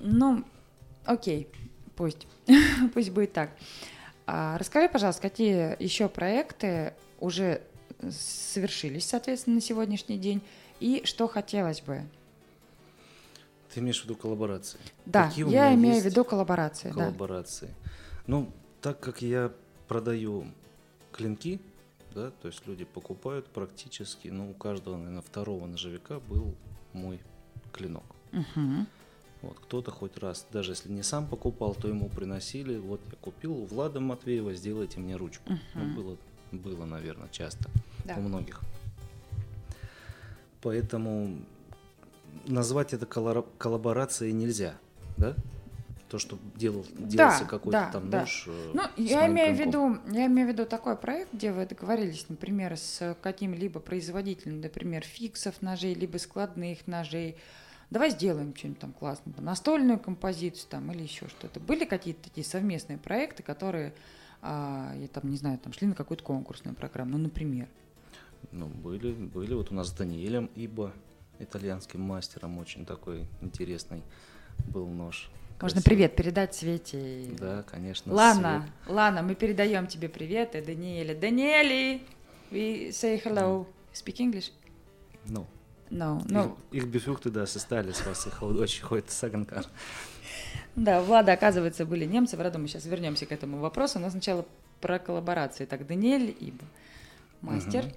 Ну, 0.00 0.44
окей, 1.04 1.48
пусть. 1.96 2.26
пусть 2.94 3.10
будет 3.10 3.32
так. 3.32 3.50
А, 4.26 4.58
расскажи, 4.58 4.88
пожалуйста, 4.88 5.22
какие 5.22 5.82
еще 5.82 6.08
проекты 6.08 6.94
уже 7.20 7.62
совершились, 8.10 9.06
соответственно, 9.06 9.56
на 9.56 9.60
сегодняшний 9.60 10.18
день, 10.18 10.42
и 10.84 11.06
что 11.06 11.28
хотелось 11.28 11.80
бы? 11.80 12.02
Ты 13.72 13.80
имеешь 13.80 14.02
в 14.02 14.04
виду 14.04 14.16
коллаборации? 14.16 14.78
Да, 15.06 15.28
Какие 15.28 15.48
я 15.50 15.74
имею 15.74 16.02
в 16.02 16.04
виду 16.04 16.24
коллаборации, 16.24 16.88
да. 16.88 17.06
коллаборации. 17.06 17.74
Ну, 18.26 18.52
так 18.82 19.00
как 19.00 19.22
я 19.22 19.50
продаю 19.88 20.46
клинки, 21.10 21.58
да, 22.14 22.30
то 22.42 22.48
есть 22.48 22.66
люди 22.66 22.84
покупают 22.84 23.46
практически, 23.46 24.28
ну, 24.28 24.50
у 24.50 24.52
каждого, 24.52 24.98
наверное, 24.98 25.22
второго 25.22 25.66
ножевика 25.66 26.20
был 26.20 26.54
мой 26.92 27.18
клинок. 27.72 28.04
Мгм. 28.32 28.86
Вот, 29.40 29.58
кто-то 29.60 29.90
хоть 29.90 30.18
раз, 30.18 30.46
даже 30.52 30.72
если 30.72 30.92
не 30.92 31.02
сам 31.02 31.26
покупал, 31.26 31.74
то 31.74 31.88
ему 31.88 32.10
приносили, 32.10 32.76
вот 32.76 33.00
я 33.10 33.16
купил 33.22 33.54
у 33.54 33.64
Влада 33.64 34.00
Матвеева, 34.00 34.52
сделайте 34.52 35.00
мне 35.00 35.16
ручку. 35.16 35.50
Ну, 35.74 35.84
Мгм. 35.84 35.94
было, 35.94 36.16
было, 36.52 36.84
наверное, 36.84 37.30
часто 37.30 37.70
Да. 38.04 38.16
у 38.16 38.20
многих. 38.20 38.60
Поэтому 40.64 41.36
назвать 42.46 42.94
это 42.94 43.04
коллаборацией 43.06 44.32
нельзя, 44.32 44.74
да? 45.18 45.34
То 46.08 46.14
то, 46.14 46.18
что 46.18 46.38
делал, 46.56 46.86
делался 46.96 47.44
какой-то 47.44 47.78
да, 47.78 47.90
там 47.90 48.08
да. 48.08 48.20
нож. 48.20 48.44
э, 48.46 48.70
Ну, 48.72 48.82
я 48.96 49.26
имею 49.26 49.54
в 49.54 49.58
виду, 49.58 49.98
я 50.10 50.26
имею 50.26 50.48
в 50.48 50.52
виду 50.52 50.64
такой 50.64 50.96
проект, 50.96 51.34
где 51.34 51.52
вы 51.52 51.66
договорились, 51.66 52.26
например, 52.28 52.76
с 52.78 53.14
каким-либо 53.20 53.78
производителем, 53.78 54.60
например, 54.60 55.02
фиксов 55.02 55.60
ножей, 55.60 55.92
либо 55.92 56.16
складных 56.16 56.86
ножей. 56.86 57.36
Давай 57.90 58.10
сделаем 58.10 58.56
что-нибудь 58.56 58.80
там 58.80 58.92
классное, 58.92 59.34
настольную 59.38 59.98
композицию 59.98 60.68
там 60.70 60.90
или 60.92 61.02
еще 61.02 61.28
что-то. 61.28 61.60
Были 61.60 61.84
какие-то 61.84 62.22
такие 62.22 62.44
совместные 62.46 62.96
проекты, 62.96 63.42
которые, 63.42 63.92
а, 64.40 64.94
я 64.96 65.08
там 65.08 65.30
не 65.30 65.36
знаю, 65.36 65.58
там 65.58 65.74
шли 65.74 65.88
на 65.88 65.94
какую-то 65.94 66.24
конкурсную 66.24 66.74
программу, 66.74 67.12
ну, 67.12 67.18
например. 67.18 67.68
Ну, 68.52 68.66
были, 68.68 69.12
были. 69.12 69.54
Вот 69.54 69.70
у 69.70 69.74
нас 69.74 69.88
с 69.88 69.92
Даниэлем 69.92 70.50
Ибо, 70.54 70.92
итальянским 71.38 72.00
мастером, 72.00 72.58
очень 72.58 72.84
такой 72.86 73.26
интересный 73.40 74.02
был 74.68 74.86
нож. 74.86 75.30
Можно 75.60 75.80
Красивый. 75.80 75.84
привет 75.84 76.16
передать 76.16 76.54
Свете. 76.54 77.24
и- 77.24 77.36
Да, 77.36 77.62
конечно. 77.62 78.12
Лана, 78.12 78.68
Лана, 78.86 79.22
мы 79.22 79.34
передаем 79.34 79.86
тебе 79.86 80.08
привет, 80.08 80.54
и 80.54 80.60
Даниэле. 80.60 81.14
Даниэли, 81.14 82.02
we 82.50 82.88
say 82.90 83.22
hello. 83.24 83.66
Speak 83.92 84.16
English? 84.16 84.50
Свет. 84.50 84.52
Ну, 85.26 85.46
No, 85.90 86.20
no. 86.26 86.56
их, 86.72 86.82
их 86.84 86.88
бифюхты, 86.90 87.30
да, 87.30 87.46
составили 87.46 87.92
с 87.92 88.04
вас, 88.04 88.26
их 88.26 88.42
очень 88.42 88.82
ходит 88.82 89.10
Саганкар. 89.10 89.64
Да, 90.76 91.02
Влада, 91.02 91.32
оказывается, 91.32 91.86
были 91.86 92.04
немцы 92.04 92.36
в 92.36 92.40
роду. 92.40 92.58
Мы 92.58 92.66
сейчас 92.68 92.84
вернемся 92.86 93.26
к 93.26 93.32
этому 93.32 93.58
вопросу. 93.58 94.00
Но 94.00 94.10
сначала 94.10 94.44
про 94.80 94.98
коллаборации. 94.98 95.66
Так, 95.66 95.86
Даниэль 95.86 96.36
Ибо, 96.40 96.64
мастер. 97.42 97.84
Эм, 97.84 97.92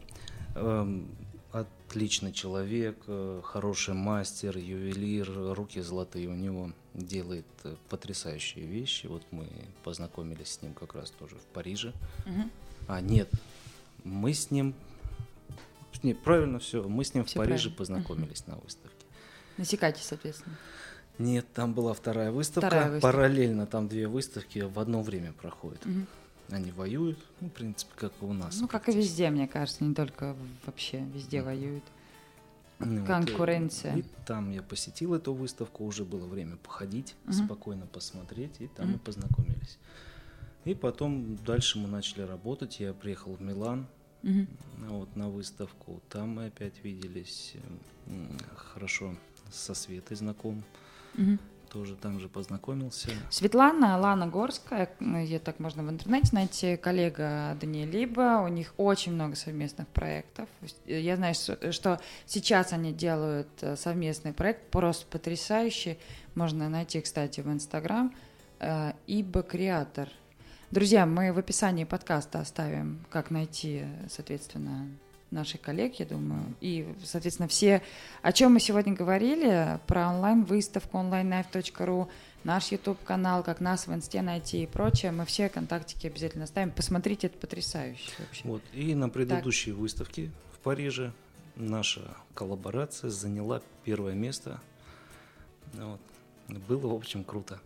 Отличный 1.51 2.34
человек, 2.34 2.97
э, 3.08 3.41
хороший 3.43 3.93
мастер, 3.93 4.58
ювелир, 4.58 5.32
руки 5.55 5.80
золотые 5.80 6.28
у 6.28 6.36
него, 6.36 6.74
делает 6.93 7.45
э, 7.64 7.76
потрясающие 7.89 8.66
вещи. 8.66 9.08
Вот 9.08 9.24
мы 9.32 9.47
познакомились 9.84 10.49
с 10.49 10.62
ним 10.62 10.74
как 10.74 10.95
раз 10.95 11.12
тоже 11.12 11.36
в 11.38 11.45
Париже. 11.53 11.93
Мгм. 12.26 12.51
А, 12.88 12.99
нет, 12.99 13.30
мы 14.03 14.34
с 14.34 14.51
ним... 14.51 14.76
Нет, 16.03 16.22
правильно 16.22 16.60
все, 16.60 16.84
мы 16.84 17.05
с 17.05 17.14
ним 17.14 17.24
Всё 17.24 17.39
в 17.39 17.45
Париже 17.45 17.70
правильно. 17.70 17.78
познакомились 17.78 18.45
на 18.45 18.58
выставке. 18.58 19.05
На 19.58 19.64
Сикате, 19.66 20.03
соответственно. 20.03 20.58
Нет, 21.18 21.45
там 21.53 21.74
была 21.74 21.93
вторая 21.93 22.32
выставка. 22.32 22.68
Вторая 22.68 22.91
выставка. 22.91 23.18
Параллельно 23.18 23.66
там 23.66 23.88
две 23.88 24.08
выставки 24.08 24.60
в 24.60 24.78
одно 24.78 25.01
время 25.01 25.32
проходят. 25.32 25.84
Мгм. 25.86 26.05
Они 26.49 26.71
воюют, 26.71 27.19
ну, 27.41 27.49
в 27.49 27.51
принципе, 27.51 27.91
как 27.95 28.13
и 28.21 28.25
у 28.25 28.33
нас. 28.33 28.61
Ну, 28.61 28.67
как 28.67 28.87
и 28.87 28.93
везде, 28.93 29.29
мне 29.29 29.47
кажется, 29.47 29.83
не 29.83 29.93
только 29.93 30.35
вообще, 30.65 31.01
везде 31.13 31.41
воюют. 31.41 31.83
Ну, 32.79 33.01
вот, 33.01 33.03
э, 33.03 33.07
Конкуренция. 33.07 33.97
И 33.97 34.03
там 34.25 34.51
я 34.51 34.61
посетил 34.61 35.13
эту 35.13 35.33
выставку, 35.33 35.83
уже 35.83 36.05
было 36.05 36.25
время 36.25 36.57
походить, 36.57 37.15
Мгм. 37.25 37.33
спокойно 37.33 37.85
посмотреть, 37.87 38.61
и 38.61 38.67
там 38.67 38.87
мы 38.87 38.93
Мгм. 38.93 38.99
познакомились. 38.99 39.77
И 40.63 40.73
потом 40.75 41.37
дальше 41.37 41.79
мы 41.79 41.87
начали 41.87 42.21
работать. 42.21 42.79
Я 42.79 42.93
приехал 42.93 43.33
в 43.33 43.41
Милан 43.41 43.87
ну, 44.77 44.99
вот, 44.99 45.15
на 45.15 45.29
выставку. 45.29 46.01
Там 46.09 46.29
мы 46.35 46.47
опять 46.47 46.83
виделись 46.83 47.53
хорошо 48.55 49.15
со 49.51 49.73
Светой 49.73 50.17
знаком. 50.17 50.63
Мгм. 51.15 51.39
Тоже 51.72 51.95
там 51.95 52.20
же 52.20 52.30
познакомился. 52.30 53.09
Светлана, 53.30 53.97
Лана 53.97 54.28
Горская, 54.28 54.89
ее 54.99 55.39
так 55.39 55.59
можно 55.59 55.84
в 55.84 55.89
интернете 55.89 56.30
найти, 56.32 56.78
коллега 56.78 57.57
Даниэля 57.59 58.39
у 58.41 58.47
них 58.47 58.74
очень 58.78 59.13
много 59.13 59.36
совместных 59.36 59.88
проектов. 59.88 60.47
Я 60.86 61.15
знаю, 61.15 61.34
что 61.34 61.72
что 61.72 61.99
сейчас 62.26 62.74
они 62.74 62.93
делают 62.93 63.47
э, 63.61 63.76
совместный 63.76 64.34
проект, 64.34 64.70
просто 64.70 65.05
потрясающий. 65.07 65.97
Можно 66.36 66.70
найти, 66.70 67.01
кстати, 67.01 67.41
в 67.41 67.47
Инстаграм. 67.47 68.13
э, 68.59 68.93
Ибо 69.07 69.43
Креатор. 69.43 70.09
Друзья, 70.72 71.05
мы 71.05 71.32
в 71.32 71.38
описании 71.38 71.86
подкаста 71.86 72.39
оставим, 72.39 73.05
как 73.09 73.32
найти, 73.32 73.86
соответственно, 74.09 74.88
наших 75.32 75.61
коллег, 75.61 75.95
я 75.99 76.05
думаю. 76.05 76.55
И, 76.61 76.88
соответственно, 77.03 77.47
все, 77.47 77.82
о 78.21 78.32
чем 78.32 78.53
мы 78.53 78.59
сегодня 78.59 78.93
говорили, 78.93 79.80
про 79.88 80.09
онлайн-выставку 80.09 80.97
onlineknife.ru, 80.97 82.07
наш 82.43 82.71
YouTube-канал, 82.71 83.43
как 83.43 83.59
нас 83.59 83.88
в 83.88 83.93
инсте 83.93 84.21
найти 84.21 84.63
и 84.63 84.67
прочее, 84.67 85.11
мы 85.11 85.25
все 85.25 85.49
контактики 85.49 86.07
обязательно 86.07 86.45
оставим. 86.45 86.71
Посмотрите, 86.71 87.28
это 87.28 87.38
потрясающе 87.38 88.11
вообще. 88.19 88.41
Вот. 88.45 88.63
И 88.73 88.95
на 88.95 89.09
предыдущей 89.09 89.71
выставке 89.71 90.32
в 90.53 90.59
Париже 90.59 91.11
наша 91.55 92.01
коллаборация 92.34 93.09
заняла 93.09 93.61
первое 93.84 94.13
место. 94.13 94.61
Вот. 95.73 95.99
Было, 96.47 96.88
в 96.88 96.95
общем, 96.95 97.23
круто. 97.23 97.59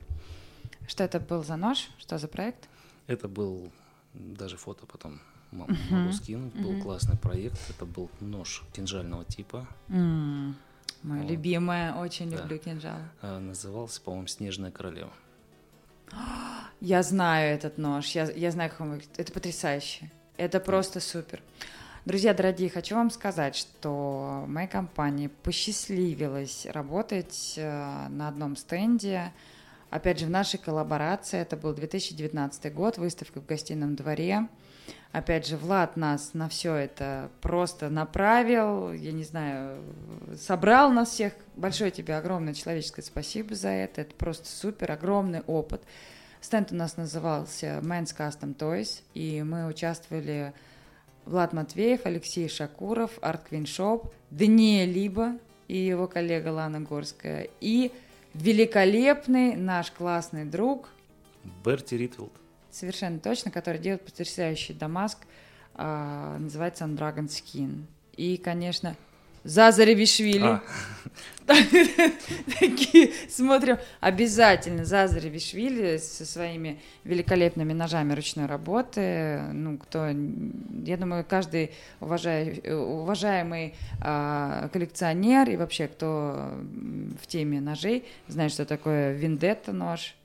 Что 0.88 1.04
это 1.04 1.20
был 1.20 1.44
за 1.44 1.56
нож? 1.56 1.90
Что 2.00 2.18
за 2.18 2.28
проект? 2.28 2.68
Это 3.08 3.28
был 3.28 3.72
даже 4.14 4.58
фото 4.58 4.86
потом 4.86 5.22
могу 5.52 5.74
скинуть. 6.14 6.54
Был 6.56 6.72
Мгм. 6.72 6.82
классный 6.82 7.18
проект. 7.18 7.60
Это 7.70 7.86
был 7.86 8.10
нож 8.20 8.64
кинжального 8.74 9.26
типа. 9.26 9.68
М, 9.90 10.56
Мое 11.04 11.22
Вот. 11.24 11.32
любимое, 11.32 11.94
очень 11.96 12.30
Да. 12.30 12.38
люблю 12.38 12.60
кинжалы. 12.60 13.02
А, 13.22 13.40
Назывался, 13.40 14.00
по-моему, 14.02 14.28
Снежная 14.28 14.70
королева. 14.72 15.12
Я 16.82 17.04
знаю 17.04 17.56
этот 17.56 17.78
нож, 17.78 18.08
я, 18.16 18.30
я 18.32 18.52
знаю, 18.52 18.70
как 18.70 18.82
он 18.82 18.92
выглядит. 18.92 19.20
Это 19.20 19.32
потрясающе. 19.32 20.10
Это 20.38 20.60
просто 20.60 21.00
супер. 21.00 21.42
Друзья 22.06 22.34
дорогие, 22.34 22.70
хочу 22.70 22.96
вам 22.96 23.12
сказать, 23.12 23.56
что 23.56 24.46
моей 24.48 24.68
компании 24.68 25.28
посчастливилось 25.44 26.66
работать 26.66 27.54
э, 27.58 28.08
на 28.10 28.28
одном 28.28 28.56
стенде. 28.56 29.32
Опять 29.92 30.20
же, 30.20 30.26
в 30.26 30.30
нашей 30.32 30.58
коллаборации, 30.58 31.40
это 31.40 31.56
был 31.58 31.74
2019 31.74 32.74
год, 32.74 32.98
выставка 32.98 33.40
в 33.42 33.46
гостином 33.46 33.96
дворе. 33.96 34.48
Опять 35.12 35.46
же, 35.46 35.58
Влад 35.58 35.98
нас 35.98 36.34
на 36.34 36.48
все 36.48 36.74
это 36.74 37.30
просто 37.42 37.90
направил, 37.90 38.94
я 38.94 39.12
не 39.12 39.26
знаю, 39.26 39.84
собрал 40.40 40.90
нас 40.90 41.10
всех. 41.10 41.34
Большое 41.58 41.92
тебе 41.92 42.16
огромное 42.16 42.54
человеческое 42.54 43.02
спасибо 43.02 43.54
за 43.54 43.70
это. 43.70 44.02
Это 44.02 44.16
просто 44.16 44.48
супер, 44.48 44.90
огромный 44.92 45.42
опыт. 45.42 45.82
Стенд 46.40 46.72
у 46.72 46.76
нас 46.76 46.96
назывался 46.96 47.82
Men's 47.84 48.16
Custom 48.18 48.56
Toys, 48.56 49.02
и 49.14 49.44
мы 49.44 49.68
участвовали 49.68 50.54
Влад 51.26 51.52
Матвеев, 51.52 52.06
Алексей 52.06 52.48
Шакуров, 52.48 53.12
Art 53.22 53.50
Queen 53.50 53.66
Shop, 53.66 54.14
Даниэль 54.32 54.92
Либо 54.92 55.38
и 55.68 55.78
его 55.78 56.08
коллега 56.08 56.50
Лана 56.50 56.80
Горская, 56.80 57.48
и 57.60 57.92
великолепный 58.34 59.56
наш 59.56 59.92
классный 59.92 60.46
друг, 60.46 60.90
Берти 61.66 61.96
Ритвилд. 61.96 62.32
Совершенно 62.72 63.20
точно, 63.20 63.52
который 63.52 63.80
делает 63.80 64.04
потрясающий 64.04 64.74
Дамаск, 64.74 65.20
а, 65.76 66.38
называется 66.38 66.84
он 66.84 66.96
Dragon 66.96 67.28
Skin. 67.28 67.84
И, 68.18 68.38
конечно, 68.38 68.96
Зазаревишвили. 69.44 70.44
А, 70.44 70.62
Такие 72.60 73.12
смотрим. 73.28 73.78
Обязательно 74.00 74.86
Зазаревишвили 74.86 75.98
со 75.98 76.26
своими 76.26 76.80
великолепными 77.04 77.74
ножами 77.74 78.14
ручной 78.14 78.46
работы. 78.46 79.42
Ну, 79.52 79.78
кто, 79.80 80.08
я 80.08 80.98
думаю, 80.98 81.26
каждый 81.28 81.72
уважай- 82.00 82.62
уважаемый 82.72 83.74
а, 84.00 84.70
коллекционер 84.72 85.50
и 85.50 85.58
вообще 85.58 85.88
кто 85.88 86.52
в 87.20 87.26
теме 87.28 87.60
ножей 87.60 88.06
знает, 88.28 88.52
что 88.52 88.66
такое 88.66 89.14
вендетта 89.14 89.72
нож. 89.72 90.16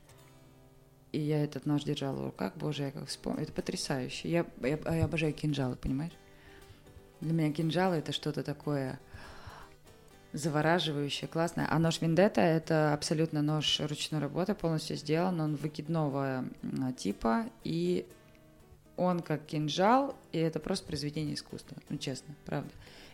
И 1.17 1.19
я 1.19 1.43
этот 1.43 1.65
нож 1.65 1.83
держала 1.83 2.15
в 2.15 2.25
руках, 2.27 2.53
боже, 2.57 2.83
я 2.83 2.91
как 2.91 3.07
вспомню. 3.07 3.45
Это 3.45 3.51
потрясающе. 3.51 4.29
Я, 4.29 4.45
я, 4.61 4.79
я 4.95 5.07
обожаю 5.07 5.33
кинжалы, 5.33 5.75
понимаешь? 5.75 6.13
Для 7.23 7.33
меня 7.33 7.51
кинжалы 7.55 7.97
это 7.97 8.13
что-то 8.13 8.43
такое 8.43 9.01
завораживающее, 10.35 11.27
классное. 11.27 11.67
А 11.71 11.79
нож 11.79 12.03
Вендетта 12.03 12.43
это 12.43 12.93
абсолютно 12.93 13.41
нож 13.41 13.81
ручной 13.81 14.21
работы, 14.21 14.55
полностью 14.55 14.99
сделан. 14.99 15.41
Он 15.41 15.57
выкидного 15.57 16.45
типа, 16.99 17.47
и 17.65 18.07
он 18.99 19.21
как 19.21 19.47
кинжал, 19.47 20.15
и 20.33 20.39
это 20.39 20.61
просто 20.61 20.87
произведение 20.87 21.33
искусства, 21.33 21.79
ну 21.89 21.97
честно, 21.97 22.35
правда. 22.45 22.73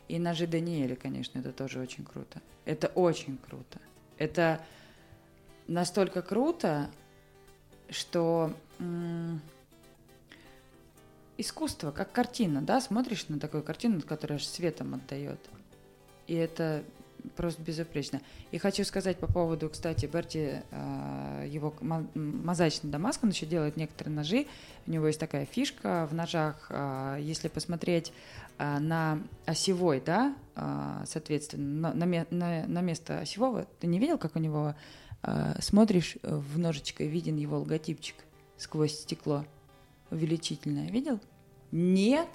И 0.08 0.18
ножи 0.18 0.48
Даниэля, 0.48 0.96
конечно, 0.96 1.38
это 1.38 1.52
тоже 1.52 1.78
очень 1.78 2.04
круто. 2.04 2.42
Это 2.64 2.88
очень 2.88 3.38
круто. 3.38 3.78
Это 4.18 4.60
настолько 5.68 6.20
круто, 6.20 6.90
что 7.92 8.52
искусство, 11.38 11.90
как 11.90 12.12
картина, 12.12 12.62
да, 12.62 12.80
смотришь 12.80 13.28
на 13.28 13.38
такую 13.38 13.62
картину, 13.62 14.00
которая 14.02 14.38
аж 14.38 14.44
светом 14.44 14.94
отдает. 14.94 15.38
И 16.26 16.34
это 16.34 16.84
просто 17.36 17.62
безупречно. 17.62 18.20
И 18.50 18.58
хочу 18.58 18.84
сказать 18.84 19.18
по 19.18 19.26
поводу, 19.26 19.68
кстати, 19.68 20.06
Берти, 20.06 20.62
э, 20.70 21.46
его 21.48 21.72
мо- 21.80 22.06
мозаичный 22.14 22.90
Дамаск, 22.90 23.22
он 23.22 23.30
еще 23.30 23.46
делает 23.46 23.76
некоторые 23.76 24.14
ножи. 24.14 24.46
У 24.86 24.90
него 24.90 25.06
есть 25.06 25.20
такая 25.20 25.46
фишка 25.46 26.08
в 26.10 26.14
ножах, 26.14 26.66
э, 26.70 27.18
если 27.20 27.48
посмотреть 27.48 28.12
э, 28.58 28.78
на 28.78 29.20
осевой, 29.46 30.00
да, 30.04 30.34
соответственно, 31.06 31.94
на, 31.94 32.24
на 32.30 32.66
на- 32.66 32.80
место 32.82 33.20
осевого, 33.20 33.66
ты 33.80 33.86
не 33.86 33.98
видел, 33.98 34.18
как 34.18 34.36
у 34.36 34.38
него 34.38 34.66
а, 34.66 34.76
смотришь 35.60 36.16
э, 36.22 36.36
в 36.36 36.58
ножичко, 36.58 37.04
виден 37.04 37.36
его 37.36 37.58
логотипчик 37.58 38.16
сквозь 38.56 39.00
стекло 39.00 39.44
увеличительное. 40.10 40.88
Видел? 40.88 41.20
Нет? 41.70 42.28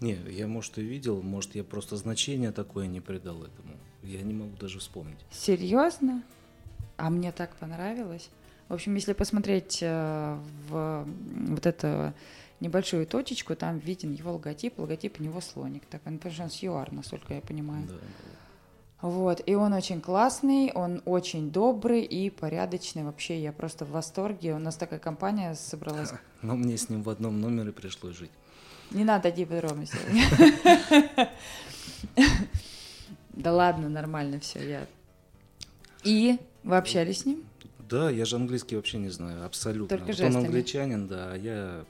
Не, 0.00 0.18
я, 0.28 0.46
может, 0.46 0.78
и 0.78 0.82
видел, 0.82 1.22
может, 1.22 1.54
я 1.54 1.64
просто 1.64 1.96
значение 1.96 2.52
такое 2.52 2.86
не 2.86 3.00
придал 3.00 3.42
этому. 3.42 3.74
Я 4.02 4.22
не 4.22 4.34
могу 4.34 4.56
даже 4.56 4.78
вспомнить. 4.78 5.18
Серьезно? 5.30 6.22
А 6.96 7.10
мне 7.10 7.32
так 7.32 7.56
понравилось. 7.56 8.30
В 8.68 8.74
общем, 8.74 8.94
если 8.94 9.12
посмотреть 9.12 9.78
э, 9.82 10.38
в 10.68 11.06
вот 11.48 11.66
эту 11.66 12.14
небольшую 12.60 13.06
точечку, 13.06 13.54
там 13.56 13.78
виден 13.78 14.12
его 14.12 14.32
логотип, 14.32 14.78
логотип 14.78 15.20
у 15.20 15.22
него 15.22 15.40
слоник. 15.40 15.84
Так, 15.86 16.02
он 16.06 16.20
с 16.22 16.62
ЮАР, 16.62 16.92
насколько 16.92 17.34
я 17.34 17.40
понимаю. 17.40 17.86
Да, 17.88 17.94
Вот, 19.02 19.42
и 19.46 19.56
он 19.56 19.72
очень 19.72 20.00
классный, 20.00 20.70
он 20.72 21.02
очень 21.04 21.50
добрый 21.50 22.02
и 22.02 22.30
порядочный. 22.30 23.02
Вообще, 23.02 23.42
я 23.42 23.52
просто 23.52 23.84
в 23.84 23.90
восторге. 23.90 24.54
У 24.54 24.60
нас 24.60 24.76
такая 24.76 25.00
компания 25.00 25.54
собралась. 25.56 26.12
Но 26.42 26.54
мне 26.54 26.76
с 26.76 26.88
ним 26.88 27.02
в 27.02 27.10
одном 27.10 27.40
номере 27.40 27.72
пришлось 27.72 28.16
жить. 28.16 28.30
Не 28.92 29.04
надо 29.04 29.30
идти 29.30 29.44
подробности. 29.44 29.98
Да 33.34 33.50
ладно, 33.50 33.88
нормально 33.88 34.40
все. 34.40 34.60
Я... 34.68 34.86
И 36.04 36.38
вы 36.64 36.76
общались 36.76 37.20
с 37.20 37.24
ним? 37.24 37.42
Да, 37.88 38.10
я 38.10 38.26
же 38.26 38.36
английский 38.36 38.76
вообще 38.76 38.98
не 38.98 39.08
знаю, 39.08 39.46
абсолютно. 39.46 39.96
Только 39.96 40.12
Вот 40.12 40.20
он 40.20 40.36
англичанин, 40.36 41.08
да, 41.08 41.32
а 41.32 41.36
я 41.36 41.84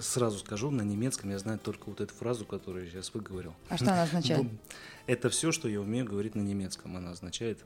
сразу 0.00 0.38
скажу, 0.38 0.70
на 0.70 0.82
немецком 0.82 1.30
я 1.30 1.38
знаю 1.38 1.58
только 1.58 1.88
вот 1.88 2.00
эту 2.00 2.14
фразу, 2.14 2.44
которую 2.44 2.84
я 2.84 2.90
сейчас 2.90 3.12
выговорил. 3.14 3.54
А 3.68 3.76
что 3.76 3.92
она 3.92 4.02
означает? 4.04 4.42
Ну, 4.42 4.50
Это 5.06 5.28
все, 5.30 5.52
что 5.52 5.68
я 5.68 5.80
умею 5.80 6.04
говорить 6.06 6.34
на 6.34 6.40
немецком. 6.42 6.96
Она 6.96 7.10
означает 7.12 7.58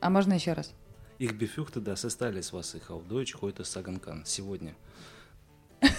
А 0.00 0.10
можно 0.10 0.32
еще 0.34 0.52
раз? 0.54 0.72
Dass 1.18 2.04
es 2.04 2.18
alles, 2.20 2.52
was 2.52 2.74
ich 2.74 2.88
auf 2.88 3.06
Deutsch 3.06 3.36
heute 3.42 3.64
sagen 3.64 4.00
kann. 4.00 4.22
Сегодня. 4.24 4.74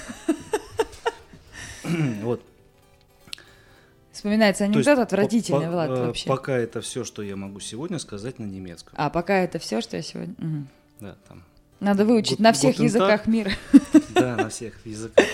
Вот. 2.22 2.42
Вспоминается 4.12 4.66
анекдот 4.66 5.00
отвратительный, 5.00 5.66
по- 5.66 5.72
Влад, 5.72 5.90
э, 5.90 6.06
вообще. 6.08 6.28
Пока 6.28 6.58
это 6.58 6.82
все, 6.82 7.04
что 7.04 7.22
я 7.22 7.36
могу 7.36 7.60
сегодня 7.60 7.98
сказать 7.98 8.40
на 8.40 8.44
немецком. 8.46 8.94
А 8.98 9.10
пока 9.10 9.38
это 9.40 9.58
все, 9.58 9.82
что 9.82 9.98
я 9.98 10.04
сегодня... 10.04 10.36
Мгм. 10.38 10.68
Да, 11.00 11.16
там. 11.28 11.44
Надо 11.82 12.06
выучить 12.06 12.40
на 12.40 12.54
всех 12.54 12.80
языках 12.80 13.28
мира. 13.28 13.52
Да, 14.14 14.36
на 14.36 14.50
всех 14.50 14.86
языках. 14.86 15.26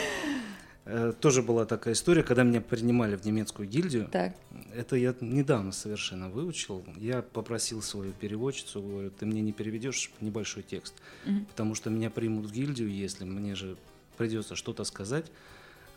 Э, 0.85 1.11
Тоже 1.19 1.41
была 1.41 1.65
такая 1.65 1.93
история, 1.93 2.23
когда 2.23 2.43
меня 2.43 2.61
принимали 2.61 3.17
в 3.17 3.25
немецкую 3.25 3.67
гильдию. 3.67 4.07
Так. 4.09 4.33
Это 4.73 4.95
я 4.95 5.13
недавно 5.19 5.73
совершенно 5.73 6.29
выучил. 6.29 6.85
Я 6.95 7.21
попросил 7.21 7.81
свою 7.81 8.13
переводчицу, 8.13 8.81
говорю, 8.81 9.09
ты 9.11 9.25
мне 9.25 9.41
не 9.41 9.51
переведешь 9.51 10.09
небольшой 10.21 10.63
текст, 10.63 10.93
Мгм. 11.25 11.45
потому 11.47 11.75
что 11.75 11.89
меня 11.89 12.09
примут 12.09 12.45
в 12.45 12.53
гильдию, 12.53 12.89
если 12.89 13.25
мне 13.25 13.55
же 13.55 13.75
придется 14.17 14.55
что-то 14.55 14.85
сказать. 14.85 15.25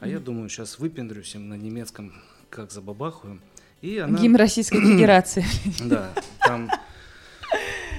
А 0.00 0.08
я 0.08 0.18
думаю, 0.18 0.48
сейчас 0.48 0.80
выпендрюсь 0.80 1.34
им 1.36 1.48
на 1.48 1.54
немецком, 1.54 2.12
как 2.48 2.72
забабахаю. 2.72 3.38
И 3.82 3.98
она... 3.98 4.18
Гимн 4.18 4.34
Российской 4.34 4.80
Федерации. 4.80 5.44
Да, 5.84 6.10
там 6.40 6.68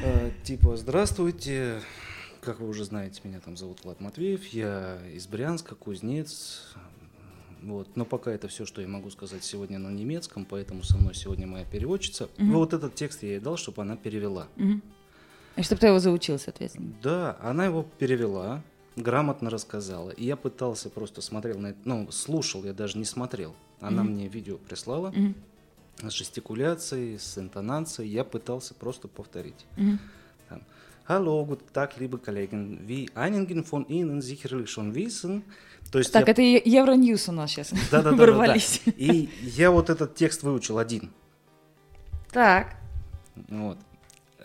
э, 0.03 0.31
типа 0.43 0.75
«Здравствуйте, 0.75 1.79
как 2.41 2.59
вы 2.59 2.67
уже 2.67 2.83
знаете, 2.83 3.21
меня 3.23 3.39
там 3.39 3.55
зовут 3.55 3.83
Влад 3.83 4.01
Матвеев, 4.01 4.45
я 4.47 4.99
из 5.13 5.27
Брянска, 5.27 5.75
кузнец». 5.75 6.73
Вот. 7.61 7.95
Но 7.95 8.05
пока 8.05 8.31
это 8.31 8.47
все, 8.47 8.65
что 8.65 8.81
я 8.81 8.87
могу 8.87 9.11
сказать 9.11 9.43
сегодня 9.43 9.77
на 9.77 9.89
немецком, 9.89 10.45
поэтому 10.45 10.81
со 10.81 10.97
мной 10.97 11.13
сегодня 11.13 11.45
моя 11.45 11.63
переводчица. 11.63 12.27
Мгм. 12.37 12.51
Ну, 12.51 12.57
вот 12.57 12.73
этот 12.73 12.95
текст 12.95 13.21
я 13.21 13.29
ей 13.29 13.39
дал, 13.39 13.55
чтобы 13.55 13.83
она 13.83 13.95
перевела. 13.95 14.47
Мгм. 14.55 14.81
И 15.57 15.61
чтобы 15.61 15.79
ты 15.79 15.87
его 15.87 15.99
заучил, 15.99 16.39
соответственно. 16.39 16.91
Да, 17.03 17.37
она 17.39 17.65
его 17.65 17.85
перевела, 17.99 18.63
грамотно 18.95 19.51
рассказала. 19.51 20.09
И 20.09 20.25
я 20.25 20.37
пытался 20.37 20.89
просто 20.89 21.21
смотрел 21.21 21.59
на 21.59 21.67
это, 21.67 21.79
ну, 21.85 22.11
слушал, 22.11 22.63
я 22.63 22.73
даже 22.73 22.97
не 22.97 23.05
смотрел. 23.05 23.55
Она 23.79 24.03
Мгм. 24.03 24.13
мне 24.13 24.27
видео 24.27 24.57
прислала 24.57 25.11
Мгм. 25.11 25.35
с 26.01 26.11
жестикуляцией, 26.11 27.19
с 27.19 27.37
интонацией. 27.37 28.09
Я 28.09 28.23
пытался 28.23 28.73
просто 28.73 29.07
повторить. 29.07 29.67
Там. 30.49 30.63
Hallo, 31.07 31.45
guten 31.45 31.65
Tag, 31.73 31.97
liebe 31.97 32.17
Kollegen. 32.17 32.79
Wie 32.87 33.09
einigen 33.15 33.65
von 33.65 33.85
Ihnen 33.87 34.21
sicherlich 34.21 34.69
schon 34.69 34.93
wissen. 34.95 35.43
То 35.91 35.99
есть 35.99 36.13
Так, 36.13 36.27
я- 36.27 36.31
это 36.31 36.41
Евроньюз 36.41 37.27
у 37.29 37.31
нас 37.33 37.51
сейчас. 37.51 37.71
Да-да-да-да-да. 37.91 38.17
Ворвались. 38.31 38.81
И 38.85 39.29
я 39.41 39.71
вот 39.71 39.89
этот 39.89 40.15
текст 40.15 40.43
выучил 40.43 40.77
один. 40.77 41.11
Так, 42.31 42.75
Вот. 43.49 43.77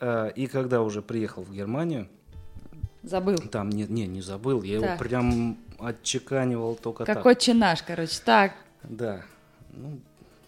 А, 0.00 0.28
И 0.28 0.46
когда 0.46 0.82
уже 0.82 1.02
приехал 1.02 1.42
в 1.42 1.52
Германию, 1.52 2.08
забыл. 3.02 3.36
там 3.36 3.68
не, 3.70 3.84
не, 3.84 4.06
не 4.06 4.22
забыл, 4.22 4.62
я 4.62 4.80
Так. 4.80 4.88
его 4.88 4.98
прям 4.98 5.58
отчеканивал 5.78 6.74
только 6.76 7.04
Как 7.04 7.16
так. 7.18 7.26
отче 7.26 7.54
наш, 7.54 7.82
короче. 7.82 8.20
Так, 8.24 8.54
Да. 8.82 9.22
Ну, 9.72 10.00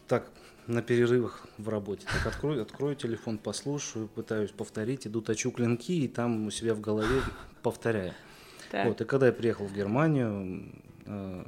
так, 0.08 0.30
на 0.68 0.82
перерывах 0.82 1.46
в 1.56 1.68
работе. 1.68 2.06
Так 2.06 2.26
открою, 2.26 2.62
открою 2.62 2.94
телефон, 2.94 3.38
послушаю, 3.38 4.06
пытаюсь 4.06 4.50
повторить, 4.50 5.06
иду 5.06 5.22
точу 5.22 5.50
клинки, 5.50 6.04
и 6.04 6.08
там 6.08 6.46
у 6.46 6.50
себя 6.50 6.74
в 6.74 6.80
голове 6.80 7.22
повторяю. 7.62 8.12
так. 8.70 8.86
Вот, 8.86 9.00
и 9.00 9.04
когда 9.04 9.26
я 9.26 9.32
приехал 9.32 9.66
в 9.66 9.72
Германию, 9.74 10.70
э, 11.06 11.44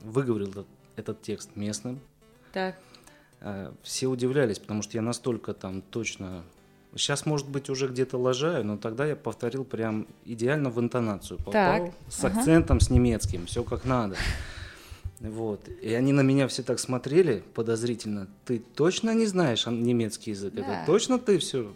выговорил 0.00 0.48
этот, 0.48 0.66
этот 0.96 1.20
текст 1.22 1.54
местным, 1.54 2.00
Так. 2.52 2.76
э, 3.40 3.72
все 3.82 4.06
удивлялись, 4.06 4.58
потому 4.58 4.82
что 4.82 4.96
я 4.96 5.02
настолько 5.02 5.52
там 5.52 5.82
точно... 5.82 6.42
Сейчас, 6.96 7.26
может 7.26 7.46
быть, 7.48 7.68
уже 7.70 7.86
где-то 7.88 8.16
лажаю, 8.18 8.64
но 8.64 8.76
тогда 8.78 9.06
я 9.06 9.14
повторил 9.16 9.64
прям 9.64 10.06
идеально 10.24 10.70
в 10.70 10.80
интонацию. 10.80 11.36
Попал 11.38 11.52
Так, 11.52 11.92
с 12.08 12.24
ага. 12.24 12.38
акцентом, 12.38 12.80
с 12.80 12.90
немецким, 12.90 13.46
все 13.46 13.62
как 13.62 13.84
надо. 13.84 14.16
Вот. 15.20 15.68
И 15.82 15.92
они 15.92 16.12
на 16.12 16.22
меня 16.22 16.48
все 16.48 16.62
так 16.62 16.78
смотрели 16.78 17.42
подозрительно. 17.54 18.26
Ты 18.46 18.58
точно 18.58 19.14
не 19.14 19.26
знаешь 19.26 19.66
немецкий 19.66 20.30
язык? 20.30 20.54
Да. 20.54 20.62
Это 20.62 20.86
точно 20.86 21.18
ты 21.18 21.38
все, 21.38 21.74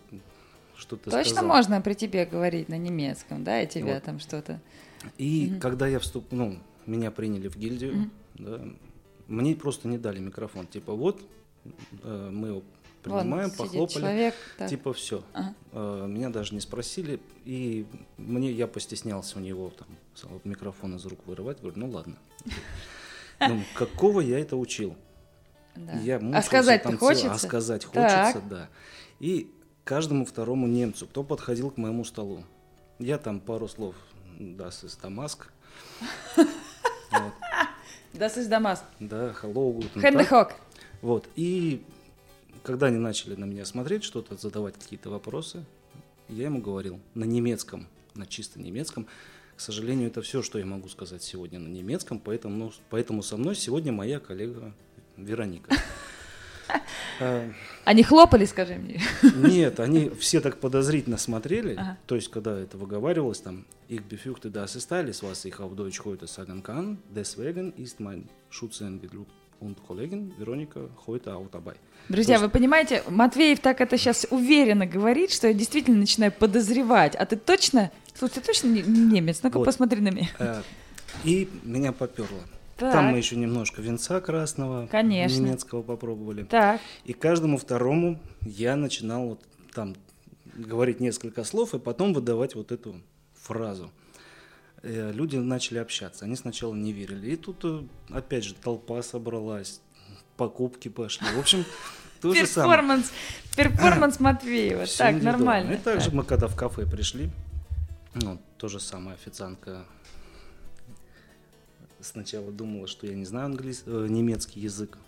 что 0.76 0.96
ты 0.96 1.10
Точно 1.10 1.34
сказал? 1.36 1.46
можно 1.48 1.80
при 1.82 1.92
тебе 1.94 2.24
говорить 2.24 2.68
на 2.70 2.78
немецком, 2.78 3.44
да, 3.44 3.60
и 3.62 3.66
тебя 3.66 3.94
Вот. 3.94 4.02
там 4.02 4.18
что-то. 4.18 4.60
И 5.18 5.48
Мгм. 5.50 5.60
когда 5.60 5.86
я 5.86 5.98
вступ, 5.98 6.24
ну, 6.32 6.58
меня 6.86 7.10
приняли 7.10 7.48
в 7.48 7.56
гильдию, 7.56 7.94
Мгм. 7.94 8.10
да, 8.36 8.64
мне 9.28 9.54
просто 9.54 9.88
не 9.88 9.98
дали 9.98 10.20
микрофон. 10.20 10.66
Типа, 10.66 10.94
вот, 10.94 11.20
э, 12.02 12.30
мы 12.32 12.48
его 12.48 12.62
принимаем, 13.02 13.50
Вон 13.50 13.58
похлопали. 13.58 13.98
человек. 14.00 14.34
так. 14.56 14.70
Типа 14.70 14.94
все. 14.94 15.22
Ага. 15.34 16.06
Меня 16.06 16.30
даже 16.30 16.54
не 16.54 16.60
спросили, 16.60 17.20
и 17.44 17.84
мне 18.16 18.50
я 18.50 18.66
постеснялся 18.66 19.38
у 19.38 19.42
него 19.42 19.70
там 19.78 20.40
микрофон 20.44 20.96
из 20.96 21.04
рук 21.04 21.18
вырывать. 21.26 21.60
Говорю, 21.60 21.78
ну 21.78 21.90
ладно. 21.90 22.16
Ну, 23.48 23.62
какого 23.74 24.20
я 24.20 24.38
это 24.38 24.56
учил? 24.56 24.96
Да. 25.76 25.92
Я 26.00 26.16
А 26.16 26.20
мучился 26.20 26.78
там 26.78 26.92
целый- 26.92 26.98
хочется? 26.98 27.32
А 27.32 27.38
сказать 27.38 27.82
Так. 27.92 27.92
хочется, 28.32 28.48
да. 28.48 28.68
И 29.20 29.50
каждому 29.84 30.24
второму 30.24 30.66
немцу, 30.66 31.06
кто 31.06 31.22
подходил 31.24 31.70
к 31.70 31.76
моему 31.76 32.04
столу, 32.04 32.44
я 32.98 33.18
там 33.18 33.40
пару 33.40 33.66
слов, 33.68 33.94
das 34.38 34.84
ist 34.84 35.00
Дамаск. 35.02 35.48
Вот. 37.10 37.32
Das 38.14 38.36
ist 38.36 38.48
Дамас. 38.48 38.84
Да, 39.00 39.34
hello, 39.42 39.72
guten. 39.72 40.48
Вот. 41.02 41.28
И 41.36 41.84
когда 42.62 42.86
они 42.86 42.98
начали 42.98 43.34
на 43.36 43.44
меня 43.44 43.64
смотреть, 43.64 44.04
что-то 44.04 44.36
задавать 44.36 44.74
какие-то 44.74 45.10
вопросы, 45.10 45.64
я 46.28 46.44
ему 46.44 46.60
говорил 46.60 47.00
на 47.14 47.24
немецком, 47.24 47.86
на 48.14 48.26
чисто 48.26 48.60
немецком. 48.60 49.06
К 49.56 49.60
сожалению, 49.60 50.08
это 50.08 50.20
все, 50.20 50.42
что 50.42 50.58
я 50.58 50.66
могу 50.66 50.88
сказать 50.88 51.22
сегодня 51.22 51.58
на 51.58 51.68
немецком, 51.68 52.18
поэтому, 52.18 52.56
ну, 52.56 52.72
поэтому 52.90 53.22
со 53.22 53.36
мной 53.36 53.54
сегодня 53.54 53.92
моя 53.92 54.18
коллега 54.20 54.74
Вероника. 55.16 55.74
А, 57.20 57.48
Они 57.84 58.02
хлопали, 58.02 58.44
скажи 58.46 58.74
мне. 58.74 59.00
Нет, 59.36 59.78
они 59.78 60.10
все 60.18 60.40
так 60.40 60.58
подозрительно 60.58 61.18
смотрели. 61.18 61.74
Ага. 61.74 61.98
То 62.06 62.16
есть, 62.16 62.28
когда 62.28 62.58
это 62.58 62.76
выговаривалось, 62.76 63.38
там, 63.38 63.66
ich 63.88 64.00
befürchte, 64.02 64.50
das 64.50 64.74
ist 64.74 64.90
alles, 64.90 65.22
was 65.22 65.44
ich 65.44 65.60
auf 65.60 65.76
Deutsch 65.76 66.04
heute 66.04 66.26
sagen 66.26 66.62
kann. 66.62 66.98
Deswegen 67.14 67.72
ist 67.76 68.00
mein 68.00 68.28
Schutzengel 68.50 69.10
und 69.60 69.86
Kollegin 69.86 70.32
Veronika 70.38 70.80
heute 71.06 71.36
dabei. 71.52 71.76
Друзья, 72.08 72.38
То 72.38 72.44
вы 72.44 72.48
понимаете, 72.50 73.02
Матвеев 73.08 73.60
так 73.60 73.80
это 73.80 73.96
сейчас 73.96 74.26
уверенно 74.30 74.86
говорит, 74.86 75.30
что 75.30 75.46
я 75.46 75.54
действительно 75.54 75.98
начинаю 75.98 76.32
подозревать. 76.32 77.14
А 77.16 77.24
ты 77.24 77.36
точно, 77.36 77.90
слушай, 78.14 78.34
ты 78.34 78.40
точно 78.40 78.68
не- 78.68 78.82
не 78.82 79.00
немец? 79.14 79.40
Ну-ка 79.42 79.58
Вот. 79.58 79.64
посмотри 79.64 80.00
на 80.00 80.08
меня. 80.10 80.28
Э, 80.38 80.62
И 81.24 81.48
меня 81.62 81.92
поперло. 81.92 82.40
Так. 82.76 82.92
Там 82.92 83.06
мы 83.06 83.18
еще 83.18 83.36
немножко 83.36 83.80
венца 83.80 84.20
красного 84.20 84.86
Конечно. 84.88 85.36
немецкого 85.40 85.82
попробовали. 85.82 86.42
Так, 86.44 86.80
И 87.04 87.12
каждому 87.12 87.56
второму 87.56 88.18
я 88.42 88.74
начинал 88.74 89.28
вот 89.28 89.40
там 89.72 89.94
говорить 90.54 90.98
несколько 91.00 91.44
слов 91.44 91.74
и 91.74 91.78
потом 91.78 92.12
выдавать 92.12 92.54
вот 92.56 92.72
эту 92.72 92.96
фразу. 93.34 93.90
Э, 94.82 95.12
Люди 95.14 95.36
начали 95.36 95.78
общаться. 95.78 96.24
Они 96.24 96.34
сначала 96.36 96.74
не 96.74 96.92
верили. 96.92 97.30
И 97.32 97.36
тут, 97.36 97.64
э, 97.64 97.82
опять 98.10 98.42
же, 98.44 98.54
толпа 98.54 99.02
собралась, 99.02 99.80
покупки 100.36 100.88
пошли. 100.88 101.26
В 101.36 101.38
общем, 101.38 101.64
То 102.20 102.34
же 102.34 102.44
самое. 102.46 103.02
Перформанс, 103.56 104.18
Матвеева. 104.20 104.84
Так, 104.98 105.22
нормально. 105.22 105.74
И 105.74 105.76
также 105.76 106.06
Так. 106.06 106.14
мы 106.14 106.24
когда 106.24 106.48
в 106.48 106.56
кафе 106.56 106.86
пришли, 106.86 107.30
ну, 108.14 108.40
то 108.58 108.68
же 108.68 108.80
самое, 108.80 109.14
официантка 109.14 109.84
сначала 112.00 112.50
думала, 112.52 112.86
что 112.86 113.06
я 113.06 113.14
не 113.14 113.24
знаю 113.24 113.46
английс- 113.46 113.82
э, 113.86 114.06
немецкий 114.08 114.60
язык. 114.60 114.98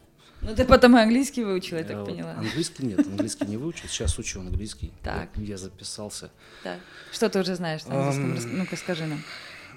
Ну, 0.43 0.55
ты 0.55 0.65
потом 0.65 0.97
и 0.97 1.01
английский 1.01 1.45
выучила, 1.45 1.79
я 1.79 1.85
так 1.85 1.97
вот 1.99 2.07
поняла. 2.09 2.33
Английский 2.33 2.85
нет, 2.87 3.01
английский 3.01 3.47
не 3.47 3.57
выучил, 3.57 3.89
сейчас 3.89 4.19
учу 4.19 4.41
английский. 4.41 4.93
Так. 5.03 5.29
Я, 5.37 5.43
я 5.45 5.57
записался. 5.59 6.31
Так. 6.63 6.79
Что 7.13 7.29
ты 7.29 7.41
уже 7.41 7.55
знаешь 7.57 7.85
на 7.87 7.97
английском? 8.09 8.35
Рас- 8.35 8.45
Ну-ка, 8.59 8.77
скажи 8.77 9.07
нам. 9.07 9.23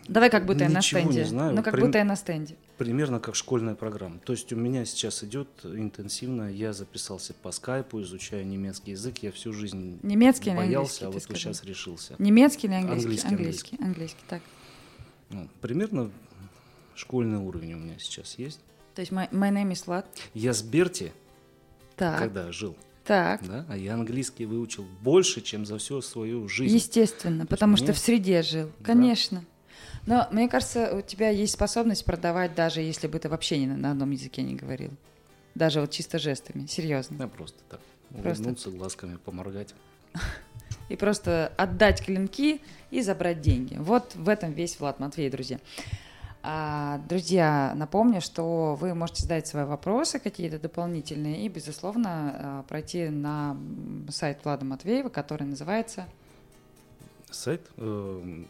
Давай 0.08 0.30
как 0.30 0.46
будто 0.46 0.64
я 0.64 0.70
на 0.70 0.78
ничего 0.80 1.00
не 1.02 1.12
стенде. 1.12 1.26
знаю. 1.30 1.56
Ну, 1.56 1.64
как 1.64 1.74
Прям- 1.74 1.86
будто 1.88 1.98
я 1.98 2.04
на 2.06 2.16
стенде. 2.16 2.56
Примерно 2.80 3.20
как 3.20 3.36
школьная 3.36 3.76
программа. 3.76 4.20
То 4.20 4.32
есть 4.32 4.54
у 4.54 4.56
меня 4.56 4.86
сейчас 4.86 5.22
идет 5.26 5.50
интенсивно, 5.66 6.50
я 6.50 6.72
записался 6.72 7.34
по 7.34 7.52
скайпу, 7.52 8.02
изучаю 8.02 8.48
немецкий 8.48 8.92
язык, 8.92 9.18
я 9.18 9.34
всю 9.34 9.52
жизнь 9.52 10.00
Немецкий 10.02 10.52
боялся, 10.52 11.08
а 11.08 11.12
вот 11.12 11.22
скажи? 11.22 11.42
сейчас 11.42 11.66
решился. 11.66 12.16
Немецкий 12.20 12.68
или 12.68 12.76
английский? 12.76 13.04
Английский, 13.06 13.28
Английский, 13.36 13.78
английский, 13.82 14.24
так. 14.30 14.42
Ну, 15.30 15.50
примерно 15.60 16.10
школьный 16.96 17.40
уровень 17.40 17.74
у 17.74 17.78
меня 17.80 17.96
сейчас 18.00 18.36
есть. 18.40 18.62
То 18.96 19.02
есть 19.02 19.12
my, 19.12 19.30
my 19.32 19.52
name 19.52 19.74
is 19.74 19.86
Vlad. 19.86 20.06
Я 20.34 20.54
с 20.54 20.62
Берти, 20.62 21.12
Так, 21.98 22.18
когда 22.18 22.50
жил, 22.54 22.78
так. 23.04 23.46
да, 23.46 23.66
а 23.68 23.76
я 23.76 23.96
английский 23.96 24.46
выучил 24.46 24.86
больше, 25.02 25.42
чем 25.42 25.66
за 25.66 25.80
всю 25.80 26.02
свою 26.02 26.48
жизнь. 26.48 26.76
Естественно, 26.76 27.46
потому 27.46 27.76
что 27.76 27.88
мне- 27.88 27.94
в 27.94 27.98
среде 27.98 28.42
жил. 28.42 28.68
Да. 28.80 28.86
Конечно. 28.86 29.44
Но 30.06 30.28
мне 30.32 30.48
кажется, 30.48 30.96
у 30.96 31.02
тебя 31.02 31.30
есть 31.30 31.54
способность 31.54 32.06
продавать, 32.06 32.56
даже 32.56 32.82
если 32.82 33.08
бы 33.08 33.20
ты 33.20 33.30
вообще 33.30 33.60
ни 33.60 33.66
на, 33.66 33.92
одном 33.92 34.12
языке 34.12 34.42
не 34.42 34.56
говорил. 34.56 34.92
Даже 35.56 35.82
вот 35.82 35.92
чисто 35.92 36.20
жестами, 36.20 36.66
серьезно. 36.66 37.22
Я 37.22 37.28
просто 37.28 37.60
так 37.70 37.82
Просто. 38.10 38.44
улыбнуться, 38.44 38.70
глазками 38.72 39.18
поморгать. 39.18 39.74
И 40.90 40.96
просто 40.96 41.52
отдать 41.58 42.04
клинки 42.04 42.62
и 42.90 43.02
забрать 43.02 43.42
деньги. 43.42 43.76
Вот 43.76 44.16
в 44.16 44.28
этом 44.28 44.54
весь 44.54 44.80
Влад 44.80 45.00
Матвей, 45.00 45.30
друзья. 45.30 45.60
А, 46.42 47.00
друзья, 47.10 47.74
напомню, 47.76 48.22
что 48.22 48.76
вы 48.80 48.96
можете 48.96 49.24
задать 49.24 49.46
свои 49.46 49.66
вопросы 49.66 50.20
какие-то 50.20 50.58
дополнительные 50.58 51.46
и, 51.46 51.50
безусловно, 51.50 52.10
а, 52.10 52.64
пройти 52.64 53.10
на 53.10 53.58
сайт 54.10 54.40
Влада 54.44 54.66
Матвеева, 54.66 55.10
который 55.10 55.46
называется 55.46 56.08
Сайт 57.32 57.62
э, 57.78 58.44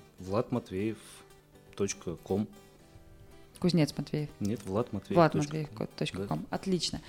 vladmatveev.com 1.80 2.48
Кузнец 3.60 3.94
Матвеев. 3.98 4.30
Нет, 4.40 4.66
Влад 4.66 4.94
Матвеев. 4.94 5.18
Влад 5.18 5.34
точка 5.34 5.48
Матвеев, 5.48 5.70
ком. 5.72 5.88
точка 5.98 6.18
Да. 6.20 6.28
ком. 6.28 6.46
Отлично. 6.50 7.02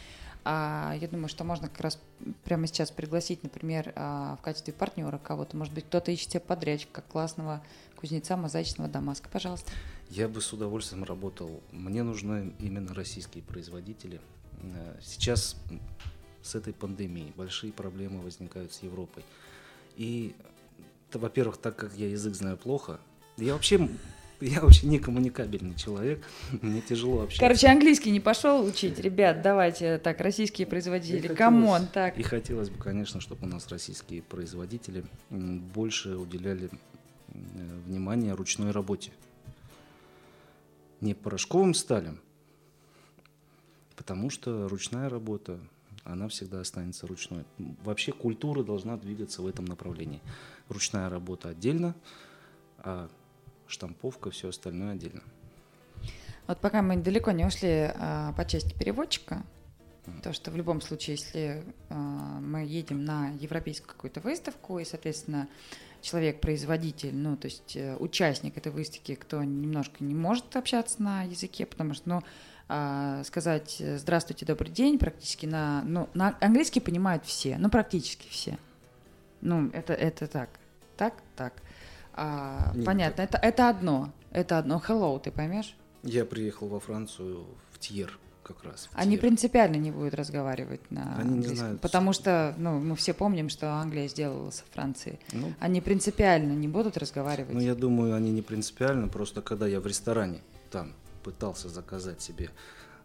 А, 0.45 0.97
я 1.01 1.07
думаю, 1.07 1.29
что 1.29 1.45
можно 1.45 1.69
как 1.69 1.81
раз 1.81 1.99
прямо 2.45 2.67
сейчас 2.67 2.91
пригласить, 2.91 3.43
например, 3.43 3.93
а, 3.95 4.37
в 4.37 4.43
качестве 4.43 4.73
партнера 4.73 5.19
кого-то. 5.19 5.57
Может 5.57 5.73
быть, 5.75 5.85
кто-то 5.85 6.11
ищет 6.11 6.31
себе 6.33 6.41
подрядчика, 6.41 6.93
как 7.03 7.09
классного 7.09 7.63
кузнеца 7.97 8.37
мозаичного 8.37 8.91
Дамаска. 8.91 9.29
Пожалуйста. 9.31 9.71
Я 10.09 10.29
бы 10.29 10.41
с 10.41 10.53
удовольствием 10.53 11.05
работал. 11.05 11.63
Мне 11.71 12.03
нужны 12.03 12.53
именно 12.59 12.95
российские 12.95 13.45
производители. 13.45 14.21
Э, 14.63 14.97
Сейчас 15.03 15.57
с 16.43 16.55
этой 16.57 16.73
пандемией 16.73 17.33
большие 17.37 17.73
проблемы 17.73 18.21
возникают 18.23 18.73
с 18.73 18.83
Европой. 18.83 19.25
И, 19.97 20.35
то, 21.11 21.19
во-первых, 21.21 21.59
так 21.59 21.77
как 21.77 21.95
я 21.95 22.09
язык 22.09 22.35
знаю 22.35 22.57
плохо, 22.57 22.99
я 23.37 23.53
вообще, 23.53 23.89
я 24.45 24.61
вообще 24.61 24.87
не 24.87 24.99
коммуникабельный 24.99 25.75
человек, 25.75 26.25
мне 26.63 26.81
тяжело 26.81 27.23
общаться. 27.23 27.41
Короче, 27.41 27.69
английский 27.69 28.11
не 28.11 28.21
пошел 28.21 28.65
учить. 28.65 28.99
Ребят, 28.99 29.43
давайте 29.43 29.99
так, 29.99 30.21
российские 30.21 30.67
производители. 30.67 31.35
Come 31.35 31.65
on, 31.65 31.87
так. 31.87 32.19
И 32.19 32.23
хотелось 32.23 32.71
бы, 32.71 32.79
конечно, 32.79 33.21
чтобы 33.21 33.47
у 33.47 33.51
нас 33.51 33.69
российские 33.69 34.23
производители 34.23 35.05
больше 35.31 36.17
уделяли 36.17 36.71
м, 37.33 37.83
внимание 37.87 38.33
ручной 38.33 38.71
работе. 38.71 39.13
Не 41.01 41.15
порошковым 41.15 41.75
сталям, 41.75 42.21
потому 43.97 44.31
что 44.31 44.69
ручная 44.69 45.09
работа, 45.09 45.59
она 46.05 46.29
всегда 46.29 46.61
останется 46.61 47.07
ручной. 47.07 47.45
Вообще 47.85 48.13
культура 48.13 48.63
должна 48.63 48.97
двигаться 48.97 49.43
в 49.43 49.47
этом 49.47 49.67
направлении. 49.67 50.21
Ручная 50.69 51.09
работа 51.11 51.51
отдельно, 51.51 51.95
а 52.79 53.11
штамповка, 53.71 54.31
все 54.31 54.49
остальное 54.49 54.93
отдельно. 54.93 55.23
Вот 56.47 56.59
пока 56.59 56.83
мы 56.83 56.97
далеко 56.97 57.31
не 57.31 57.45
ушли 57.45 57.91
а, 57.95 58.33
по 58.33 58.45
части 58.45 58.75
переводчика, 58.75 59.43
то, 60.23 60.33
что 60.33 60.51
в 60.51 60.57
любом 60.57 60.81
случае, 60.81 61.17
если 61.17 61.63
а, 61.89 61.95
мы 61.95 62.65
едем 62.65 63.05
на 63.05 63.31
европейскую 63.39 63.89
какую-то 63.89 64.21
выставку, 64.21 64.79
и, 64.79 64.85
соответственно, 64.85 65.49
человек-производитель, 66.03 67.15
ну, 67.15 67.37
то 67.37 67.47
есть 67.47 67.77
э, 67.77 67.97
участник 67.97 68.57
этой 68.57 68.73
выставки, 68.73 69.15
кто 69.15 69.45
немножко 69.45 70.03
не 70.03 70.15
может 70.15 70.57
общаться 70.57 71.03
на 71.03 71.25
языке, 71.25 71.67
потому 71.67 71.95
что, 71.95 72.09
ну, 72.09 72.23
а, 72.69 73.23
сказать 73.25 73.77
э, 73.81 73.99
«здравствуйте, 73.99 74.47
добрый 74.47 74.71
день» 74.71 74.99
практически 74.99 75.47
на, 75.47 75.83
ну, 75.83 76.09
на 76.15 76.37
английский 76.41 76.81
понимают 76.81 77.25
все, 77.27 77.59
ну, 77.59 77.69
практически 77.69 78.29
все. 78.31 78.59
Ну, 79.41 79.69
это, 79.73 79.93
это 79.93 80.27
так, 80.27 80.51
так, 80.97 81.15
так. 81.37 81.53
А, 82.15 82.73
Не 82.75 82.85
понятно, 82.85 83.23
это, 83.23 83.39
это 83.39 83.69
одно, 83.69 84.13
это 84.33 84.59
одно. 84.59 84.83
Hello, 84.87 85.21
ты 85.21 85.31
поймешь? 85.31 85.75
Я 86.03 86.25
приехал 86.25 86.69
во 86.69 86.81
Францию 86.81 87.47
в 87.73 87.79
Тьер 87.79 88.19
как 88.43 88.65
раз. 88.65 88.89
Они 88.95 89.13
Тьер. 89.13 89.21
принципиально 89.21 89.77
не 89.77 89.91
будут 89.91 90.15
разговаривать 90.15 90.91
на 90.91 91.03
Они 91.17 91.23
не 91.31 91.35
английском, 91.37 91.57
знают. 91.57 91.81
потому 91.81 92.13
что, 92.13 92.55
ну, 92.59 92.79
мы 92.81 92.97
все 92.97 93.15
помним, 93.15 93.49
что 93.49 93.73
Англия 93.75 94.09
сделала 94.09 94.51
со 94.51 94.65
Францией. 94.73 95.19
Ну, 95.33 95.53
Они 95.61 95.81
принципиально 95.81 96.53
не 96.53 96.69
будут 96.69 96.97
разговаривать. 96.97 97.53
Ну, 97.55 97.61
я 97.61 97.75
думаю, 97.75 98.15
они 98.15 98.31
не 98.33 98.43
принципиально, 98.43 99.09
просто 99.09 99.41
когда 99.43 99.67
я 99.67 99.81
в 99.81 99.87
ресторане 99.87 100.41
там 100.71 100.95
пытался 101.23 101.69
заказать 101.69 102.21
себе 102.23 102.51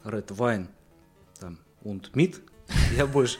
Red 0.03 0.27
Wine, 0.27 0.67
там, 1.39 1.59
und 1.83 2.11
mit, 2.13 2.37
я 2.95 3.05
больше, 3.05 3.37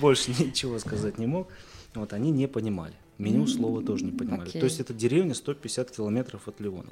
больше 0.00 0.30
ничего 0.32 0.78
сказать 0.78 1.18
не 1.18 1.26
мог, 1.26 1.48
вот, 1.94 2.12
они 2.12 2.30
не 2.30 2.46
понимали. 2.48 2.94
Меню 3.18 3.42
М, 3.42 3.48
слова 3.48 3.82
тоже 3.82 4.04
не 4.04 4.12
понимали. 4.12 4.48
окей. 4.48 4.60
То 4.60 4.66
есть 4.66 4.80
это 4.80 4.92
деревня 4.94 5.34
150 5.34 5.90
километров 5.90 6.48
от 6.48 6.60
Ливона. 6.60 6.90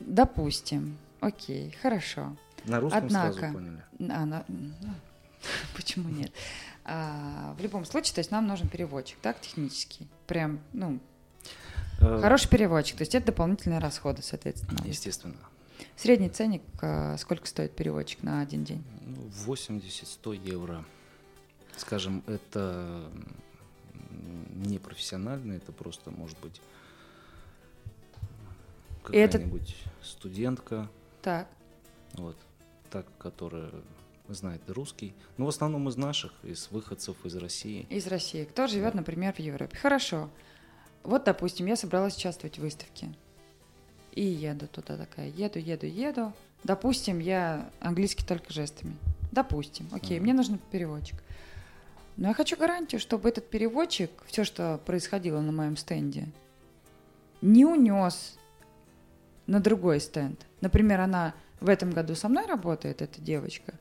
Допустим. 0.00 0.96
Окей, 1.20 1.76
хорошо. 1.82 2.36
На 2.64 2.80
русском 2.80 3.04
Однако- 3.06 3.38
сразу 3.38 3.54
поняли. 3.54 3.82
А, 4.10 4.24
на- 4.26 4.44
ну, 4.48 4.94
почему 5.76 6.08
нет? 6.08 6.32
А, 6.84 7.54
в 7.58 7.62
любом 7.62 7.84
случае, 7.84 8.14
то 8.14 8.20
есть 8.20 8.30
нам 8.30 8.46
нужен 8.46 8.68
переводчик, 8.68 9.18
так, 9.20 9.40
технический. 9.40 10.06
Прям, 10.26 10.60
ну, 10.72 10.98
Э, 12.02 12.18
хороший 12.22 12.48
переводчик, 12.48 12.96
то 12.96 13.02
есть 13.02 13.14
это 13.14 13.26
дополнительные 13.26 13.78
расходы, 13.78 14.22
соответственно. 14.22 14.78
Естественно. 14.86 15.36
Средний 15.96 16.30
ценник, 16.30 16.62
а, 16.80 17.18
сколько 17.18 17.46
стоит 17.46 17.76
переводчик 17.76 18.22
на 18.22 18.40
один 18.40 18.64
день? 18.64 18.82
Ну, 19.04 19.16
80-100 19.46 20.32
евро. 20.32 20.82
Скажем, 21.76 22.22
это 22.26 23.04
не 24.10 24.78
профессионально, 24.78 25.54
это 25.54 25.72
просто, 25.72 26.10
может 26.10 26.38
быть, 26.40 26.60
И 29.10 29.16
это- 29.16 29.38
какая-нибудь 29.38 29.76
студентка, 30.02 30.88
Так, 31.22 31.48
вот, 32.14 32.36
так, 32.90 33.06
которая 33.18 33.70
знает 34.28 34.62
русский. 34.68 35.12
Но 35.38 35.46
в 35.46 35.48
основном 35.48 35.88
из 35.88 35.96
наших, 35.96 36.32
из 36.44 36.70
выходцев 36.70 37.16
из 37.24 37.34
России. 37.36 37.86
из 37.90 38.06
России. 38.06 38.44
Кто 38.44 38.66
живет, 38.68 38.94
например, 38.94 39.32
в 39.34 39.38
Европе? 39.40 39.76
Хорошо. 39.76 40.30
Вот, 41.02 41.24
допустим, 41.24 41.66
я 41.66 41.76
собралась 41.76 42.16
участвовать 42.16 42.58
в 42.58 42.60
выставке. 42.62 43.12
И 44.12 44.22
еду 44.24 44.66
туда 44.68 44.96
такая. 44.96 45.28
Еду, 45.30 45.58
еду, 45.58 45.86
еду. 45.86 46.32
Допустим, 46.62 47.18
я 47.20 47.70
английский 47.80 48.24
только 48.24 48.52
жестами. 48.52 48.96
Допустим. 49.32 49.88
Окей, 49.92 50.18
Мгм. 50.18 50.24
мне 50.24 50.34
нужен 50.34 50.58
переводчик. 50.70 51.16
Но 52.16 52.28
я 52.28 52.34
хочу 52.34 52.56
гарантию, 52.56 53.00
чтобы 53.00 53.28
этот 53.28 53.48
переводчик, 53.48 54.10
все, 54.26 54.44
что 54.44 54.80
происходило 54.84 55.40
на 55.40 55.52
моем 55.52 55.76
стенде, 55.76 56.28
не 57.40 57.64
унес 57.64 58.38
на 59.46 59.60
другой 59.60 60.00
стенд. 60.00 60.46
Например, 60.60 61.00
она 61.00 61.34
в 61.60 61.68
этом 61.68 61.90
году 61.90 62.14
со 62.14 62.28
мной 62.28 62.46
работает, 62.46 63.02
эта 63.02 63.20
девочка, 63.20 63.74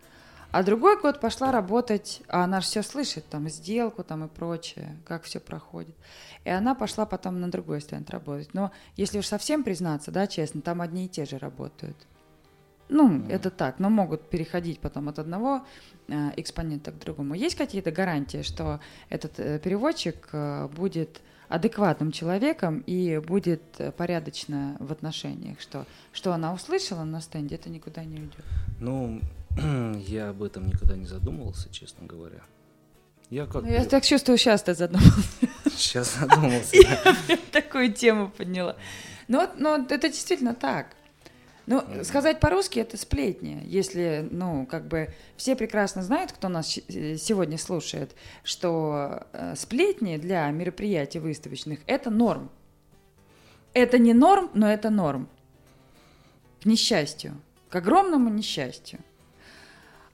а 0.52 0.64
другой 0.64 1.00
год 1.00 1.20
пошла 1.20 1.52
работать, 1.52 2.22
а 2.28 2.44
она 2.44 2.60
же 2.60 2.68
все 2.68 2.82
слышит, 2.82 3.28
там, 3.30 3.48
сделку 3.50 4.04
там 4.04 4.26
и 4.26 4.28
прочее, 4.28 4.98
как 5.06 5.24
все 5.24 5.40
проходит. 5.40 5.96
И 6.44 6.50
она 6.50 6.74
пошла 6.74 7.06
потом 7.06 7.40
на 7.40 7.52
другой 7.52 7.82
стенд 7.82 8.10
работать. 8.10 8.54
Но 8.54 8.72
если 8.96 9.20
уж 9.20 9.28
совсем 9.28 9.64
признаться, 9.64 10.12
да, 10.12 10.26
честно, 10.26 10.62
там 10.62 10.82
одни 10.82 11.06
и 11.06 11.10
те 11.10 11.26
же 11.26 11.38
работают. 11.38 11.96
Ну, 12.90 13.08
Мгм. 13.08 13.30
это 13.30 13.50
так, 13.52 13.80
но 13.80 13.90
могут 13.90 14.30
переходить 14.30 14.80
потом 14.80 15.10
от 15.10 15.20
одного 15.20 15.64
э, 16.08 16.32
экспонента 16.38 16.92
к 16.92 17.00
другому. 17.00 17.36
Есть 17.36 17.56
какие-то 17.56 17.92
гарантии, 17.92 18.42
что 18.42 18.80
этот 19.10 19.40
э, 19.40 19.60
переводчик 19.60 20.28
э, 20.32 20.68
будет 20.76 21.22
адекватным 21.50 22.12
человеком 22.12 22.84
и 22.88 23.20
будет 23.20 23.62
э, 23.78 23.92
порядочно 23.92 24.76
в 24.80 24.92
отношениях, 24.92 25.60
что 25.62 25.86
что 26.12 26.34
она 26.34 26.54
услышала 26.54 27.04
на 27.04 27.22
стенде, 27.22 27.56
это 27.56 27.70
никуда 27.70 28.04
не 28.04 28.20
уйдет. 28.22 28.46
Ну, 28.80 29.22
Я 30.08 30.30
об 30.30 30.42
этом 30.44 30.68
никогда 30.68 30.96
не 30.96 31.06
задумывался, 31.06 31.70
честно 31.72 32.08
говоря. 32.08 32.42
Я 33.30 33.46
как... 33.46 33.62
Ну, 33.64 33.70
я 33.70 33.86
так 33.86 34.04
чувствую, 34.04 34.38
сейчас 34.40 34.64
ты 34.64 34.74
задумался. 34.74 35.22
Сейчас 35.78 36.18
задумался. 36.20 36.76
Я 37.28 37.38
такую 37.52 37.94
тему 37.94 38.32
подняла. 38.36 38.76
Но, 39.28 39.48
но 39.58 39.76
это 39.76 40.10
действительно 40.10 40.56
так. 40.56 40.96
Ну, 41.70 42.04
сказать 42.04 42.40
по-русски 42.40 42.80
это 42.80 42.98
сплетни. 42.98 43.62
Если, 43.64 44.28
ну, 44.32 44.66
как 44.66 44.88
бы 44.88 45.14
все 45.38 45.56
прекрасно 45.56 46.02
знают, 46.02 46.32
кто 46.32 46.50
нас 46.50 46.76
э, 46.88 47.16
сегодня 47.18 47.60
слушает, 47.60 48.16
что 48.44 49.28
э, 49.34 49.54
сплетни 49.56 50.18
для 50.18 50.50
мероприятий 50.50 51.20
выставочных 51.20 51.82
это 51.86 52.10
норм. 52.10 52.50
Это 53.74 54.00
не 54.00 54.16
норм, 54.16 54.50
но 54.56 54.68
это 54.68 54.90
норм. 54.90 55.30
К 56.64 56.66
несчастью, 56.66 57.40
к 57.70 57.76
огромному 57.76 58.30
несчастью. 58.30 58.98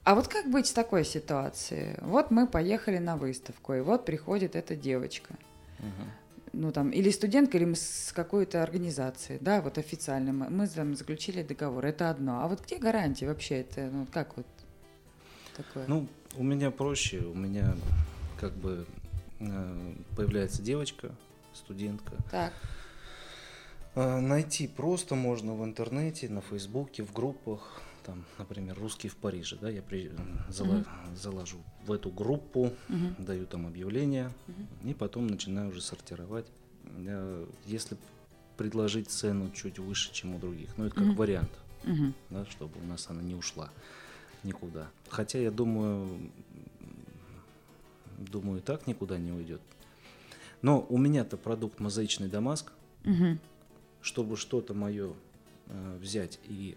А 0.04 0.14
вот 0.14 0.28
как 0.28 0.50
быть 0.50 0.68
в 0.68 0.74
такой 0.74 1.06
ситуации? 1.06 1.98
Вот 2.02 2.30
мы 2.30 2.46
поехали 2.46 2.98
на 2.98 3.16
выставку, 3.16 3.72
и 3.72 3.80
вот 3.80 4.04
приходит 4.04 4.56
эта 4.56 4.76
девочка. 4.76 5.34
Угу. 5.78 6.10
Ну, 6.58 6.72
там, 6.72 6.88
или 6.88 7.10
студентка, 7.10 7.58
или 7.58 7.66
мы 7.66 7.76
с 7.76 8.12
какой-то 8.14 8.62
организацией, 8.62 9.38
да, 9.42 9.60
вот 9.60 9.76
официально 9.76 10.32
мы, 10.32 10.48
мы 10.48 10.66
там 10.66 10.96
заключили 10.96 11.42
договор, 11.42 11.84
это 11.84 12.08
одно. 12.08 12.40
А 12.42 12.48
вот 12.48 12.64
где 12.64 12.78
гарантии 12.78 13.26
вообще 13.26 13.56
это, 13.56 13.90
ну, 13.92 14.06
как 14.10 14.38
вот 14.38 14.46
такое? 15.54 15.84
Ну, 15.86 16.08
у 16.34 16.42
меня 16.42 16.70
проще, 16.70 17.18
у 17.18 17.34
меня 17.34 17.76
как 18.40 18.54
бы 18.54 18.86
э, 19.38 19.94
появляется 20.16 20.62
девочка, 20.62 21.14
студентка. 21.52 22.14
Так. 22.30 22.54
Э, 23.94 24.20
найти 24.20 24.66
просто 24.66 25.14
можно 25.14 25.54
в 25.54 25.62
интернете, 25.62 26.30
на 26.30 26.40
Фейсбуке, 26.40 27.02
в 27.02 27.12
группах 27.12 27.82
там, 28.06 28.24
например, 28.38 28.78
русские 28.78 29.10
в 29.10 29.16
Париже, 29.16 29.58
да, 29.60 29.68
я 29.68 29.82
при, 29.82 30.12
зала, 30.48 30.74
mm-hmm. 30.74 31.16
заложу 31.16 31.58
в 31.84 31.90
эту 31.90 32.08
группу, 32.10 32.72
mm-hmm. 32.88 33.24
даю 33.24 33.46
там 33.46 33.66
объявление, 33.66 34.30
mm-hmm. 34.46 34.90
и 34.90 34.94
потом 34.94 35.26
начинаю 35.26 35.70
уже 35.70 35.80
сортировать. 35.80 36.46
Я, 36.98 37.44
если 37.66 37.96
предложить 38.56 39.10
цену 39.10 39.50
чуть 39.50 39.80
выше, 39.80 40.12
чем 40.12 40.36
у 40.36 40.38
других, 40.38 40.70
ну 40.76 40.84
это 40.84 40.94
как 40.94 41.04
mm-hmm. 41.04 41.14
вариант, 41.16 41.50
mm-hmm. 41.82 42.12
да, 42.30 42.46
чтобы 42.46 42.80
у 42.80 42.86
нас 42.86 43.08
она 43.10 43.22
не 43.22 43.34
ушла 43.34 43.70
никуда. 44.44 44.88
Хотя 45.08 45.40
я 45.40 45.50
думаю, 45.50 46.08
думаю, 48.18 48.62
так 48.62 48.86
никуда 48.86 49.18
не 49.18 49.32
уйдет. 49.32 49.60
Но 50.62 50.86
у 50.88 50.96
меня-то 50.96 51.36
продукт 51.36 51.80
мозаичный 51.80 52.28
Дамаск, 52.28 52.72
mm-hmm. 53.02 53.38
чтобы 54.00 54.36
что-то 54.36 54.74
мое 54.74 55.12
э, 55.66 55.98
взять 56.00 56.38
и 56.44 56.76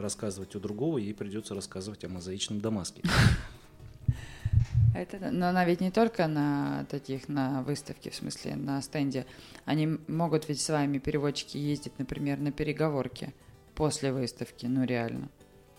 рассказывать 0.00 0.54
у 0.54 0.60
другого, 0.60 0.98
ей 0.98 1.14
придется 1.14 1.54
рассказывать 1.54 2.04
о 2.04 2.08
мозаичном 2.08 2.60
Дамаске. 2.60 3.02
Это, 4.94 5.30
но 5.30 5.48
она 5.48 5.64
ведь 5.64 5.80
не 5.80 5.90
только 5.90 6.26
на 6.26 6.84
таких, 6.90 7.28
на 7.28 7.62
выставке, 7.62 8.10
в 8.10 8.14
смысле, 8.14 8.56
на 8.56 8.82
стенде. 8.82 9.24
Они 9.64 9.98
могут 10.08 10.48
ведь 10.48 10.60
с 10.60 10.68
вами, 10.68 10.98
переводчики, 10.98 11.56
ездить, 11.56 11.98
например, 11.98 12.38
на 12.38 12.50
переговорки 12.50 13.32
после 13.74 14.12
выставки, 14.12 14.66
ну 14.66 14.84
реально. 14.84 15.28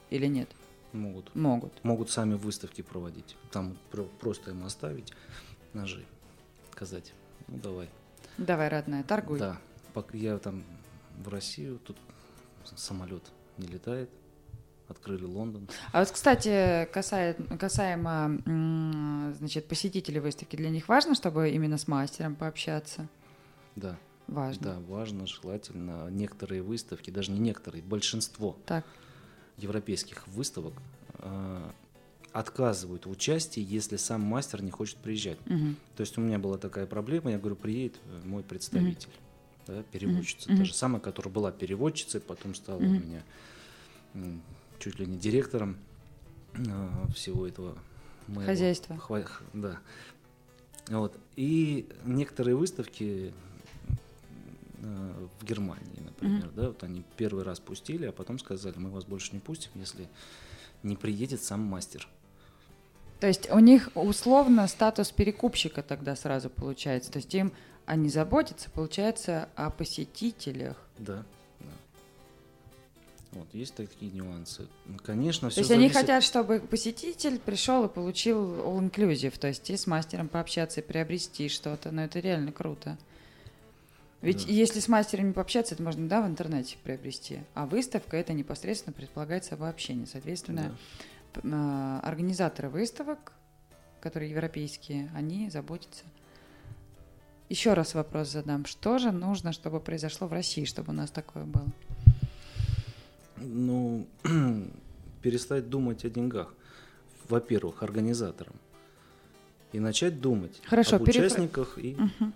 Или 0.09 0.27
нет? 0.27 0.49
Могут. 0.93 1.33
Могут. 1.35 1.83
Могут 1.83 2.09
сами 2.09 2.35
выставки 2.35 2.81
проводить. 2.81 3.35
Там 3.51 3.77
просто 4.19 4.51
им 4.51 4.63
оставить 4.63 5.13
ножи, 5.73 6.05
сказать, 6.71 7.13
ну 7.47 7.57
давай. 7.57 7.89
Давай, 8.37 8.69
родная, 8.69 9.03
торгуй. 9.03 9.39
Да. 9.39 9.57
Я 10.13 10.37
там 10.37 10.63
в 11.17 11.27
Россию, 11.27 11.79
тут 11.79 11.97
самолет 12.75 13.23
не 13.61 13.67
летает. 13.67 14.09
Открыли 14.87 15.23
Лондон. 15.23 15.69
А 15.93 15.99
вот, 15.99 16.11
кстати, 16.11 16.85
касаемо, 16.91 17.57
касаемо 17.57 19.33
значит, 19.37 19.67
посетителей 19.67 20.19
выставки, 20.19 20.57
для 20.57 20.69
них 20.69 20.89
важно, 20.89 21.15
чтобы 21.15 21.49
именно 21.49 21.77
с 21.77 21.87
мастером 21.87 22.35
пообщаться? 22.35 23.07
Да. 23.77 23.97
Важно. 24.27 24.63
Да, 24.63 24.79
важно, 24.87 25.27
желательно. 25.27 26.09
Некоторые 26.09 26.61
выставки, 26.61 27.09
даже 27.09 27.31
не 27.31 27.39
некоторые, 27.39 27.83
большинство 27.83 28.57
так. 28.65 28.85
европейских 29.57 30.27
выставок 30.27 30.73
э, 31.19 31.71
отказывают 32.31 33.05
в 33.05 33.09
участии, 33.09 33.61
если 33.61 33.97
сам 33.97 34.21
мастер 34.21 34.61
не 34.61 34.71
хочет 34.71 34.97
приезжать. 34.97 35.39
Угу. 35.47 35.75
То 35.95 36.01
есть 36.01 36.17
у 36.17 36.21
меня 36.21 36.39
была 36.39 36.57
такая 36.57 36.85
проблема, 36.85 37.31
я 37.31 37.39
говорю, 37.39 37.55
приедет 37.55 37.99
э, 38.05 38.21
мой 38.25 38.43
представитель. 38.43 39.09
Угу 39.09 39.21
да, 39.67 39.83
переводчица, 39.91 40.49
mm-hmm. 40.49 40.57
та 40.57 40.65
же 40.65 40.73
самая, 40.73 40.99
которая 40.99 41.33
была 41.33 41.51
переводчицей, 41.51 42.19
потом 42.19 42.55
стала 42.55 42.79
mm-hmm. 42.79 42.87
у 42.87 42.99
меня 42.99 43.23
чуть 44.79 44.99
ли 44.99 45.05
не 45.05 45.17
директором 45.17 45.77
э, 46.53 46.61
всего 47.13 47.47
этого 47.47 47.77
моего 48.27 48.45
хозяйства. 48.45 48.95
Хва- 48.95 49.27
да. 49.53 49.79
Вот. 50.87 51.17
И 51.35 51.87
некоторые 52.05 52.55
выставки 52.55 53.33
э, 54.81 55.27
в 55.39 55.45
Германии, 55.45 56.01
например, 56.03 56.45
mm-hmm. 56.45 56.55
да, 56.55 56.67
вот 56.67 56.83
они 56.83 57.03
первый 57.17 57.43
раз 57.43 57.59
пустили, 57.59 58.05
а 58.05 58.11
потом 58.11 58.39
сказали, 58.39 58.77
мы 58.77 58.89
вас 58.89 59.05
больше 59.05 59.33
не 59.33 59.39
пустим, 59.39 59.71
если 59.75 60.07
не 60.83 60.95
приедет 60.95 61.43
сам 61.43 61.61
мастер. 61.61 62.07
То 63.19 63.27
есть 63.27 63.51
у 63.51 63.59
них 63.59 63.89
условно 63.93 64.67
статус 64.67 65.11
перекупщика 65.11 65.83
тогда 65.83 66.15
сразу 66.15 66.49
получается. 66.49 67.11
То 67.11 67.17
есть 67.17 67.33
им 67.35 67.53
они 67.85 68.09
заботятся, 68.09 68.69
получается, 68.71 69.49
о 69.55 69.69
посетителях. 69.69 70.77
Да. 70.97 71.23
Вот, 73.33 73.47
есть 73.53 73.75
такие 73.75 74.11
нюансы. 74.11 74.67
Конечно, 75.03 75.49
все 75.49 75.55
То 75.55 75.61
есть 75.61 75.69
зависит... 75.69 75.95
они 75.95 76.01
хотят, 76.01 76.23
чтобы 76.23 76.59
посетитель 76.59 77.39
пришел 77.39 77.85
и 77.85 77.89
получил 77.89 78.55
all-inclusive, 78.59 79.39
то 79.39 79.47
есть 79.47 79.69
и 79.69 79.77
с 79.77 79.87
мастером 79.87 80.27
пообщаться 80.27 80.81
и 80.81 80.83
приобрести 80.83 81.47
что-то, 81.47 81.91
но 81.91 82.03
это 82.03 82.19
реально 82.19 82.51
круто. 82.51 82.97
Ведь 84.21 84.45
да. 84.45 84.51
если 84.51 84.79
с 84.79 84.87
мастером 84.87 85.27
не 85.27 85.33
пообщаться, 85.33 85.75
это 85.75 85.83
можно, 85.83 86.07
да, 86.07 86.21
в 86.21 86.27
интернете 86.27 86.77
приобрести. 86.83 87.39
А 87.53 87.65
выставка 87.65 88.17
это 88.17 88.33
непосредственно 88.33 88.93
предполагает 88.93 89.45
собой 89.45 89.69
общение. 89.69 90.05
Соответственно, 90.05 90.77
да. 91.33 91.41
А, 91.43 92.01
организаторы 92.03 92.69
выставок, 92.69 93.33
которые 93.99 94.31
европейские, 94.31 95.09
они 95.15 95.49
заботятся. 95.49 96.03
Еще 97.49 97.73
раз 97.73 97.95
вопрос 97.95 98.29
задам. 98.29 98.65
Что 98.65 98.97
же 98.97 99.11
нужно, 99.11 99.53
чтобы 99.53 99.79
произошло 99.79 100.27
в 100.27 100.33
России, 100.33 100.65
чтобы 100.65 100.91
у 100.91 100.95
нас 100.95 101.09
такое 101.11 101.45
было? 101.45 101.67
Ну, 103.41 104.07
перестать 105.21 105.69
думать 105.69 106.05
о 106.05 106.09
деньгах. 106.09 106.53
Во-первых, 107.29 107.83
организаторам. 107.83 108.53
И 109.71 109.79
начать 109.79 110.19
думать 110.19 110.61
Хорошо, 110.65 110.97
об 110.97 111.05
перефра... 111.05 111.27
участниках 111.27 111.77
и 111.77 111.95
угу, 111.95 112.31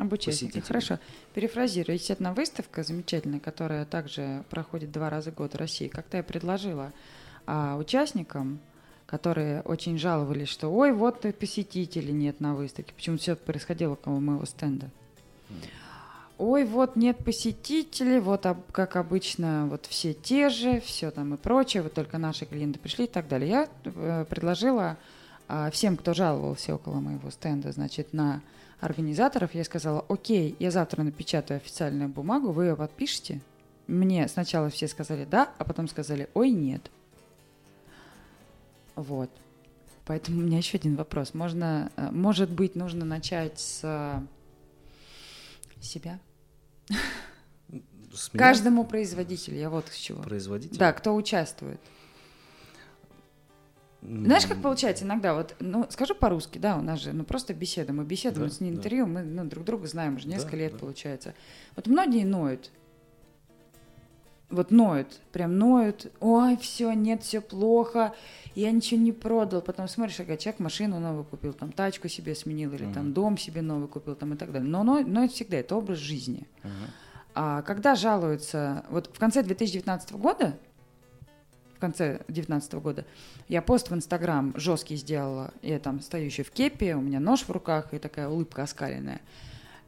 об 0.00 0.12
участниках. 0.12 0.66
Хорошо. 0.66 0.98
Перефразирую. 1.34 1.96
Есть 1.96 2.10
одна 2.10 2.32
выставка 2.32 2.82
замечательная, 2.82 3.38
которая 3.38 3.84
также 3.84 4.44
проходит 4.50 4.90
два 4.90 5.08
раза 5.08 5.30
в 5.30 5.36
год 5.36 5.54
в 5.54 5.56
России. 5.56 5.86
Как-то 5.86 6.16
я 6.16 6.22
предложила 6.24 6.92
а, 7.46 7.76
участникам, 7.76 8.58
которые 9.06 9.60
очень 9.62 9.98
жаловались, 9.98 10.48
что 10.48 10.68
ой, 10.68 10.92
вот 10.92 11.24
посетителей 11.38 12.12
нет 12.12 12.40
на 12.40 12.54
выставке. 12.54 12.92
Почему 12.92 13.18
все 13.18 13.36
происходило 13.36 13.92
около 13.92 14.18
моего 14.18 14.44
стенда 14.44 14.90
ой, 16.40 16.64
вот 16.64 16.96
нет 16.96 17.18
посетителей, 17.18 18.18
вот 18.18 18.46
как 18.72 18.96
обычно, 18.96 19.66
вот 19.66 19.86
все 19.86 20.14
те 20.14 20.48
же, 20.48 20.80
все 20.80 21.10
там 21.10 21.34
и 21.34 21.36
прочее, 21.36 21.82
вот 21.82 21.92
только 21.92 22.18
наши 22.18 22.46
клиенты 22.46 22.78
пришли 22.78 23.04
и 23.04 23.08
так 23.08 23.28
далее. 23.28 23.50
Я 23.50 23.68
э, 23.84 24.24
предложила 24.28 24.96
а, 25.48 25.70
всем, 25.70 25.96
кто 25.96 26.14
жаловался 26.14 26.74
около 26.74 27.00
моего 27.00 27.30
стенда, 27.30 27.72
значит, 27.72 28.12
на 28.12 28.40
организаторов, 28.80 29.54
я 29.54 29.64
сказала, 29.64 30.04
окей, 30.08 30.56
я 30.58 30.70
завтра 30.70 31.02
напечатаю 31.02 31.58
официальную 31.58 32.08
бумагу, 32.08 32.52
вы 32.52 32.66
ее 32.66 32.76
подпишете. 32.76 33.40
Мне 33.86 34.26
сначала 34.28 34.70
все 34.70 34.88
сказали 34.88 35.26
да, 35.30 35.50
а 35.58 35.64
потом 35.64 35.88
сказали, 35.88 36.30
ой, 36.32 36.50
нет. 36.50 36.90
Вот. 38.96 39.30
Поэтому 40.06 40.38
у 40.38 40.42
меня 40.42 40.58
еще 40.58 40.78
один 40.78 40.96
вопрос. 40.96 41.34
Можно, 41.34 41.92
э, 41.96 42.08
может 42.10 42.50
быть, 42.50 42.74
нужно 42.74 43.04
начать 43.04 43.60
с 43.60 44.22
себя? 45.80 46.18
С 48.12 48.28
Каждому 48.30 48.84
производителю, 48.84 49.56
я 49.56 49.70
вот 49.70 49.88
с 49.88 49.96
чего. 49.96 50.22
Производитель? 50.22 50.76
Да, 50.76 50.92
кто 50.92 51.14
участвует. 51.14 51.80
Знаешь, 54.02 54.46
как 54.46 54.62
получается 54.62 55.04
иногда, 55.04 55.34
вот, 55.34 55.54
ну, 55.60 55.86
скажу 55.90 56.14
по-русски, 56.14 56.58
да, 56.58 56.76
у 56.78 56.82
нас 56.82 57.00
же, 57.00 57.12
ну, 57.12 57.22
просто 57.22 57.52
беседа, 57.52 57.92
мы 57.92 58.04
беседуем, 58.04 58.48
да, 58.48 58.54
с 58.54 58.60
не 58.60 58.70
интервью, 58.70 59.04
да. 59.04 59.12
мы 59.12 59.22
ну, 59.22 59.44
друг 59.44 59.64
друга 59.64 59.86
знаем 59.86 60.16
уже 60.16 60.26
несколько 60.26 60.52
да, 60.52 60.56
лет, 60.56 60.72
да. 60.72 60.78
получается. 60.78 61.34
Вот 61.76 61.86
многие 61.86 62.24
ноют, 62.24 62.70
вот 64.50 64.70
ноют, 64.70 65.20
прям 65.32 65.58
ноют, 65.58 66.12
ой, 66.20 66.56
все, 66.56 66.92
нет, 66.92 67.22
все 67.22 67.40
плохо, 67.40 68.14
я 68.54 68.70
ничего 68.70 69.00
не 69.00 69.12
продал, 69.12 69.62
потом 69.62 69.88
смотришь, 69.88 70.18
ага, 70.20 70.36
человек 70.36 70.60
машину 70.60 70.98
новую 70.98 71.24
купил, 71.24 71.52
там, 71.52 71.72
тачку 71.72 72.08
себе 72.08 72.34
сменил, 72.34 72.72
или 72.72 72.86
uh-huh. 72.86 72.94
там, 72.94 73.12
дом 73.12 73.38
себе 73.38 73.62
новый 73.62 73.88
купил, 73.88 74.16
там, 74.16 74.34
и 74.34 74.36
так 74.36 74.50
далее. 74.52 74.68
Но 74.68 74.82
ноют 74.82 75.32
всегда, 75.32 75.58
это 75.58 75.76
образ 75.76 75.98
жизни. 75.98 76.46
Uh-huh. 76.62 76.70
А 77.34 77.62
когда 77.62 77.94
жалуются, 77.94 78.84
вот 78.90 79.08
в 79.14 79.18
конце 79.18 79.42
2019 79.42 80.12
года, 80.12 80.58
в 81.76 81.80
конце 81.80 82.20
19 82.28 82.74
года, 82.74 83.06
я 83.48 83.62
пост 83.62 83.88
в 83.88 83.94
Инстаграм 83.94 84.52
жесткий 84.56 84.96
сделала. 84.96 85.52
Я 85.62 85.78
там 85.78 86.00
стою 86.00 86.26
еще 86.26 86.42
в 86.42 86.50
кепе, 86.50 86.94
у 86.94 87.00
меня 87.00 87.20
нож 87.20 87.42
в 87.42 87.50
руках 87.50 87.94
и 87.94 87.98
такая 87.98 88.28
улыбка 88.28 88.64
оскаленная. 88.64 89.20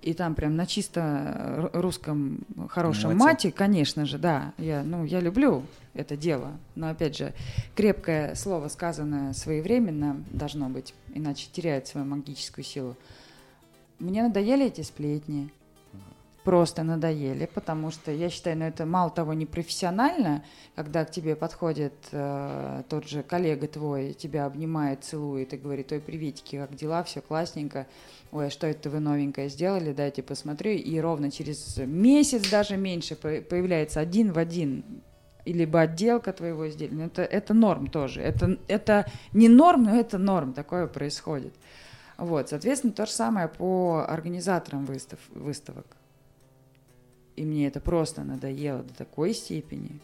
И 0.03 0.15
там 0.15 0.35
прям 0.35 0.57
на 0.57 0.67
чисто 0.67 1.71
русском 1.73 2.41
хорошем 2.69 3.13
мате, 3.13 3.25
мате 3.25 3.53
конечно 3.53 4.05
же, 4.05 4.19
да. 4.19 4.53
Я, 4.59 4.83
ну, 4.83 5.05
я 5.05 5.21
люблю 5.21 5.63
это 5.95 6.17
дело. 6.17 6.53
Но, 6.75 6.91
опять 6.91 7.17
же, 7.17 7.33
крепкое 7.77 8.35
слово, 8.35 8.67
сказанное 8.67 9.33
своевременно, 9.33 10.23
должно 10.31 10.69
быть, 10.69 10.93
иначе 11.15 11.47
теряет 11.53 11.87
свою 11.87 12.05
магическую 12.05 12.65
силу. 12.65 12.97
Мне 14.01 14.25
надоели 14.25 14.67
эти 14.67 14.81
сплетни 14.81 15.51
просто 16.45 16.83
надоели, 16.83 17.49
потому 17.53 17.91
что 17.91 18.11
я 18.11 18.29
считаю, 18.29 18.59
ну 18.59 18.65
это 18.65 18.85
мало 18.85 19.11
того 19.11 19.33
непрофессионально, 19.33 20.45
когда 20.75 21.05
к 21.05 21.11
тебе 21.11 21.37
подходит 21.37 21.95
э, 22.11 22.83
тот 22.89 23.09
же 23.09 23.23
коллега 23.23 23.69
твой, 23.69 24.13
тебя 24.13 24.47
обнимает, 24.47 25.05
целует 25.05 25.53
и 25.53 25.57
говорит, 25.57 25.93
ой, 25.93 26.01
приветики, 26.01 26.57
как 26.57 26.75
дела, 26.75 27.05
все 27.05 27.21
классненько, 27.21 27.87
ой, 28.33 28.49
а 28.49 28.51
что 28.51 28.67
это 28.67 28.91
вы 28.91 29.01
новенькое 29.01 29.49
сделали, 29.49 29.93
дайте 29.93 30.23
посмотрю, 30.23 30.73
и 30.73 30.99
ровно 30.99 31.31
через 31.31 31.77
месяц, 31.79 32.49
даже 32.51 32.77
меньше, 32.77 33.15
появляется 33.15 34.01
один 34.01 34.33
в 34.33 34.39
один 34.39 34.85
либо 35.45 35.81
отделка 35.81 36.33
твоего 36.33 36.69
изделия, 36.69 36.95
ну, 36.95 37.07
это, 37.07 37.23
это 37.23 37.53
норм 37.53 37.89
тоже, 37.89 38.21
это, 38.21 38.59
это 38.69 39.11
не 39.33 39.49
норм, 39.49 39.83
но 39.85 39.97
это 39.97 40.17
норм, 40.17 40.53
такое 40.53 40.87
происходит. 40.87 41.53
Вот, 42.17 42.51
соответственно, 42.51 42.93
то 42.93 43.07
же 43.07 43.13
самое 43.13 43.49
по 43.49 44.05
организаторам 44.09 44.85
выстав, 44.85 45.19
выставок 45.31 45.87
и 47.37 47.45
мне 47.45 47.67
это 47.67 47.81
просто 47.81 48.25
надоело 48.25 48.83
до 48.83 48.95
такой 48.95 49.35
степени, 49.35 50.01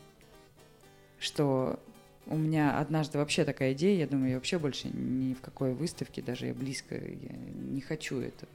что 1.18 1.78
у 2.26 2.36
меня 2.36 2.78
однажды 2.78 3.18
вообще 3.18 3.44
такая 3.44 3.72
идея, 3.72 4.00
я 4.00 4.06
думаю, 4.06 4.30
я 4.30 4.36
вообще 4.36 4.58
больше 4.58 4.88
ни 4.88 5.34
в 5.34 5.40
какой 5.40 5.72
выставке, 5.72 6.22
даже 6.22 6.46
я 6.46 6.54
близко, 6.54 6.94
я 6.94 7.36
не 7.70 7.80
хочу 7.80 8.20
этого. 8.20 8.50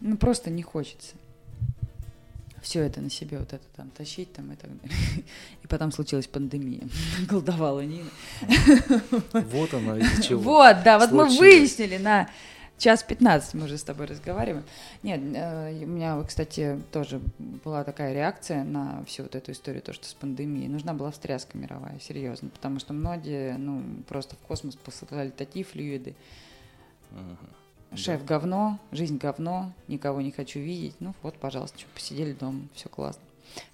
Ну, 0.00 0.16
просто 0.16 0.50
не 0.50 0.62
хочется. 0.62 1.16
Все 2.62 2.82
это 2.82 3.00
на 3.00 3.10
себе 3.10 3.38
вот 3.38 3.52
это 3.52 3.64
там 3.76 3.90
тащить 3.90 4.32
там 4.32 4.52
и 4.52 4.56
так 4.56 4.70
далее. 4.80 4.96
И 5.62 5.66
потом 5.66 5.92
случилась 5.92 6.26
пандемия. 6.26 6.88
Голдовала 7.28 7.80
Нина. 7.80 8.10
Вот 9.32 9.74
она 9.74 9.98
из 9.98 10.26
чего. 10.26 10.40
Вот, 10.42 10.82
да, 10.84 10.98
вот 10.98 11.12
мы 11.12 11.28
выяснили 11.28 11.98
на 11.98 12.28
час 12.78 13.02
15 13.02 13.54
мы 13.54 13.64
уже 13.64 13.76
с 13.76 13.82
тобой 13.82 14.06
разговариваем. 14.06 14.64
Нет, 15.02 15.20
э, 15.34 15.84
у 15.84 15.86
меня, 15.86 16.22
кстати, 16.22 16.80
тоже 16.92 17.20
была 17.38 17.84
такая 17.84 18.12
реакция 18.12 18.64
на 18.64 19.04
всю 19.04 19.24
вот 19.24 19.34
эту 19.34 19.52
историю, 19.52 19.82
то, 19.82 19.92
что 19.92 20.06
с 20.06 20.14
пандемией. 20.14 20.68
Нужна 20.68 20.94
была 20.94 21.10
встряска 21.10 21.58
мировая, 21.58 21.98
серьезно, 22.00 22.48
потому 22.48 22.78
что 22.78 22.92
многие, 22.92 23.56
ну, 23.58 23.82
просто 24.08 24.36
в 24.36 24.38
космос 24.40 24.76
посылали 24.76 25.30
такие 25.30 25.64
флюиды. 25.64 26.14
Ага. 27.12 27.96
Шеф 27.96 28.20
да. 28.20 28.26
говно, 28.26 28.78
жизнь 28.92 29.16
говно, 29.16 29.72
никого 29.88 30.20
не 30.20 30.30
хочу 30.30 30.58
видеть. 30.58 30.94
Ну 31.00 31.14
вот, 31.22 31.34
пожалуйста, 31.36 31.78
что, 31.78 31.88
посидели 31.94 32.32
дома, 32.32 32.60
все 32.74 32.88
классно. 32.88 33.22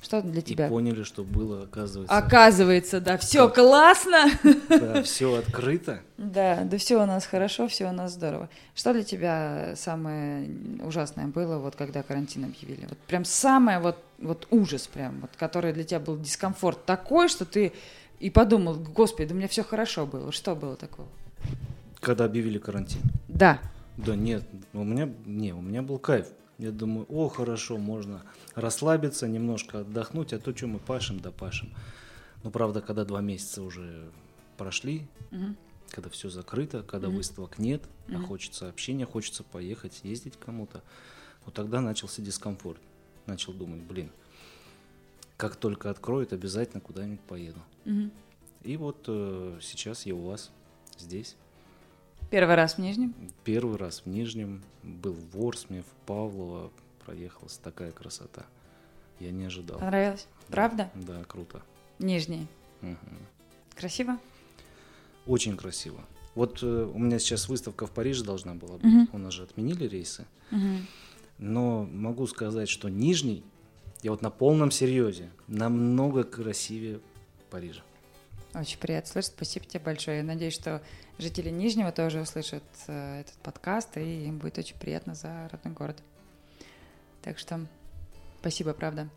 Что 0.02 0.22
для 0.22 0.42
тебя? 0.42 0.66
И 0.66 0.70
поняли, 0.70 1.02
что 1.02 1.24
было, 1.24 1.62
оказывается. 1.62 2.16
Оказывается, 2.16 3.00
да, 3.00 3.16
все 3.18 3.46
да. 3.46 3.54
классно. 3.54 4.24
Да, 4.68 5.02
все 5.02 5.34
открыто. 5.36 6.00
Да, 6.16 6.64
да 6.64 6.78
все 6.78 7.02
у 7.02 7.06
нас 7.06 7.26
хорошо, 7.26 7.68
все 7.68 7.88
у 7.88 7.92
нас 7.92 8.12
здорово. 8.12 8.48
Что 8.74 8.92
для 8.92 9.04
тебя 9.04 9.74
самое 9.76 10.48
ужасное 10.82 11.26
было, 11.26 11.58
вот 11.58 11.76
когда 11.76 12.02
карантин 12.02 12.44
объявили? 12.44 12.86
Вот 12.88 12.98
прям 12.98 13.24
самое 13.24 13.78
вот, 13.78 13.98
вот 14.18 14.46
ужас 14.50 14.86
прям, 14.86 15.20
вот, 15.20 15.30
который 15.36 15.72
для 15.72 15.84
тебя 15.84 16.00
был 16.00 16.18
дискомфорт 16.18 16.84
такой, 16.84 17.28
что 17.28 17.44
ты 17.44 17.72
и 18.20 18.30
подумал, 18.30 18.76
господи, 18.76 19.28
да 19.28 19.34
у 19.34 19.38
меня 19.38 19.48
все 19.48 19.62
хорошо 19.62 20.06
было. 20.06 20.32
Что 20.32 20.54
было 20.54 20.76
такого? 20.76 21.08
Когда 22.00 22.24
объявили 22.24 22.58
карантин? 22.58 23.00
Да. 23.28 23.60
Да 23.96 24.16
нет, 24.16 24.44
у 24.72 24.82
меня, 24.82 25.08
не, 25.24 25.52
у 25.52 25.60
меня 25.60 25.82
был 25.82 25.98
кайф. 25.98 26.26
Я 26.58 26.70
думаю, 26.70 27.06
о, 27.08 27.28
хорошо, 27.28 27.78
можно 27.78 28.22
расслабиться, 28.54 29.26
немножко 29.26 29.80
отдохнуть, 29.80 30.32
а 30.32 30.38
то, 30.38 30.56
что 30.56 30.66
мы 30.66 30.78
пашем, 30.78 31.18
да 31.20 31.30
пашем. 31.32 31.74
Но 32.42 32.50
правда, 32.50 32.80
когда 32.80 33.04
два 33.04 33.20
месяца 33.20 33.62
уже 33.62 34.10
прошли, 34.56 35.06
угу. 35.32 35.56
когда 35.90 36.10
все 36.10 36.30
закрыто, 36.30 36.82
когда 36.82 37.08
угу. 37.08 37.16
выставок 37.16 37.58
нет, 37.58 37.82
угу. 38.08 38.18
а 38.18 38.20
хочется 38.20 38.68
общения, 38.68 39.06
хочется 39.06 39.42
поехать, 39.42 40.00
ездить 40.04 40.34
кому-то, 40.38 40.82
вот 41.44 41.54
тогда 41.54 41.80
начался 41.80 42.22
дискомфорт. 42.22 42.80
Начал 43.26 43.52
думать, 43.52 43.80
блин, 43.80 44.10
как 45.36 45.56
только 45.56 45.90
откроют, 45.90 46.32
обязательно 46.32 46.80
куда-нибудь 46.80 47.20
поеду. 47.20 47.60
Угу. 47.86 48.10
И 48.64 48.76
вот 48.76 49.04
э, 49.08 49.58
сейчас 49.60 50.06
я 50.06 50.14
у 50.14 50.26
вас 50.26 50.50
здесь. 50.98 51.36
Первый 52.30 52.56
раз 52.56 52.74
в 52.74 52.78
Нижнем? 52.78 53.14
Первый 53.44 53.76
раз 53.76 54.02
в 54.04 54.06
Нижнем. 54.06 54.62
Был 54.82 55.12
в 55.12 55.36
Ворсме, 55.36 55.82
в 55.82 56.06
Павлово. 56.06 56.70
Проехалась 57.04 57.58
такая 57.58 57.92
красота. 57.92 58.46
Я 59.20 59.30
не 59.30 59.44
ожидал. 59.44 59.78
Понравилось? 59.78 60.26
Да. 60.48 60.52
Правда? 60.52 60.90
Да, 60.94 61.22
круто. 61.24 61.62
Нижний. 61.98 62.46
Угу. 62.82 62.96
Красиво? 63.76 64.18
Очень 65.26 65.56
красиво. 65.56 66.00
Вот 66.34 66.62
э, 66.62 66.90
у 66.92 66.98
меня 66.98 67.18
сейчас 67.18 67.48
выставка 67.48 67.86
в 67.86 67.90
Париже 67.90 68.24
должна 68.24 68.54
была 68.54 68.78
быть. 68.78 68.84
Угу. 68.84 69.08
У 69.12 69.18
нас 69.18 69.32
же 69.34 69.44
отменили 69.44 69.86
рейсы. 69.86 70.26
Угу. 70.50 70.60
Но 71.38 71.84
могу 71.84 72.26
сказать, 72.26 72.68
что 72.68 72.88
Нижний, 72.88 73.44
я 74.02 74.10
вот 74.10 74.22
на 74.22 74.30
полном 74.30 74.70
серьезе, 74.70 75.30
намного 75.46 76.24
красивее 76.24 77.00
Парижа. 77.50 77.82
Очень 78.54 78.78
приятно 78.78 79.10
слышать. 79.10 79.32
Спасибо 79.32 79.66
тебе 79.66 79.80
большое. 79.80 80.18
Я 80.18 80.22
надеюсь, 80.22 80.54
что 80.54 80.80
жители 81.18 81.50
Нижнего 81.50 81.90
тоже 81.90 82.20
услышат 82.20 82.62
э, 82.86 83.20
этот 83.20 83.34
подкаст, 83.38 83.96
и 83.96 84.26
им 84.26 84.38
будет 84.38 84.58
очень 84.58 84.78
приятно 84.78 85.14
за 85.14 85.48
родной 85.50 85.74
город. 85.74 85.96
Так 87.22 87.38
что 87.38 87.66
спасибо, 88.40 88.72
правда. 88.72 89.08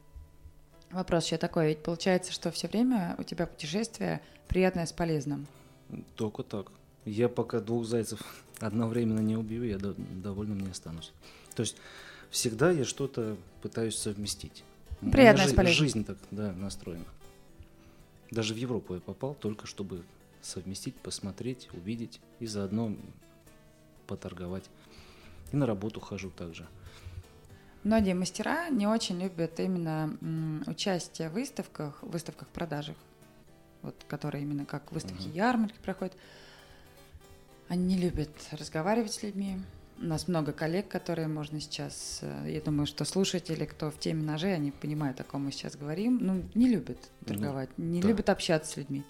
Вопрос 0.92 1.26
еще 1.26 1.38
такой. 1.38 1.68
Ведь 1.68 1.84
получается, 1.84 2.32
что 2.32 2.50
все 2.52 2.68
время 2.68 3.16
у 3.20 3.24
тебя 3.24 3.46
путешествие 3.46 4.22
приятное 4.48 4.86
с 4.86 4.92
полезным. 4.92 5.46
Только 6.16 6.42
так. 6.44 6.72
Я 7.06 7.30
пока 7.30 7.60
двух 7.60 7.86
зайцев 7.86 8.20
одновременно 8.60 9.20
не 9.20 9.38
убью, 9.38 9.64
я 9.64 9.78
довольным 9.78 10.60
не 10.60 10.72
останусь. 10.72 11.12
То 11.54 11.62
есть 11.62 11.78
всегда 12.32 12.72
я 12.72 12.86
что-то 12.86 13.38
пытаюсь 13.62 13.98
совместить. 13.98 14.64
Приятное 15.12 15.48
с 15.48 15.54
полезным. 15.54 15.86
Жизнь 15.86 16.04
так, 16.06 16.18
да, 16.32 16.52
настроена. 16.54 17.06
Даже 18.32 18.54
в 18.54 18.58
Европу 18.58 18.96
я 18.96 19.00
попал 19.00 19.36
только 19.36 19.68
чтобы 19.68 20.04
совместить, 20.42 20.96
посмотреть, 20.96 21.70
увидеть 21.74 22.20
и 22.40 22.46
заодно 22.46 22.96
поторговать. 24.06 24.70
И 25.52 25.58
на 25.58 25.66
работу 25.66 26.00
хожу 26.00 26.30
также. 26.30 26.68
Многие 27.84 28.14
мастера 28.14 28.70
не 28.70 28.88
очень 28.88 29.22
любят 29.22 29.60
именно 29.60 30.18
участие 30.68 31.30
в 31.30 31.34
выставках, 31.34 32.02
выставках 32.04 32.50
продажах, 32.50 32.98
вот, 33.82 33.96
которые 34.08 34.44
именно 34.44 34.66
как 34.66 34.92
выставки, 34.92 35.28
угу. 35.28 35.36
ярмарки 35.36 35.78
проходят. 35.82 36.16
Они 37.70 37.96
не 37.96 37.98
любят 37.98 38.32
разговаривать 38.52 39.14
с 39.14 39.24
людьми, 39.24 39.60
у 40.00 40.06
нас 40.06 40.28
много 40.28 40.52
коллег, 40.54 40.88
которые 40.88 41.28
можно 41.28 41.60
сейчас, 41.60 42.20
э, 42.22 42.52
я 42.52 42.62
думаю, 42.62 42.86
что 42.86 43.06
слушатели, 43.06 43.66
кто 43.66 43.92
в 43.92 44.00
теме 44.00 44.24
ножей, 44.24 44.54
они 44.54 44.72
понимают, 44.72 45.20
о 45.20 45.24
ком 45.24 45.46
мы 45.46 45.52
сейчас 45.52 45.76
говорим, 45.76 46.20
ну, 46.22 46.44
не 46.56 46.68
любят 46.68 46.98
торговать, 47.26 47.70
ну, 47.78 47.86
не 47.86 48.02
да. 48.02 48.08
любят 48.08 48.30
общаться 48.30 48.74
с 48.74 48.78
людьми. 48.78 49.04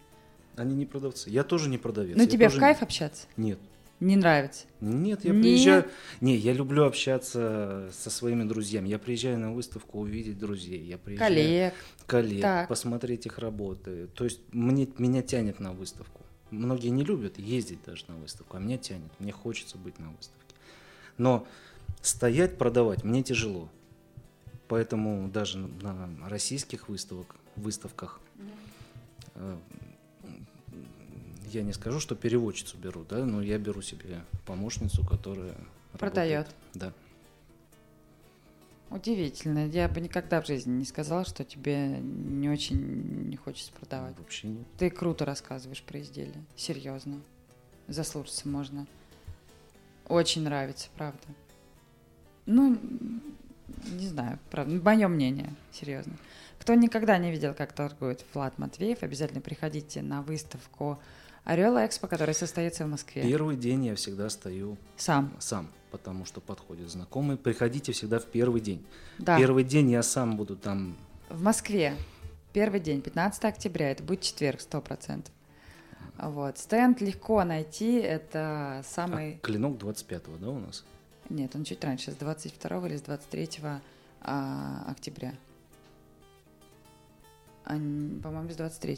Они 0.56 0.76
не 0.76 0.86
продавцы. 0.86 1.30
Я 1.30 1.44
тоже 1.44 1.70
не 1.70 1.78
продавец. 1.78 2.16
Но 2.16 2.24
я 2.24 2.30
тебе 2.30 2.50
в 2.50 2.58
кайф 2.58 2.82
общаться? 2.82 3.28
Нет. 3.38 3.60
Не 4.00 4.16
нравится? 4.16 4.66
Нет, 4.80 5.26
я 5.26 5.32
Нет. 5.32 5.42
приезжаю... 5.42 5.86
Не, 6.22 6.36
я 6.36 6.54
люблю 6.54 6.86
общаться 6.86 7.90
со 7.92 8.10
своими 8.12 8.44
друзьями. 8.44 8.90
Я 8.90 9.00
приезжаю 9.00 9.40
на 9.40 9.52
выставку 9.52 10.00
увидеть 10.00 10.38
друзей. 10.38 10.80
Я 10.84 11.00
приезжаю... 11.00 11.30
Коллег. 11.30 11.74
Коллег, 12.06 12.42
так. 12.42 12.68
посмотреть 12.70 13.26
их 13.26 13.40
работы. 13.40 14.08
То 14.14 14.24
есть 14.24 14.40
мне, 14.52 14.88
меня 15.00 15.24
тянет 15.24 15.60
на 15.60 15.74
выставку. 15.74 16.22
Многие 16.52 16.90
не 16.90 17.04
любят 17.04 17.40
ездить 17.40 17.80
даже 17.86 18.06
на 18.08 18.16
выставку, 18.16 18.58
а 18.58 18.60
меня 18.60 18.78
тянет. 18.78 19.12
Мне 19.20 19.32
хочется 19.32 19.78
быть 19.80 19.98
на 19.98 20.12
выставке. 20.12 20.47
Но 21.18 21.48
стоять, 22.02 22.57
продавать 22.57 23.03
мне 23.03 23.23
тяжело. 23.23 23.69
Поэтому 24.68 25.30
даже 25.30 25.57
на 25.57 26.10
российских 26.27 26.89
выставок, 26.89 27.35
выставках 27.56 28.19
э, 29.35 29.57
я 31.52 31.64
не 31.64 31.73
скажу, 31.73 31.99
что 31.99 32.15
переводчицу 32.15 32.77
беру, 32.77 33.06
да, 33.10 33.26
но 33.26 33.41
я 33.41 33.57
беру 33.57 33.81
себе 33.81 34.22
помощницу, 34.45 35.06
которая 35.06 35.56
продает. 35.98 36.48
Да. 36.73 36.94
Удивительно. 38.89 39.68
Я 39.68 39.89
бы 39.89 39.99
никогда 39.99 40.41
в 40.41 40.48
жизни 40.48 40.72
не 40.72 40.85
сказала, 40.85 41.26
что 41.26 41.44
тебе 41.44 41.99
не 41.99 42.49
очень 42.49 43.30
не 43.30 43.35
хочется 43.35 43.72
продавать. 43.73 44.18
Вообще 44.18 44.48
нет. 44.48 44.68
Ты 44.77 44.89
круто 44.89 45.26
рассказываешь 45.26 45.84
про 45.84 45.99
изделия. 45.99 46.44
Серьезно. 46.56 47.22
Заслушаться 47.88 48.48
можно. 48.48 48.88
Очень 50.08 50.44
нравится, 50.44 50.88
правда. 50.96 51.28
Ну, 52.46 52.78
не 53.92 54.08
знаю, 54.08 54.40
правда, 54.50 54.80
мое 54.82 55.08
мнение, 55.08 55.50
серьезно. 55.72 56.14
Кто 56.60 56.74
никогда 56.74 57.18
не 57.18 57.32
видел, 57.32 57.54
как 57.54 57.74
торгует 57.74 58.24
Влад 58.34 58.58
Матвеев, 58.58 59.04
обязательно 59.04 59.42
приходите 59.42 60.02
на 60.02 60.22
выставку 60.22 61.00
Орел 61.44 61.78
Экспо, 61.78 62.08
которая 62.08 62.34
состоится 62.34 62.86
в 62.86 62.90
Москве. 62.90 63.24
Первый 63.24 63.56
день 63.56 63.86
я 63.86 63.96
всегда 63.96 64.30
стою 64.30 64.78
Сам. 64.98 65.34
сам, 65.40 65.70
потому 65.92 66.26
что 66.26 66.42
подходят 66.42 66.90
знакомые. 66.90 67.38
Приходите 67.38 67.92
всегда 67.92 68.20
в 68.20 68.26
первый 68.26 68.60
день. 68.60 68.86
Да. 69.18 69.38
Первый 69.38 69.64
день 69.64 69.92
я 69.92 70.04
сам 70.04 70.36
буду 70.36 70.56
там. 70.56 70.98
В 71.30 71.42
Москве. 71.42 71.96
Первый 72.54 72.80
день, 72.80 73.02
15 73.02 73.46
октября, 73.46 73.92
это 73.92 74.04
будет 74.04 74.22
четверг, 74.22 74.60
100%. 74.60 75.26
Вот. 76.18 76.57
Стенд 76.57 77.02
легко 77.02 77.44
найти, 77.44 77.98
это 77.99 78.84
самый... 78.88 79.35
А, 79.35 79.45
клинок 79.45 79.77
25-го, 79.77 80.38
да, 80.38 80.49
у 80.49 80.60
нас? 80.60 80.84
Нет, 81.30 81.56
он 81.56 81.64
чуть 81.64 81.84
раньше, 81.84 82.11
с 82.11 82.15
22 82.15 82.88
или 82.88 82.98
с 82.98 83.02
23 83.02 83.49
а, 84.22 84.85
октября. 84.89 85.34
А, 87.65 87.73
по-моему, 87.73 88.49
с 88.49 88.56
23 88.56 88.98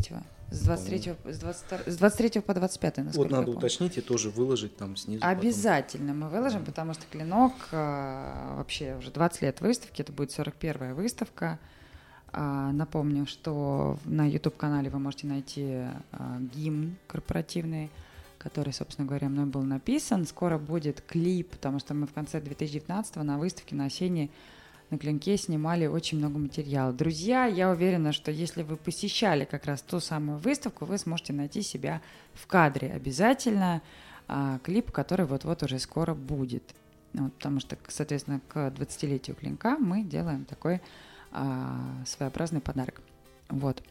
С 0.52 0.62
23, 0.62 1.16
с 1.26 1.40
22, 1.40 1.80
с 1.88 1.98
23 1.98 2.42
по 2.42 2.54
25, 2.54 2.98
насколько 2.98 3.18
вот 3.18 3.32
надо 3.32 3.52
уточнить 3.52 3.98
и 3.98 4.02
тоже 4.02 4.30
выложить 4.30 4.78
там 4.78 4.96
снизу. 4.96 5.22
потом. 5.22 5.38
Обязательно 5.38 6.14
мы 6.14 6.30
выложим, 6.30 6.64
потому 6.64 6.94
что 6.94 7.04
клинок 7.12 7.54
а, 7.72 8.56
вообще 8.58 8.96
уже 8.96 9.12
20 9.12 9.42
лет 9.42 9.62
выставки, 9.62 10.02
это 10.02 10.14
будет 10.14 10.32
41 10.32 10.94
выставка. 10.94 11.60
А, 12.32 12.72
напомню, 12.72 13.26
что 13.26 13.98
на 14.06 14.26
YouTube-канале 14.28 14.90
вы 14.90 15.00
можете 15.00 15.28
найти 15.28 15.66
а, 16.12 16.38
гимн 16.54 16.96
корпоративный, 17.08 17.90
который, 18.38 18.74
собственно 18.74 19.08
говоря, 19.08 19.30
мной 19.30 19.46
был 19.46 19.64
написан. 19.64 20.26
Скоро 20.26 20.58
будет 20.58 21.02
клип, 21.02 21.50
потому 21.50 21.80
что 21.80 21.94
мы 21.94 22.08
в 22.08 22.14
конце 22.14 22.40
2019 22.40 23.16
на 23.18 23.38
выставке 23.38 23.76
на 23.76 23.86
осенней 23.86 24.32
на 24.90 24.98
клинке 24.98 25.38
снимали 25.38 25.86
очень 25.86 26.18
много 26.18 26.40
материала. 26.40 26.92
Друзья, 26.92 27.46
я 27.46 27.70
уверена, 27.70 28.12
что 28.12 28.32
если 28.32 28.64
вы 28.64 28.76
посещали 28.76 29.46
как 29.46 29.66
раз 29.66 29.82
ту 29.82 30.00
самую 30.00 30.40
выставку, 30.40 30.86
вы 30.86 30.98
сможете 30.98 31.34
найти 31.34 31.62
себя 31.62 32.02
в 32.34 32.48
кадре 32.48 32.92
обязательно. 32.92 33.82
а, 34.32 34.60
клип, 34.60 34.92
который 34.92 35.26
вот-вот 35.26 35.64
уже 35.64 35.80
скоро 35.80 36.14
будет. 36.14 36.64
Вот, 37.14 37.34
потому 37.34 37.60
что, 37.60 37.78
соответственно, 37.88 38.42
к 38.48 38.56
20-летию 38.56 39.36
клинка 39.36 39.76
мы 39.80 40.04
делаем 40.04 40.46
такой 40.46 40.82
своеобразный 41.32 42.62
подарок. 42.62 43.02
Вот. 43.50 43.84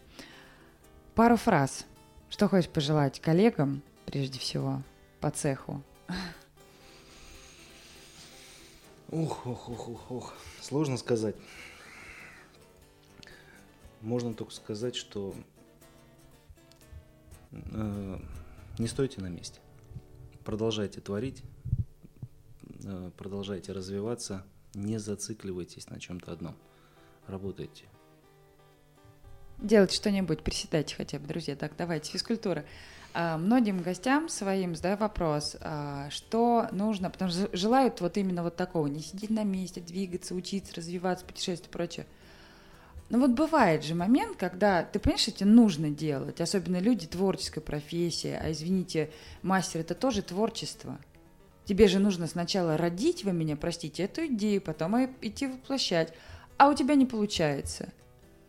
Пару 1.15 1.37
фраз. 1.37 1.87
Что 2.31 2.49
хочешь 2.49 2.71
пожелать 2.71 3.21
коллегам, 3.21 3.83
прежде 4.07 4.39
всего, 4.39 4.83
по 5.21 5.31
цеху? 5.31 5.83
Ух, 9.11 9.47
ух, 9.47 9.69
ух, 9.71 9.89
ух, 9.89 10.11
ух. 10.11 10.35
Сложно 10.61 10.99
сказать. 10.99 11.35
Можно 14.03 14.35
только 14.35 14.53
сказать, 14.53 14.95
что 14.95 15.35
э, 17.51 18.19
не 18.79 18.87
стойте 18.87 19.21
на 19.23 19.29
месте. 19.29 19.61
Продолжайте 20.45 21.01
творить, 21.01 21.43
э, 22.85 23.11
продолжайте 23.17 23.73
развиваться, 23.73 24.45
не 24.75 24.99
зацикливайтесь 24.99 25.89
на 25.89 25.99
чем-то 25.99 26.31
одном. 26.31 26.55
Работайте. 27.29 27.85
Делать 29.59 29.93
что-нибудь, 29.93 30.43
приседайте 30.43 30.95
хотя 30.95 31.19
бы, 31.19 31.27
друзья. 31.27 31.57
Так, 31.57 31.73
давайте, 31.77 32.11
физкультура. 32.11 32.65
А, 33.13 33.37
многим 33.37 33.83
гостям 33.83 34.29
своим 34.29 34.75
задаю 34.75 34.97
вопрос, 34.97 35.57
а, 35.61 36.09
что 36.11 36.69
нужно, 36.73 37.11
потому 37.11 37.31
что 37.31 37.55
желают 37.57 38.01
вот 38.01 38.17
именно 38.17 38.43
вот 38.43 38.57
такого, 38.57 38.87
не 38.87 39.01
сидеть 39.01 39.31
на 39.31 39.45
месте, 39.45 39.81
двигаться, 39.81 40.35
учиться, 40.35 40.75
развиваться, 40.77 41.25
путешествовать 41.25 41.69
и 41.69 41.73
прочее. 41.73 42.07
Но 43.11 43.19
вот 43.19 43.31
бывает 43.31 43.85
же 43.85 43.95
момент, 43.95 44.37
когда 44.37 44.83
ты 44.85 44.99
понимаешь, 44.99 45.23
что 45.23 45.33
тебе 45.33 45.51
нужно 45.51 45.91
делать, 45.91 46.41
особенно 46.41 46.79
люди 46.79 47.07
творческой 47.07 47.61
профессии, 47.61 48.39
а 48.41 48.53
извините, 48.53 49.11
мастер 49.43 49.81
это 49.81 49.95
тоже 49.95 50.23
творчество. 50.23 50.99
Тебе 51.65 51.89
же 51.89 51.99
нужно 51.99 52.27
сначала 52.27 52.77
родить, 52.77 53.25
вы 53.25 53.33
меня 53.33 53.57
простите, 53.57 54.05
эту 54.05 54.27
идею, 54.27 54.61
потом 54.61 54.97
и- 54.97 55.09
идти 55.23 55.47
воплощать, 55.47 56.15
а 56.59 56.69
у 56.69 56.75
тебя 56.75 56.95
не 56.95 57.07
получается. 57.07 57.89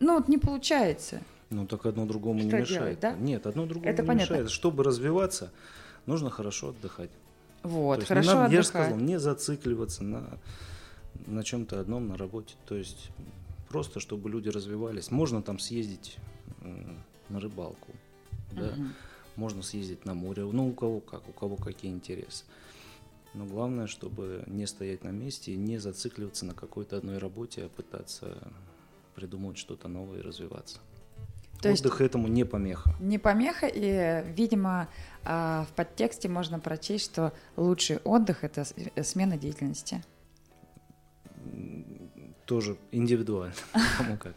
Ну 0.00 0.14
вот 0.16 0.28
не 0.28 0.38
получается. 0.38 1.22
Ну 1.50 1.66
так 1.66 1.86
одно 1.86 2.06
другому 2.06 2.40
не 2.40 2.48
Что 2.48 2.58
мешает. 2.58 2.82
делать, 2.82 3.00
да? 3.00 3.12
Нет, 3.12 3.46
одно 3.46 3.66
другому 3.66 3.90
Это 3.90 4.02
не 4.02 4.08
понятно. 4.08 4.32
мешает. 4.34 4.50
Чтобы 4.50 4.84
развиваться, 4.84 5.50
нужно 6.06 6.30
хорошо 6.30 6.68
отдыхать. 6.70 7.10
Вот, 7.62 8.00
То 8.00 8.06
хорошо 8.06 8.28
не 8.30 8.34
надо, 8.36 8.54
я 8.54 8.62
же 8.62 8.68
отдыхать. 8.68 8.86
сказал, 8.88 8.98
не 9.06 9.18
зацикливаться 9.18 10.04
на, 10.04 10.38
на 11.26 11.42
чем-то 11.44 11.80
одном 11.80 12.08
на 12.08 12.16
работе. 12.16 12.54
То 12.66 12.74
есть 12.76 13.10
просто, 13.68 14.00
чтобы 14.00 14.30
люди 14.30 14.48
развивались. 14.48 15.10
Можно 15.10 15.42
там 15.42 15.58
съездить 15.58 16.16
на 17.28 17.40
рыбалку, 17.40 17.92
да? 18.52 18.72
Мгм. 18.76 18.92
можно 19.36 19.62
съездить 19.62 20.04
на 20.06 20.14
море. 20.14 20.44
Ну, 20.44 20.68
у 20.68 20.72
кого 20.72 21.00
как, 21.00 21.28
у 21.28 21.32
кого 21.32 21.56
какие 21.56 21.90
интересы. 21.92 22.44
Но 23.34 23.44
главное, 23.46 23.86
чтобы 23.86 24.42
не 24.46 24.66
стоять 24.66 25.04
на 25.04 25.10
месте 25.10 25.52
и 25.52 25.56
не 25.56 25.78
зацикливаться 25.78 26.44
на 26.44 26.54
какой-то 26.54 26.96
одной 26.96 27.18
работе, 27.18 27.64
а 27.64 27.68
пытаться 27.68 28.36
придумать 29.14 29.56
что-то 29.56 29.88
новое 29.88 30.18
и 30.18 30.22
развиваться. 30.22 30.78
То 31.60 31.68
есть- 31.68 31.84
Отдых 31.84 32.00
этому 32.00 32.26
не 32.26 32.44
помеха. 32.44 32.94
Не 33.00 33.18
помеха, 33.18 33.66
и, 33.66 34.24
видимо, 34.32 34.88
а, 35.24 35.66
в 35.70 35.74
подтексте 35.74 36.28
можно 36.28 36.58
прочесть, 36.58 37.04
что 37.04 37.32
лучший 37.56 37.98
отдых– 37.98 38.38
это 38.44 38.64
э, 38.94 39.02
смена 39.02 39.36
деятельности. 39.36 40.02
Тоже 42.46 42.76
индивидуально. 42.90 43.54
Кому 43.98 44.16
как. 44.16 44.34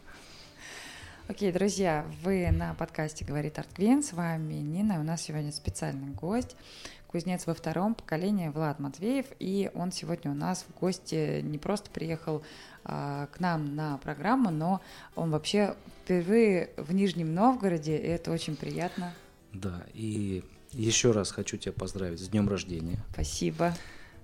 Окей, 1.26 1.50
друзья, 1.52 2.04
вы 2.22 2.50
на 2.50 2.74
подкасте 2.74 3.24
«Говорит 3.24 3.58
Артквин», 3.58 4.02
с 4.02 4.12
вами 4.12 4.54
Нина, 4.54 4.94
и 4.94 4.98
у 4.98 5.02
нас 5.02 5.22
сегодня 5.22 5.52
специальный 5.52 6.12
гость, 6.12 6.54
кузнец 7.14 7.46
во 7.46 7.54
втором 7.54 7.94
поколении 7.94 8.48
Влад 8.48 8.80
Матвеев, 8.80 9.26
и 9.38 9.70
он 9.74 9.92
сегодня 9.92 10.32
у 10.32 10.34
нас 10.34 10.66
в 10.68 10.80
гости 10.80 11.42
не 11.42 11.58
просто 11.58 11.88
приехал 11.88 12.42
а, 12.82 13.28
к 13.28 13.38
нам 13.38 13.76
на 13.76 13.98
программу, 13.98 14.50
но 14.50 14.80
он 15.14 15.30
вообще 15.30 15.76
впервые 16.02 16.70
в 16.76 16.92
Нижнем 16.92 17.32
Новгороде, 17.32 17.96
и 17.96 18.08
это 18.08 18.32
очень 18.32 18.56
приятно. 18.56 19.14
Да, 19.52 19.86
и 19.94 20.42
еще 20.72 21.12
раз 21.12 21.30
хочу 21.30 21.56
тебя 21.56 21.72
поздравить 21.72 22.18
с 22.18 22.26
днем 22.26 22.48
рождения. 22.48 22.98
Спасибо. 23.12 23.72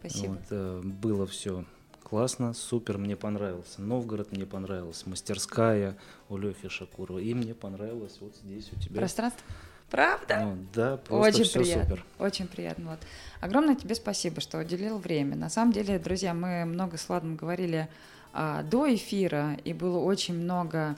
Спасибо. 0.00 0.32
Вот, 0.32 0.42
э, 0.50 0.80
было 0.82 1.28
все 1.28 1.64
классно, 2.02 2.54
супер, 2.54 2.98
мне 2.98 3.14
понравился. 3.14 3.80
Новгород 3.80 4.32
мне 4.32 4.46
понравился, 4.46 5.08
мастерская 5.08 5.96
у 6.28 6.36
Лехи 6.36 6.68
Шакурова. 6.68 7.20
И 7.20 7.34
мне 7.34 7.54
понравилось 7.54 8.18
вот 8.20 8.34
здесь 8.34 8.68
у 8.72 8.80
тебя. 8.80 8.96
Пространство? 8.96 9.46
Правда? 9.90 10.40
Ну, 10.44 10.58
да, 10.72 10.96
просто 10.98 11.28
Очень 11.28 11.44
все 11.44 11.60
приятно. 11.60 11.84
супер. 11.84 12.04
Очень 12.18 12.46
приятно. 12.46 12.90
Вот. 12.90 13.00
Огромное 13.40 13.74
тебе 13.74 13.94
спасибо, 13.94 14.40
что 14.40 14.58
уделил 14.58 14.98
время. 14.98 15.36
На 15.36 15.50
самом 15.50 15.72
деле, 15.72 15.98
друзья, 15.98 16.32
мы 16.32 16.64
много 16.64 16.96
с 16.96 17.08
Владом 17.08 17.36
говорили 17.36 17.88
а, 18.32 18.62
до 18.62 18.92
эфира, 18.94 19.58
и 19.64 19.72
было 19.72 19.98
очень 19.98 20.34
много 20.34 20.96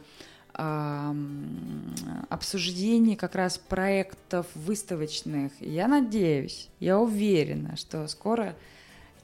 а, 0.54 1.14
обсуждений 2.28 3.16
как 3.16 3.34
раз 3.34 3.56
проектов 3.56 4.46
выставочных. 4.54 5.52
Я 5.60 5.88
надеюсь, 5.88 6.68
я 6.78 6.98
уверена, 6.98 7.76
что 7.76 8.06
скоро 8.08 8.54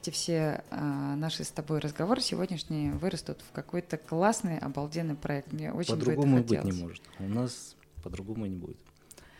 эти 0.01 0.09
все 0.09 0.63
а, 0.71 1.15
наши 1.15 1.43
с 1.43 1.49
тобой 1.49 1.77
разговоры 1.79 2.21
сегодняшние 2.21 2.93
вырастут 2.93 3.41
в 3.47 3.51
какой-то 3.51 3.97
классный, 3.97 4.57
обалденный 4.57 5.15
проект. 5.15 5.53
Мне 5.53 5.71
очень 5.71 5.93
бы 5.93 5.99
По-другому 5.99 6.39
и 6.39 6.41
быть 6.41 6.63
не 6.63 6.71
может. 6.71 7.03
У 7.19 7.27
нас 7.27 7.75
по-другому 8.01 8.47
не 8.47 8.55
будет. 8.55 8.77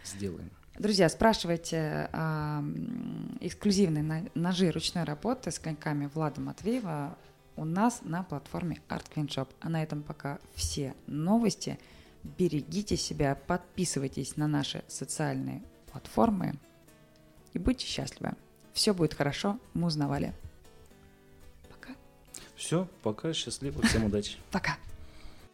Сделаем. 0.04 0.50
Друзья, 0.78 1.10
спрашивайте 1.10 2.10
м, 2.14 3.38
эксклюзивные 3.42 4.32
ножи 4.34 4.72
ручной 4.72 5.04
работы 5.04 5.52
с 5.52 5.60
клинками 5.60 6.10
Влада 6.14 6.40
Матвеева 6.40 7.18
у 7.58 7.66
нас 7.66 8.00
на 8.04 8.24
платформе 8.24 8.82
Art 8.88 9.06
Queen 9.14 9.28
Shop. 9.28 9.50
А 9.60 9.70
на 9.70 9.84
этом 9.84 10.02
пока 10.04 10.40
все 10.56 10.96
новости. 11.08 11.78
Берегите 12.24 12.98
себя, 12.98 13.36
подписывайтесь 13.36 14.38
на 14.38 14.48
наши 14.48 14.84
социальные 14.88 15.64
платформы 15.92 16.56
и 17.54 17.60
будьте 17.60 17.86
счастливы. 17.86 18.34
Все 18.74 18.94
будет 18.94 19.14
хорошо, 19.14 19.60
мы 19.74 19.88
узнавали. 19.88 20.34
Пока. 21.70 21.94
Все, 22.56 22.88
пока, 23.04 23.34
счастливо, 23.34 23.82
всем 23.82 24.06
удачи. 24.06 24.38
Пока. 24.52 24.78